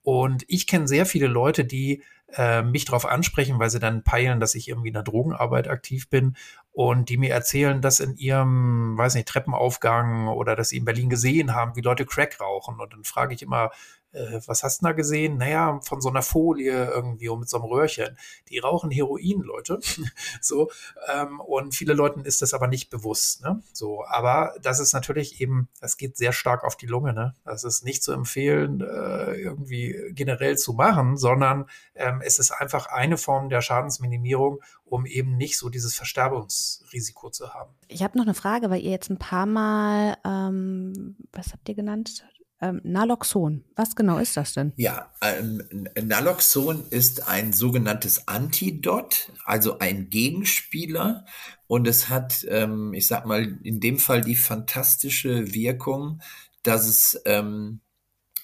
Und 0.04 0.45
ich 0.47 0.66
kenne 0.68 0.88
sehr 0.88 1.06
viele 1.06 1.28
Leute, 1.28 1.66
die 1.66 2.04
äh, 2.38 2.62
mich 2.64 2.86
darauf 2.86 3.06
ansprechen, 3.06 3.60
weil 3.60 3.70
sie 3.70 3.80
dann 3.80 4.04
peilen, 4.04 4.39
dass 4.39 4.56
ich 4.56 4.70
irgendwie 4.70 4.89
in 4.89 4.93
der 4.93 5.04
Drogenarbeit 5.04 5.68
aktiv 5.68 6.10
bin 6.10 6.36
und 6.72 7.10
die 7.10 7.18
mir 7.18 7.32
erzählen, 7.32 7.82
dass 7.82 7.99
in 7.99 8.16
ihrem, 8.16 8.97
weiß 8.97 9.16
nicht, 9.16 9.28
Treppenaufgang 9.28 10.28
oder 10.28 10.56
dass 10.56 10.70
sie 10.70 10.78
in 10.78 10.86
Berlin 10.86 11.10
gesehen 11.10 11.54
haben, 11.54 11.76
wie 11.76 11.82
Leute 11.82 12.06
Crack 12.06 12.39
rauchen. 12.39 12.80
Und 12.80 12.93
dann 12.93 13.04
frage 13.04 13.34
ich 13.34 13.41
immer, 13.41 13.72
äh, 14.14 14.39
was 14.45 14.64
hast 14.64 14.82
du 14.82 14.86
da 14.86 14.91
gesehen? 14.91 15.38
Naja, 15.38 15.80
von 15.84 16.01
so 16.01 16.09
einer 16.09 16.22
Folie 16.22 16.89
irgendwie 16.89 17.30
und 17.30 17.39
mit 17.39 17.49
so 17.49 17.57
einem 17.57 17.66
Röhrchen. 17.66 18.18
Die 18.49 18.59
rauchen 18.59 18.91
Heroin, 18.91 19.41
Leute. 19.41 19.80
so, 20.41 20.70
ähm, 21.12 21.39
und 21.39 21.76
viele 21.76 21.93
Leuten 21.93 22.26
ist 22.26 22.41
das 22.41 22.53
aber 22.53 22.68
nicht 22.68 22.89
bewusst. 22.89 23.43
Ne? 23.43 23.62
So, 23.74 24.05
aber 24.05 24.53
das 24.62 24.80
ist 24.80 24.93
natürlich 24.93 25.41
eben, 25.41 25.70
das 25.80 25.97
geht 25.97 26.18
sehr 26.18 26.34
stark 26.34 26.64
auf 26.64 26.76
die 26.76 26.88
Lunge. 26.88 27.14
Ne? 27.14 27.34
Das 27.45 27.64
ist 27.64 27.84
nicht 27.84 28.03
zu 28.03 28.12
empfehlen, 28.12 28.82
äh, 28.82 29.34
irgendwie 29.34 29.95
generell 30.12 30.57
zu 30.57 30.74
machen, 30.74 31.18
sondern 31.18 31.66
ähm, 31.95 32.22
es 32.24 32.39
ist 32.39 32.51
einfach 32.51 32.88
eine 32.88 33.18
Form 33.18 33.49
der 33.49 33.62
Schadensminimierung, 33.62 34.59
um 34.86 35.05
eben 35.05 35.38
nicht 35.38 35.57
so 35.57 35.70
dieses 35.70 35.95
Versterbungsrisiko 35.95 37.30
zu 37.30 37.53
haben. 37.53 37.74
Ich 37.88 38.03
habe 38.03 38.18
noch 38.18 38.26
eine 38.26 38.34
Frage, 38.34 38.70
weil 38.70 38.82
ihr 38.82 38.91
jetzt 38.91 39.09
ein 39.09 39.20
paar 39.20 39.45
Mal, 39.45 40.18
ähm, 40.26 41.16
was 41.32 41.53
habt 41.53 41.68
ihr 41.70 41.76
genannt? 41.76 42.26
Ähm, 42.62 42.80
Naloxon, 42.84 43.64
was 43.76 43.95
genau 43.95 44.20
ist 44.20 44.38
das 44.38 44.53
denn? 44.53 44.72
Ja, 44.76 45.12
ähm, 45.22 45.64
Naloxon 45.99 46.84
ist 46.91 47.28
ein 47.28 47.53
sogenanntes 47.53 48.28
Antidot, 48.28 49.32
also 49.45 49.80
ein 49.80 50.09
Gegenspieler. 50.09 51.26
Und 51.68 51.88
es 51.88 52.09
hat, 52.09 52.45
ähm, 52.49 52.93
ich 52.93 53.07
sag 53.07 53.26
mal, 53.26 53.57
in 53.64 53.80
dem 53.80 53.97
Fall 53.97 54.22
die 54.22 54.36
fantastische 54.36 55.53
Wirkung, 55.53 56.22
dass 56.64 56.88
es 56.88 57.20
ähm, 57.26 57.82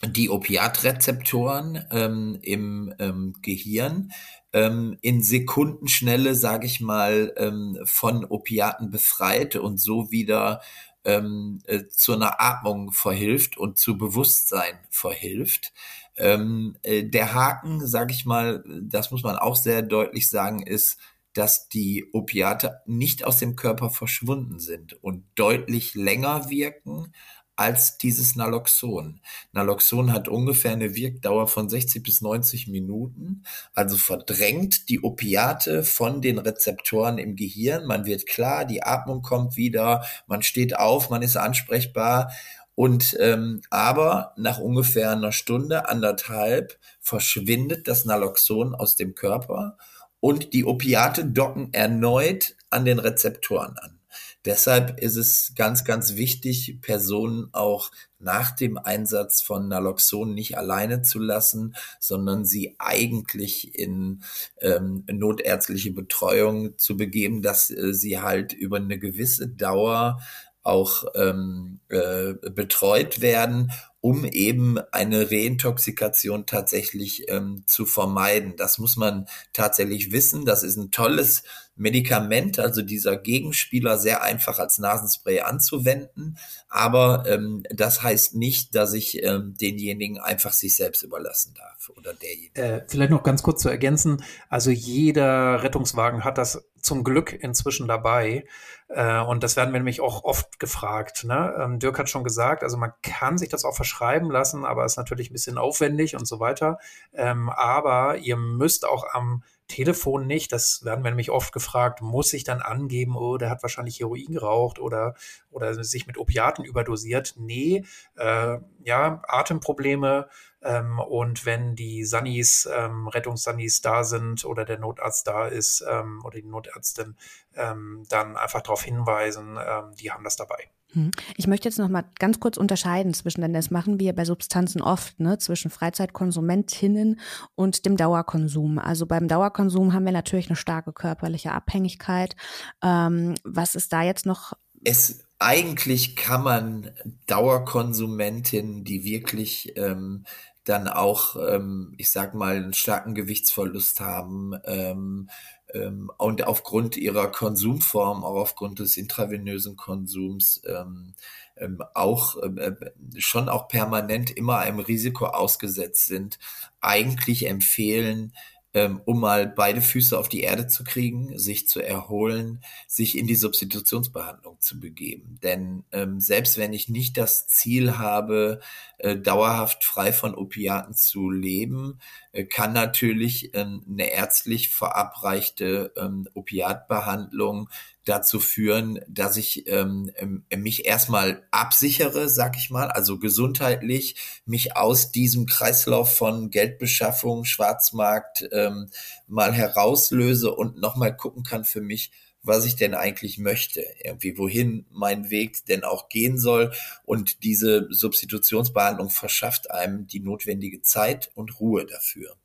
die 0.05 0.29
Opiatrezeptoren 0.29 1.85
ähm, 1.91 2.39
im 2.41 2.93
ähm, 2.99 3.33
Gehirn 3.41 4.11
ähm, 4.53 4.97
in 5.01 5.21
Sekundenschnelle, 5.21 6.35
sage 6.35 6.65
ich 6.65 6.81
mal, 6.81 7.33
ähm, 7.37 7.77
von 7.83 8.25
Opiaten 8.25 8.89
befreit 8.89 9.55
und 9.55 9.79
so 9.79 10.11
wieder 10.11 10.61
ähm, 11.07 11.59
äh, 11.65 11.87
zu 11.87 12.13
einer 12.13 12.41
Atmung 12.41 12.91
verhilft 12.91 13.57
und 13.57 13.79
zu 13.79 13.97
Bewusstsein 13.97 14.77
verhilft. 14.89 15.73
Ähm, 16.17 16.77
äh, 16.83 17.03
der 17.05 17.33
Haken, 17.33 17.87
sage 17.87 18.13
ich 18.13 18.25
mal, 18.25 18.63
das 18.67 19.09
muss 19.09 19.23
man 19.23 19.37
auch 19.37 19.55
sehr 19.55 19.81
deutlich 19.81 20.29
sagen, 20.29 20.61
ist, 20.61 20.99
dass 21.33 21.69
die 21.69 22.09
Opiate 22.13 22.81
nicht 22.85 23.23
aus 23.23 23.37
dem 23.37 23.55
Körper 23.55 23.89
verschwunden 23.89 24.59
sind 24.59 25.01
und 25.01 25.23
deutlich 25.35 25.95
länger 25.95 26.49
wirken 26.49 27.13
als 27.57 27.97
dieses 27.97 28.35
Naloxon. 28.35 29.19
Naloxon 29.51 30.13
hat 30.13 30.27
ungefähr 30.27 30.71
eine 30.71 30.95
Wirkdauer 30.95 31.47
von 31.47 31.67
60 31.67 32.03
bis 32.03 32.21
90 32.21 32.67
Minuten, 32.67 33.43
also 33.73 33.97
verdrängt 33.97 34.87
die 34.89 35.03
Opiate 35.03 35.83
von 35.83 36.21
den 36.21 36.37
Rezeptoren 36.37 37.17
im 37.17 37.35
Gehirn. 37.35 37.85
Man 37.85 38.05
wird 38.05 38.27
klar, 38.27 38.63
die 38.63 38.83
Atmung 38.83 39.21
kommt 39.23 39.57
wieder, 39.57 40.05
man 40.27 40.43
steht 40.43 40.77
auf, 40.77 41.09
man 41.09 41.23
ist 41.23 41.35
ansprechbar. 41.35 42.31
Und 42.75 43.17
ähm, 43.19 43.61
aber 43.71 44.33
nach 44.37 44.59
ungefähr 44.59 45.11
einer 45.11 45.31
Stunde, 45.31 45.89
anderthalb, 45.89 46.77
verschwindet 47.01 47.87
das 47.87 48.05
Naloxon 48.05 48.75
aus 48.75 48.95
dem 48.95 49.15
Körper 49.15 49.77
und 50.19 50.53
die 50.53 50.63
Opiate 50.63 51.25
docken 51.25 51.73
erneut 51.73 52.55
an 52.69 52.85
den 52.85 52.99
Rezeptoren 52.99 53.75
an. 53.79 53.96
Deshalb 54.45 54.99
ist 54.99 55.17
es 55.17 55.53
ganz, 55.55 55.83
ganz 55.83 56.15
wichtig, 56.15 56.79
Personen 56.81 57.49
auch 57.51 57.91
nach 58.19 58.51
dem 58.51 58.77
Einsatz 58.77 59.41
von 59.41 59.67
Naloxon 59.67 60.33
nicht 60.33 60.57
alleine 60.57 61.01
zu 61.01 61.19
lassen, 61.19 61.75
sondern 61.99 62.45
sie 62.45 62.75
eigentlich 62.79 63.77
in 63.77 64.23
ähm, 64.61 65.03
notärztliche 65.11 65.91
Betreuung 65.91 66.77
zu 66.77 66.97
begeben, 66.97 67.41
dass 67.41 67.69
äh, 67.69 67.93
sie 67.93 68.19
halt 68.19 68.53
über 68.53 68.77
eine 68.77 68.97
gewisse 68.97 69.47
Dauer 69.47 70.21
auch 70.63 71.05
ähm, 71.15 71.79
äh, 71.89 72.33
betreut 72.49 73.21
werden, 73.21 73.71
um 74.07 74.23
eben 74.23 74.79
eine 74.93 75.29
Reintoxikation 75.29 76.45
tatsächlich 76.45 77.29
ähm, 77.29 77.63
zu 77.65 77.85
vermeiden. 77.85 78.53
Das 78.55 78.77
muss 78.77 78.95
man 78.95 79.27
tatsächlich 79.51 80.13
wissen. 80.13 80.45
Das 80.45 80.63
ist 80.63 80.77
ein 80.77 80.91
tolles 80.91 81.43
Medikament, 81.75 82.57
also 82.57 82.83
dieser 82.83 83.17
Gegenspieler, 83.17 83.97
sehr 83.97 84.23
einfach 84.23 84.59
als 84.59 84.77
Nasenspray 84.77 85.41
anzuwenden. 85.41 86.37
Aber 86.69 87.25
ähm, 87.27 87.63
das 87.69 88.01
heißt 88.01 88.33
nicht, 88.35 88.75
dass 88.75 88.93
ich 88.93 89.21
ähm, 89.25 89.55
denjenigen 89.59 90.19
einfach 90.19 90.53
sich 90.53 90.77
selbst 90.77 91.03
überlassen 91.03 91.53
darf 91.57 91.91
oder 91.97 92.13
derjenige. 92.13 92.61
Äh, 92.61 92.85
vielleicht 92.87 93.11
noch 93.11 93.23
ganz 93.23 93.43
kurz 93.43 93.61
zu 93.61 93.67
ergänzen. 93.67 94.23
Also 94.47 94.71
jeder 94.71 95.63
Rettungswagen 95.63 96.23
hat 96.23 96.37
das 96.37 96.63
zum 96.81 97.03
Glück 97.03 97.33
inzwischen 97.33 97.89
dabei. 97.89 98.45
Äh, 98.89 99.19
und 99.19 99.43
das 99.43 99.55
werden 99.55 99.73
wir 99.73 99.79
nämlich 99.79 100.01
auch 100.01 100.23
oft 100.23 100.59
gefragt. 100.59 101.25
Ne? 101.25 101.53
Ähm, 101.59 101.79
Dirk 101.79 101.99
hat 101.99 102.09
schon 102.09 102.23
gesagt, 102.23 102.63
also 102.63 102.77
man 102.77 102.93
kann 103.03 103.37
sich 103.37 103.49
das 103.49 103.65
auch 103.65 103.75
verschreiben 103.75 104.31
lassen, 104.31 104.65
aber 104.65 104.85
ist 104.85 104.97
natürlich 104.97 105.29
ein 105.29 105.33
bisschen 105.33 105.57
aufwendig 105.57 106.15
und 106.15 106.25
so 106.25 106.39
weiter. 106.39 106.79
Ähm, 107.13 107.49
aber 107.49 108.17
ihr 108.17 108.37
müsst 108.37 108.85
auch 108.85 109.05
am 109.13 109.43
Telefon 109.67 110.25
nicht. 110.25 110.53
Das 110.53 110.85
werden 110.85 111.03
wir 111.03 111.11
nämlich 111.11 111.29
oft 111.29 111.51
gefragt, 111.51 112.01
muss 112.01 112.31
ich 112.31 112.45
dann 112.45 112.61
angeben, 112.61 113.17
oh, 113.17 113.37
der 113.37 113.49
hat 113.49 113.61
wahrscheinlich 113.63 113.99
Heroin 113.99 114.31
geraucht 114.31 114.79
oder, 114.79 115.15
oder 115.51 115.83
sich 115.83 116.07
mit 116.07 116.17
Opiaten 116.17 116.63
überdosiert. 116.63 117.35
Nee, 117.37 117.83
äh, 118.15 118.57
ja, 118.83 119.21
Atemprobleme, 119.27 120.29
ähm, 120.67 120.99
und 120.99 121.45
wenn 121.45 121.75
die 121.75 122.03
Sunnis, 122.03 122.67
ähm, 122.71 123.07
Rettungssunnis 123.07 123.81
da 123.81 124.03
sind 124.03 124.43
oder 124.43 124.65
der 124.65 124.79
Notarzt 124.79 125.25
da 125.25 125.47
ist 125.47 125.83
ähm, 125.89 126.21
oder 126.25 126.41
die 126.41 126.47
Notärztin, 126.47 127.15
ähm, 127.55 128.03
dann 128.09 128.35
einfach 128.35 128.61
darauf 128.61 128.83
hinweisen, 128.83 129.57
ähm, 129.57 129.95
die 129.97 130.11
haben 130.11 130.25
das 130.25 130.35
dabei. 130.35 130.69
Hm. 130.91 131.11
Ich 131.37 131.47
möchte 131.47 131.69
jetzt 131.69 131.79
noch 131.79 131.87
mal 131.87 132.03
ganz 132.19 132.41
kurz 132.41 132.57
unterscheiden 132.57 133.13
zwischen, 133.13 133.41
denn 133.41 133.53
das 133.53 133.71
machen 133.71 133.99
wir 133.99 134.13
bei 134.13 134.25
Substanzen 134.25 134.81
oft, 134.81 135.19
ne, 135.19 135.37
zwischen 135.37 135.71
Freizeitkonsumentinnen 135.71 137.19
und 137.55 137.85
dem 137.85 137.95
Dauerkonsum. 137.95 138.77
Also 138.77 139.05
beim 139.05 139.29
Dauerkonsum 139.29 139.93
haben 139.93 140.05
wir 140.05 140.11
natürlich 140.11 140.49
eine 140.49 140.57
starke 140.57 140.91
körperliche 140.91 141.53
Abhängigkeit. 141.53 142.35
Ähm, 142.83 143.35
was 143.43 143.75
ist 143.75 143.93
da 143.93 144.03
jetzt 144.03 144.25
noch? 144.25 144.53
Es 144.83 145.23
eigentlich 145.39 146.15
kann 146.15 146.43
man 146.43 146.91
Dauerkonsumentinnen, 147.27 148.83
die 148.83 149.03
wirklich 149.03 149.73
ähm, 149.77 150.25
dann 150.67 150.87
auch, 150.87 151.35
ähm, 151.35 151.93
ich 151.97 152.11
sag 152.11 152.33
mal, 152.33 152.55
einen 152.55 152.73
starken 152.73 153.15
Gewichtsverlust 153.15 153.99
haben 153.99 154.53
ähm, 154.65 155.29
ähm, 155.73 156.11
und 156.17 156.45
aufgrund 156.45 156.97
ihrer 156.97 157.31
Konsumform, 157.31 158.23
auch 158.23 158.35
aufgrund 158.35 158.79
des 158.79 158.97
intravenösen 158.97 159.75
Konsums, 159.75 160.61
ähm, 160.65 161.13
ähm, 161.57 161.81
auch 161.93 162.35
äh, 162.41 162.75
schon 163.17 163.49
auch 163.49 163.67
permanent 163.67 164.29
immer 164.31 164.59
einem 164.59 164.79
Risiko 164.79 165.27
ausgesetzt 165.27 166.05
sind, 166.05 166.37
eigentlich 166.81 167.47
empfehlen, 167.47 168.33
ähm, 168.77 169.01
um 169.05 169.19
mal 169.19 169.47
beide 169.47 169.81
Füße 169.81 170.15
auf 170.15 170.29
die 170.29 170.41
Erde 170.41 170.67
zu 170.67 170.83
kriegen, 170.83 171.35
sich 171.39 171.67
zu 171.67 171.81
erholen, 171.81 172.61
sich 172.85 173.17
in 173.17 173.25
die 173.25 173.33
Substitutionsbehandlung 173.33 174.61
zu 174.61 174.79
begeben. 174.79 175.39
Denn 175.41 175.83
ähm, 175.91 176.19
selbst 176.19 176.59
wenn 176.59 176.73
ich 176.73 176.87
nicht 176.87 177.17
das 177.17 177.47
Ziel 177.47 177.97
habe, 177.97 178.59
äh, 178.99 179.17
dauerhaft 179.17 179.83
frei 179.83 180.13
von 180.13 180.35
Opiaten 180.35 180.93
zu 180.93 181.31
leben, 181.31 181.99
äh, 182.33 182.43
kann 182.43 182.71
natürlich 182.71 183.55
ähm, 183.55 183.83
eine 183.89 184.11
ärztlich 184.11 184.69
verabreichte 184.69 185.91
ähm, 185.97 186.27
Opiatbehandlung 186.35 187.69
dazu 188.07 188.39
führen, 188.39 188.99
dass 189.07 189.37
ich 189.37 189.67
ähm, 189.67 190.11
ähm, 190.15 190.43
mich 190.55 190.85
erstmal 190.85 191.43
absichere, 191.51 192.29
sag 192.29 192.57
ich 192.57 192.69
mal, 192.69 192.89
also 192.89 193.19
gesundheitlich 193.19 194.15
mich 194.45 194.75
aus 194.75 195.11
diesem 195.11 195.45
Kreislauf 195.45 196.15
von 196.15 196.49
Geldbeschaffung, 196.49 197.45
Schwarzmarkt 197.45 198.47
ähm, 198.51 198.89
mal 199.27 199.53
herauslöse 199.53 200.53
und 200.53 200.77
nochmal 200.77 201.15
gucken 201.15 201.43
kann 201.43 201.65
für 201.65 201.81
mich, 201.81 202.11
was 202.47 202.65
ich 202.65 202.75
denn 202.75 202.95
eigentlich 202.95 203.37
möchte, 203.37 203.85
irgendwie 204.03 204.37
wohin 204.37 204.85
mein 204.89 205.29
Weg 205.29 205.65
denn 205.65 205.83
auch 205.83 206.09
gehen 206.09 206.37
soll. 206.37 206.71
Und 207.03 207.43
diese 207.43 207.87
Substitutionsbehandlung 207.89 209.09
verschafft 209.09 209.69
einem 209.69 210.07
die 210.07 210.21
notwendige 210.21 210.81
Zeit 210.81 211.29
und 211.35 211.59
Ruhe 211.59 211.85
dafür, 211.85 212.35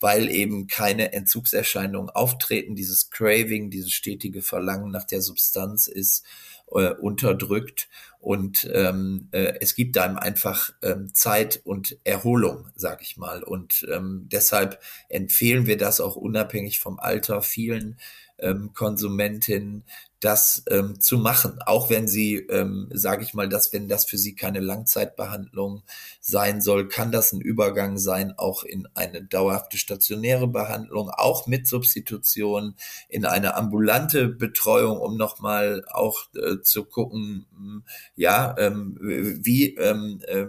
weil 0.00 0.30
eben 0.30 0.66
keine 0.66 1.12
Entzugserscheinungen 1.12 2.10
auftreten. 2.10 2.74
Dieses 2.74 3.10
Craving, 3.10 3.70
dieses 3.70 3.92
stetige 3.92 4.42
Verlangen 4.42 4.90
nach 4.90 5.04
der 5.04 5.22
Substanz 5.22 5.88
ist 5.88 6.24
äh, 6.70 6.90
unterdrückt 6.94 7.88
und 8.20 8.68
ähm, 8.72 9.28
äh, 9.30 9.54
es 9.60 9.74
gibt 9.74 9.96
einem 9.96 10.18
einfach 10.18 10.70
ähm, 10.82 11.14
Zeit 11.14 11.60
und 11.64 11.96
Erholung, 12.04 12.68
sag 12.74 13.00
ich 13.00 13.16
mal. 13.16 13.42
Und 13.42 13.86
ähm, 13.90 14.28
deshalb 14.30 14.80
empfehlen 15.08 15.66
wir 15.66 15.76
das 15.76 16.00
auch 16.00 16.16
unabhängig 16.16 16.80
vom 16.80 16.98
Alter 16.98 17.42
vielen 17.42 17.96
ähm, 18.38 18.72
Konsumentin 18.74 19.84
das 20.20 20.64
ähm, 20.68 21.00
zu 21.00 21.18
machen, 21.18 21.60
auch 21.64 21.90
wenn 21.90 22.08
sie, 22.08 22.36
ähm, 22.36 22.88
sage 22.92 23.22
ich 23.22 23.34
mal, 23.34 23.48
dass 23.48 23.72
wenn 23.72 23.88
das 23.88 24.04
für 24.04 24.18
sie 24.18 24.34
keine 24.34 24.58
Langzeitbehandlung 24.58 25.84
sein 26.20 26.60
soll, 26.60 26.88
kann 26.88 27.12
das 27.12 27.32
ein 27.32 27.40
Übergang 27.40 27.98
sein, 27.98 28.34
auch 28.36 28.64
in 28.64 28.88
eine 28.94 29.22
dauerhafte 29.22 29.78
stationäre 29.78 30.48
Behandlung, 30.48 31.10
auch 31.10 31.46
mit 31.46 31.68
Substitution, 31.68 32.74
in 33.08 33.24
eine 33.26 33.54
ambulante 33.54 34.26
Betreuung, 34.28 34.98
um 34.98 35.16
nochmal 35.16 35.84
auch 35.88 36.26
äh, 36.34 36.60
zu 36.62 36.84
gucken, 36.84 37.46
hm, 37.56 37.84
ja, 38.16 38.56
ähm, 38.58 38.98
wie 39.00 39.76
ähm, 39.76 40.20
äh, 40.26 40.46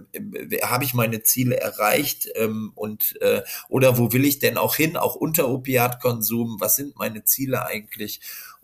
habe 0.63 0.83
ich 0.83 0.95
meine 0.95 1.21
Ziele 1.21 1.59
erreicht 1.59 2.27
ähm, 2.35 2.71
und 2.73 3.21
äh, 3.21 3.43
oder 3.69 3.99
wo 3.99 4.11
will 4.13 4.25
ich 4.25 4.39
denn 4.39 4.57
auch 4.57 4.75
hin, 4.75 4.97
auch 4.97 5.15
unter 5.15 5.47
Opiatkonsum, 5.49 6.57
was 6.59 6.75
sind 6.75 6.97
meine 6.97 7.23
Ziele 7.23 7.65
eigentlich? 7.65 8.19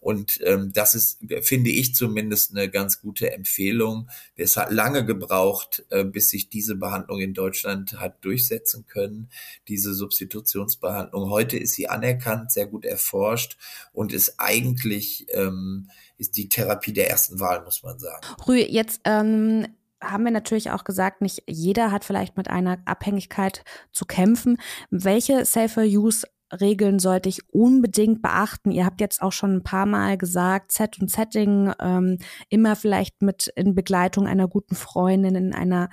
Und 0.06 0.40
ähm, 0.44 0.72
das 0.72 0.94
ist, 0.94 1.18
finde 1.42 1.72
ich 1.72 1.96
zumindest, 1.96 2.52
eine 2.56 2.70
ganz 2.70 3.02
gute 3.02 3.34
Empfehlung. 3.34 4.08
Es 4.36 4.56
hat 4.56 4.72
lange 4.72 5.04
gebraucht, 5.04 5.84
äh, 5.90 6.04
bis 6.04 6.30
sich 6.30 6.48
diese 6.48 6.76
Behandlung 6.76 7.22
in 7.22 7.34
Deutschland 7.34 8.00
hat 8.00 8.24
durchsetzen 8.24 8.86
können, 8.86 9.32
diese 9.68 9.96
Substitutionsbehandlung. 9.96 11.32
Heute 11.32 11.58
ist 11.58 11.74
sie 11.74 11.90
anerkannt, 11.90 12.52
sehr 12.52 12.68
gut 12.68 12.86
erforscht 12.86 13.58
und 13.94 14.14
ist 14.14 14.36
eigentlich 14.38 15.26
ähm, 15.34 15.90
ist 16.20 16.38
die 16.38 16.50
Therapie 16.50 16.94
der 16.94 17.10
ersten 17.10 17.40
Wahl, 17.40 17.64
muss 17.64 17.82
man 17.82 17.98
sagen. 17.98 18.28
Rü, 18.48 18.58
jetzt 18.58 19.02
ähm 19.06 19.66
haben 20.04 20.24
wir 20.24 20.32
natürlich 20.32 20.70
auch 20.72 20.84
gesagt, 20.84 21.22
nicht 21.22 21.42
jeder 21.48 21.92
hat 21.92 22.06
vielleicht 22.06 22.38
mit 22.38 22.50
einer 22.50 22.78
Abhängigkeit 22.86 23.64
zu 23.92 24.06
kämpfen. 24.06 24.58
Welche 24.92 25.46
Safer 25.46 25.84
Use 25.84 26.28
Regeln 26.62 27.00
sollte 27.00 27.30
ich 27.30 27.42
unbedingt 27.54 28.22
beachten? 28.22 28.72
Ihr 28.72 28.86
habt 28.86 29.02
jetzt 29.02 29.22
auch 29.22 29.32
schon 29.32 29.56
ein 29.58 29.64
paar 29.64 29.86
Mal 29.86 30.18
gesagt, 30.18 30.72
Set 30.72 31.00
und 31.00 31.12
Setting, 31.12 31.74
ähm, 31.80 32.18
immer 32.50 32.76
vielleicht 32.76 33.22
mit 33.22 33.48
in 33.56 33.76
Begleitung 33.76 34.28
einer 34.28 34.48
guten 34.48 34.76
Freundin 34.76 35.36
in 35.36 35.54
einer 35.54 35.90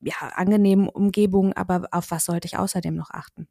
ja, 0.00 0.14
angenehmen 0.34 0.88
Umgebung, 0.88 1.52
aber 1.54 1.88
auf 1.90 2.10
was 2.10 2.26
sollte 2.26 2.46
ich 2.46 2.58
außerdem 2.58 2.94
noch 2.94 3.10
achten? 3.10 3.48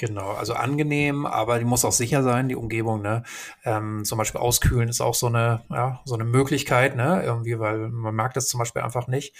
Genau, 0.00 0.30
also 0.30 0.54
angenehm, 0.54 1.26
aber 1.26 1.58
die 1.58 1.66
muss 1.66 1.84
auch 1.84 1.92
sicher 1.92 2.22
sein, 2.22 2.48
die 2.48 2.56
Umgebung, 2.56 3.02
ne? 3.02 3.22
Ähm, 3.66 4.02
zum 4.06 4.16
Beispiel 4.16 4.40
auskühlen 4.40 4.88
ist 4.88 5.02
auch 5.02 5.12
so 5.14 5.26
eine, 5.26 5.60
ja, 5.68 6.00
so 6.06 6.14
eine 6.14 6.24
Möglichkeit, 6.24 6.96
ne? 6.96 7.22
Irgendwie, 7.22 7.58
weil 7.58 7.90
man 7.90 8.14
mag 8.14 8.32
das 8.32 8.48
zum 8.48 8.56
Beispiel 8.56 8.80
einfach 8.80 9.08
nicht. 9.08 9.36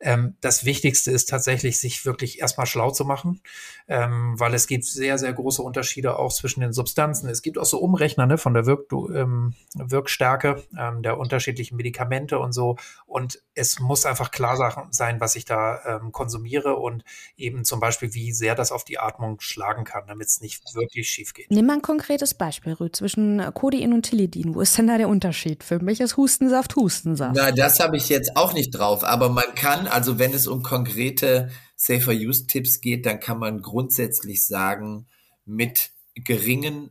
Ähm, 0.00 0.36
das 0.42 0.66
Wichtigste 0.66 1.10
ist 1.10 1.30
tatsächlich, 1.30 1.80
sich 1.80 2.04
wirklich 2.04 2.40
erstmal 2.40 2.66
schlau 2.66 2.90
zu 2.90 3.06
machen, 3.06 3.40
ähm, 3.88 4.38
weil 4.38 4.52
es 4.52 4.66
gibt 4.66 4.84
sehr, 4.84 5.16
sehr 5.16 5.32
große 5.32 5.62
Unterschiede 5.62 6.18
auch 6.18 6.30
zwischen 6.30 6.60
den 6.60 6.74
Substanzen. 6.74 7.30
Es 7.30 7.40
gibt 7.40 7.56
auch 7.56 7.64
so 7.64 7.78
Umrechner, 7.78 8.26
ne, 8.26 8.36
von 8.36 8.52
der 8.52 8.66
Wirk 8.66 8.92
ähm, 8.92 9.54
Wirkstärke 9.74 10.62
ähm, 10.78 11.02
der 11.02 11.16
unterschiedlichen 11.16 11.76
Medikamente 11.76 12.38
und 12.38 12.52
so. 12.52 12.76
Und 13.06 13.42
es 13.54 13.80
muss 13.80 14.04
einfach 14.04 14.30
klar 14.30 14.86
sein, 14.90 15.20
was 15.22 15.36
ich 15.36 15.46
da 15.46 15.80
ähm, 15.86 16.12
konsumiere 16.12 16.76
und 16.76 17.02
eben 17.38 17.64
zum 17.64 17.80
Beispiel, 17.80 18.12
wie 18.12 18.32
sehr 18.32 18.54
das 18.54 18.72
auf 18.72 18.84
die 18.84 18.98
Atmung 18.98 19.40
schlagen 19.40 19.84
kann 19.84 20.01
kann, 20.02 20.08
damit 20.08 20.28
es 20.28 20.40
nicht 20.40 20.62
wirklich 20.74 21.08
schief 21.08 21.34
geht. 21.34 21.50
Nimm 21.50 21.66
mal 21.66 21.74
ein 21.74 21.82
konkretes 21.82 22.34
Beispiel, 22.34 22.72
Rüd, 22.74 22.94
zwischen 22.94 23.42
Codein 23.54 23.92
und 23.92 24.02
Tilidin. 24.02 24.54
Wo 24.54 24.60
ist 24.60 24.76
denn 24.76 24.86
da 24.86 24.98
der 24.98 25.08
Unterschied? 25.08 25.64
Für 25.64 25.78
mich 25.78 26.00
ist 26.00 26.16
Hustensaft 26.16 26.76
Hustensaft. 26.76 27.34
Na, 27.36 27.52
das 27.52 27.80
habe 27.80 27.96
ich 27.96 28.08
jetzt 28.08 28.36
auch 28.36 28.52
nicht 28.52 28.70
drauf, 28.70 29.04
aber 29.04 29.28
man 29.28 29.54
kann, 29.54 29.86
also 29.86 30.18
wenn 30.18 30.34
es 30.34 30.46
um 30.46 30.62
konkrete 30.62 31.50
Safer-Use-Tipps 31.76 32.80
geht, 32.80 33.06
dann 33.06 33.20
kann 33.20 33.38
man 33.38 33.60
grundsätzlich 33.60 34.46
sagen, 34.46 35.06
mit 35.44 35.90
geringen, 36.14 36.90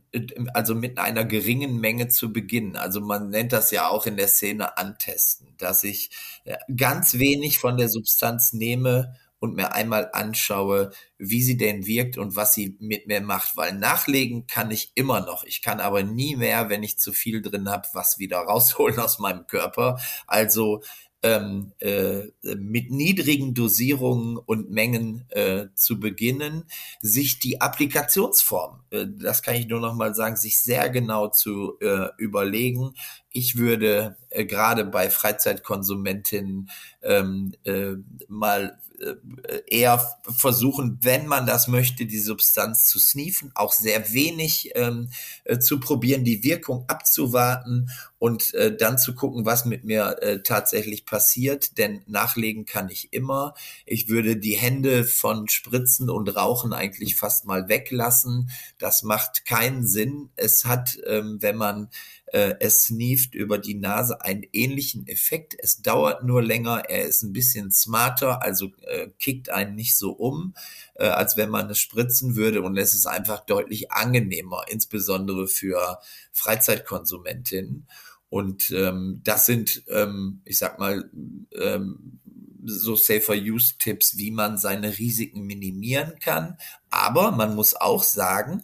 also 0.52 0.74
mit 0.74 0.98
einer 0.98 1.24
geringen 1.24 1.78
Menge 1.80 2.08
zu 2.08 2.32
beginnen. 2.32 2.76
Also 2.76 3.00
man 3.00 3.30
nennt 3.30 3.52
das 3.52 3.70
ja 3.70 3.88
auch 3.88 4.06
in 4.06 4.16
der 4.16 4.26
Szene 4.26 4.76
antesten, 4.76 5.54
dass 5.58 5.84
ich 5.84 6.10
äh, 6.44 6.56
ganz 6.76 7.14
wenig 7.14 7.58
von 7.58 7.76
der 7.76 7.88
Substanz 7.88 8.52
nehme 8.52 9.14
und 9.42 9.56
mir 9.56 9.74
einmal 9.74 10.08
anschaue, 10.12 10.92
wie 11.18 11.42
sie 11.42 11.56
denn 11.56 11.84
wirkt 11.84 12.16
und 12.16 12.36
was 12.36 12.54
sie 12.54 12.76
mit 12.78 13.08
mir 13.08 13.20
macht. 13.20 13.56
Weil 13.56 13.72
nachlegen 13.72 14.46
kann 14.46 14.70
ich 14.70 14.92
immer 14.94 15.20
noch. 15.20 15.42
Ich 15.42 15.62
kann 15.62 15.80
aber 15.80 16.04
nie 16.04 16.36
mehr, 16.36 16.68
wenn 16.68 16.84
ich 16.84 16.96
zu 17.00 17.12
viel 17.12 17.42
drin 17.42 17.68
habe, 17.68 17.88
was 17.92 18.20
wieder 18.20 18.38
rausholen 18.48 19.00
aus 19.00 19.18
meinem 19.18 19.48
Körper. 19.48 19.98
Also 20.28 20.80
ähm, 21.24 21.72
äh, 21.80 22.22
mit 22.42 22.90
niedrigen 22.90 23.54
Dosierungen 23.54 24.36
und 24.36 24.70
Mengen 24.70 25.24
äh, 25.30 25.66
zu 25.74 25.98
beginnen, 25.98 26.64
sich 27.00 27.40
die 27.40 27.60
Applikationsform, 27.60 28.84
äh, 28.90 29.06
das 29.08 29.42
kann 29.42 29.54
ich 29.54 29.68
nur 29.68 29.80
noch 29.80 29.94
mal 29.94 30.14
sagen, 30.14 30.36
sich 30.36 30.60
sehr 30.60 30.88
genau 30.90 31.28
zu 31.28 31.78
äh, 31.80 32.08
überlegen. 32.16 32.94
Ich 33.32 33.56
würde 33.56 34.16
äh, 34.30 34.44
gerade 34.44 34.84
bei 34.84 35.10
Freizeitkonsumentinnen 35.10 36.70
ähm, 37.02 37.54
äh, 37.64 37.94
mal 38.28 38.78
äh, 39.02 39.62
eher 39.66 40.00
versuchen, 40.22 40.98
wenn 41.02 41.26
man 41.26 41.46
das 41.46 41.66
möchte, 41.66 42.06
die 42.06 42.20
Substanz 42.20 42.86
zu 42.86 42.98
sniefen, 42.98 43.50
auch 43.54 43.72
sehr 43.72 44.12
wenig 44.12 44.70
ähm, 44.74 45.10
äh, 45.44 45.58
zu 45.58 45.80
probieren, 45.80 46.24
die 46.24 46.44
Wirkung 46.44 46.84
abzuwarten 46.88 47.90
und 48.18 48.54
äh, 48.54 48.76
dann 48.76 48.98
zu 48.98 49.14
gucken, 49.14 49.44
was 49.44 49.64
mit 49.64 49.84
mir 49.84 50.18
äh, 50.22 50.42
tatsächlich 50.42 51.04
passiert. 51.04 51.78
Denn 51.78 52.02
nachlegen 52.06 52.64
kann 52.64 52.88
ich 52.88 53.12
immer. 53.12 53.54
Ich 53.86 54.08
würde 54.08 54.36
die 54.36 54.56
Hände 54.56 55.04
von 55.04 55.48
Spritzen 55.48 56.08
und 56.08 56.28
Rauchen 56.36 56.72
eigentlich 56.72 57.16
fast 57.16 57.44
mal 57.44 57.68
weglassen. 57.68 58.50
Das 58.78 59.02
macht 59.02 59.44
keinen 59.46 59.86
Sinn. 59.86 60.30
Es 60.36 60.64
hat, 60.64 60.98
ähm, 61.06 61.38
wenn 61.40 61.56
man 61.56 61.88
äh, 62.32 62.54
es 62.60 62.84
sneeft 62.84 63.34
über 63.34 63.58
die 63.58 63.74
Nase 63.74 64.22
einen 64.22 64.42
ähnlichen 64.52 65.06
Effekt. 65.06 65.54
Es 65.58 65.82
dauert 65.82 66.24
nur 66.24 66.42
länger, 66.42 66.84
er 66.88 67.04
ist 67.06 67.22
ein 67.22 67.32
bisschen 67.32 67.70
smarter, 67.70 68.42
also 68.42 68.70
äh, 68.82 69.08
kickt 69.18 69.50
einen 69.50 69.74
nicht 69.74 69.96
so 69.96 70.12
um, 70.12 70.54
äh, 70.94 71.06
als 71.06 71.36
wenn 71.36 71.50
man 71.50 71.68
es 71.68 71.78
spritzen 71.78 72.34
würde 72.34 72.62
und 72.62 72.76
es 72.78 72.94
ist 72.94 73.06
einfach 73.06 73.44
deutlich 73.44 73.92
angenehmer, 73.92 74.64
insbesondere 74.68 75.46
für 75.46 75.98
Freizeitkonsumentinnen. 76.32 77.86
Und 78.30 78.70
ähm, 78.70 79.20
das 79.24 79.44
sind, 79.44 79.84
ähm, 79.88 80.40
ich 80.46 80.56
sag 80.56 80.78
mal, 80.78 81.10
ähm, 81.54 82.18
so 82.64 82.96
safer 82.96 83.34
Use 83.34 83.74
Tipps, 83.78 84.16
wie 84.16 84.30
man 84.30 84.56
seine 84.56 84.96
Risiken 84.96 85.42
minimieren 85.42 86.18
kann. 86.18 86.56
Aber 86.88 87.32
man 87.32 87.54
muss 87.54 87.74
auch 87.74 88.02
sagen, 88.02 88.62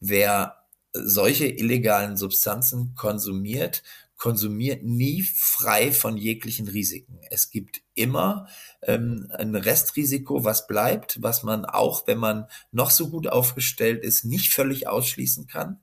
wer 0.00 0.65
solche 1.04 1.46
illegalen 1.46 2.16
Substanzen 2.16 2.94
konsumiert, 2.94 3.82
konsumiert 4.16 4.82
nie 4.82 5.22
frei 5.22 5.92
von 5.92 6.16
jeglichen 6.16 6.68
Risiken. 6.68 7.20
Es 7.30 7.50
gibt 7.50 7.82
immer 7.94 8.48
ähm, 8.82 9.28
ein 9.30 9.54
Restrisiko, 9.54 10.44
was 10.44 10.66
bleibt, 10.66 11.22
was 11.22 11.42
man 11.42 11.64
auch, 11.64 12.06
wenn 12.06 12.18
man 12.18 12.46
noch 12.72 12.90
so 12.90 13.08
gut 13.08 13.28
aufgestellt 13.28 14.02
ist, 14.02 14.24
nicht 14.24 14.52
völlig 14.52 14.88
ausschließen 14.88 15.46
kann. 15.46 15.80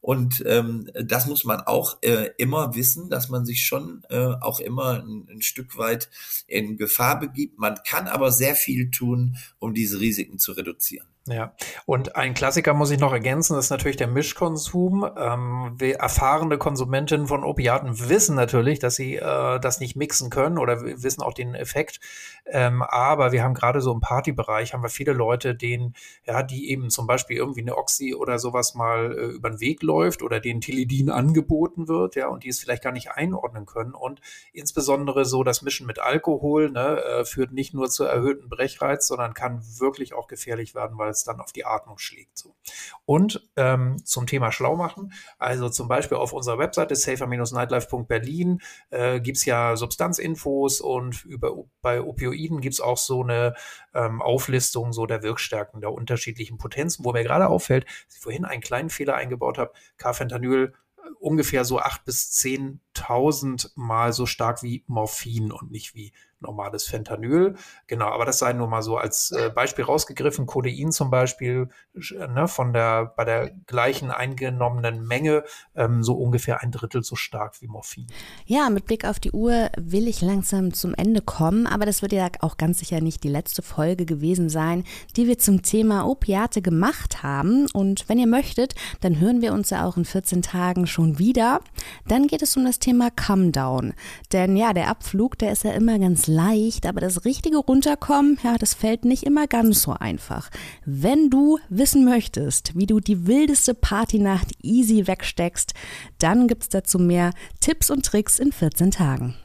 Und 0.00 0.42
ähm, 0.46 0.90
das 0.94 1.26
muss 1.26 1.44
man 1.44 1.60
auch 1.60 1.98
äh, 2.02 2.30
immer 2.36 2.74
wissen, 2.74 3.08
dass 3.08 3.28
man 3.28 3.46
sich 3.46 3.64
schon 3.64 4.02
äh, 4.10 4.34
auch 4.40 4.58
immer 4.58 5.00
ein, 5.00 5.28
ein 5.30 5.42
Stück 5.42 5.78
weit 5.78 6.10
in 6.48 6.76
Gefahr 6.76 7.20
begibt. 7.20 7.56
Man 7.58 7.78
kann 7.86 8.08
aber 8.08 8.32
sehr 8.32 8.56
viel 8.56 8.90
tun, 8.90 9.36
um 9.60 9.74
diese 9.74 10.00
Risiken 10.00 10.40
zu 10.40 10.52
reduzieren. 10.52 11.06
Ja, 11.28 11.54
und 11.86 12.16
ein 12.16 12.34
Klassiker 12.34 12.74
muss 12.74 12.90
ich 12.90 12.98
noch 12.98 13.12
ergänzen, 13.12 13.56
ist 13.56 13.70
natürlich 13.70 13.96
der 13.96 14.08
Mischkonsum. 14.08 15.08
Ähm, 15.16 15.76
erfahrene 15.78 16.58
Konsumentinnen 16.58 17.28
von 17.28 17.44
Opiaten 17.44 18.08
wissen 18.08 18.34
natürlich, 18.34 18.80
dass 18.80 18.96
sie 18.96 19.16
äh, 19.18 19.60
das 19.60 19.78
nicht 19.78 19.94
mixen 19.94 20.30
können 20.30 20.58
oder 20.58 20.82
wissen 20.82 21.22
auch 21.22 21.32
den 21.32 21.54
Effekt. 21.54 22.00
Ähm, 22.44 22.82
aber 22.82 23.30
wir 23.30 23.44
haben 23.44 23.54
gerade 23.54 23.80
so 23.80 23.92
im 23.92 24.00
Partybereich 24.00 24.74
haben 24.74 24.82
wir 24.82 24.88
viele 24.88 25.12
Leute, 25.12 25.54
denen, 25.54 25.94
ja, 26.24 26.42
die 26.42 26.70
eben 26.70 26.90
zum 26.90 27.06
Beispiel 27.06 27.36
irgendwie 27.36 27.60
eine 27.60 27.76
Oxy 27.76 28.16
oder 28.16 28.40
sowas 28.40 28.74
mal 28.74 29.16
äh, 29.16 29.26
über 29.26 29.50
den 29.50 29.60
Weg 29.60 29.84
läuft 29.84 30.24
oder 30.24 30.40
denen 30.40 30.60
Tilidin 30.60 31.08
angeboten 31.08 31.86
wird, 31.86 32.16
ja, 32.16 32.26
und 32.26 32.42
die 32.42 32.48
es 32.48 32.58
vielleicht 32.58 32.82
gar 32.82 32.90
nicht 32.90 33.12
einordnen 33.12 33.64
können. 33.64 33.94
Und 33.94 34.20
insbesondere 34.52 35.24
so 35.24 35.44
das 35.44 35.62
Mischen 35.62 35.86
mit 35.86 36.00
Alkohol 36.00 36.72
ne, 36.72 37.00
äh, 37.00 37.24
führt 37.24 37.52
nicht 37.52 37.74
nur 37.74 37.88
zu 37.90 38.02
erhöhten 38.02 38.48
Brechreiz, 38.48 39.06
sondern 39.06 39.34
kann 39.34 39.62
wirklich 39.78 40.14
auch 40.14 40.26
gefährlich 40.26 40.74
werden, 40.74 40.98
weil 40.98 41.11
es 41.12 41.24
dann 41.24 41.40
auf 41.40 41.52
die 41.52 41.64
Atmung 41.64 41.98
schlägt. 41.98 42.36
So. 42.36 42.56
Und 43.04 43.48
ähm, 43.56 44.04
zum 44.04 44.26
Thema 44.26 44.52
Schlau 44.52 44.76
machen, 44.76 45.12
also 45.38 45.68
zum 45.68 45.88
Beispiel 45.88 46.18
auf 46.18 46.32
unserer 46.32 46.58
Webseite 46.58 46.96
safer-nightlife.berlin 46.96 48.60
äh, 48.90 49.20
gibt 49.20 49.44
ja 49.44 49.76
Substanzinfos 49.76 50.80
und 50.80 51.24
über, 51.24 51.64
bei 51.80 52.00
Opioiden 52.00 52.60
gibt 52.60 52.74
es 52.74 52.80
auch 52.80 52.98
so 52.98 53.22
eine 53.22 53.54
ähm, 53.94 54.22
Auflistung 54.22 54.92
so 54.92 55.06
der 55.06 55.22
Wirkstärken 55.22 55.80
der 55.80 55.92
unterschiedlichen 55.92 56.58
Potenzen, 56.58 57.04
wo 57.04 57.12
mir 57.12 57.22
gerade 57.22 57.48
auffällt, 57.48 57.84
dass 57.84 58.16
ich 58.16 58.20
vorhin 58.20 58.44
einen 58.44 58.62
kleinen 58.62 58.90
Fehler 58.90 59.14
eingebaut 59.14 59.58
habe, 59.58 59.72
Carfentanyl 59.96 60.72
äh, 60.96 61.00
ungefähr 61.18 61.64
so 61.64 61.78
acht 61.78 62.04
bis 62.04 62.30
zehntausend 62.30 63.72
Mal 63.74 64.12
so 64.12 64.26
stark 64.26 64.62
wie 64.62 64.84
Morphin 64.86 65.52
und 65.52 65.70
nicht 65.70 65.94
wie 65.94 66.12
normales 66.42 66.84
Fentanyl. 66.84 67.54
Genau, 67.86 68.08
aber 68.08 68.24
das 68.24 68.38
sei 68.38 68.52
nur 68.52 68.68
mal 68.68 68.82
so 68.82 68.96
als 68.96 69.30
äh, 69.32 69.50
Beispiel 69.50 69.84
rausgegriffen. 69.84 70.46
Codein 70.46 70.92
zum 70.92 71.10
Beispiel 71.10 71.68
ne, 71.94 72.48
von 72.48 72.72
der 72.72 73.06
bei 73.16 73.24
der 73.24 73.50
gleichen 73.66 74.10
eingenommenen 74.10 75.06
Menge 75.06 75.44
ähm, 75.74 76.02
so 76.02 76.14
ungefähr 76.14 76.60
ein 76.60 76.70
Drittel 76.70 77.02
so 77.02 77.16
stark 77.16 77.60
wie 77.62 77.66
Morphin. 77.68 78.06
Ja, 78.46 78.70
mit 78.70 78.86
Blick 78.86 79.04
auf 79.04 79.20
die 79.20 79.32
Uhr 79.32 79.70
will 79.76 80.08
ich 80.08 80.20
langsam 80.20 80.72
zum 80.74 80.94
Ende 80.94 81.20
kommen, 81.20 81.66
aber 81.66 81.86
das 81.86 82.02
wird 82.02 82.12
ja 82.12 82.28
auch 82.40 82.56
ganz 82.56 82.78
sicher 82.78 83.00
nicht 83.00 83.24
die 83.24 83.28
letzte 83.28 83.62
Folge 83.62 84.04
gewesen 84.04 84.48
sein, 84.48 84.84
die 85.16 85.26
wir 85.26 85.38
zum 85.38 85.62
Thema 85.62 86.06
Opiate 86.06 86.62
gemacht 86.62 87.22
haben. 87.22 87.66
Und 87.72 88.08
wenn 88.08 88.18
ihr 88.18 88.26
möchtet, 88.26 88.74
dann 89.00 89.20
hören 89.20 89.42
wir 89.42 89.52
uns 89.52 89.70
ja 89.70 89.86
auch 89.86 89.96
in 89.96 90.04
14 90.04 90.42
Tagen 90.42 90.86
schon 90.86 91.18
wieder. 91.18 91.60
Dann 92.06 92.26
geht 92.26 92.42
es 92.42 92.56
um 92.56 92.64
das 92.64 92.78
Thema 92.78 93.10
Come 93.10 93.50
Down. 93.50 93.94
Denn 94.32 94.56
ja, 94.56 94.72
der 94.72 94.88
Abflug, 94.88 95.38
der 95.38 95.52
ist 95.52 95.64
ja 95.64 95.72
immer 95.72 95.98
ganz 95.98 96.26
leicht, 96.32 96.86
aber 96.86 97.00
das 97.00 97.24
richtige 97.24 97.58
Runterkommen, 97.58 98.38
ja, 98.42 98.56
das 98.58 98.74
fällt 98.74 99.04
nicht 99.04 99.24
immer 99.24 99.46
ganz 99.46 99.82
so 99.82 99.92
einfach. 99.92 100.50
Wenn 100.84 101.30
du 101.30 101.58
wissen 101.68 102.04
möchtest, 102.04 102.76
wie 102.76 102.86
du 102.86 103.00
die 103.00 103.26
wildeste 103.26 103.74
Partynacht 103.74 104.52
easy 104.62 105.06
wegsteckst, 105.06 105.74
dann 106.18 106.48
gibt's 106.48 106.68
dazu 106.68 106.98
mehr 106.98 107.32
Tipps 107.60 107.90
und 107.90 108.04
Tricks 108.06 108.38
in 108.38 108.52
14 108.52 108.90
Tagen. 108.90 109.36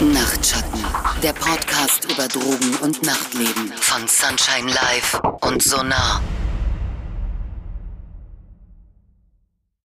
Nachtschatten, 0.00 0.80
der 1.22 1.32
Podcast 1.32 2.10
über 2.10 2.26
Drogen 2.28 2.76
und 2.82 3.02
Nachtleben 3.02 3.72
von 3.74 4.06
Sunshine 4.08 4.72
Live 4.72 5.20
und 5.42 5.62
Sonar. 5.62 6.22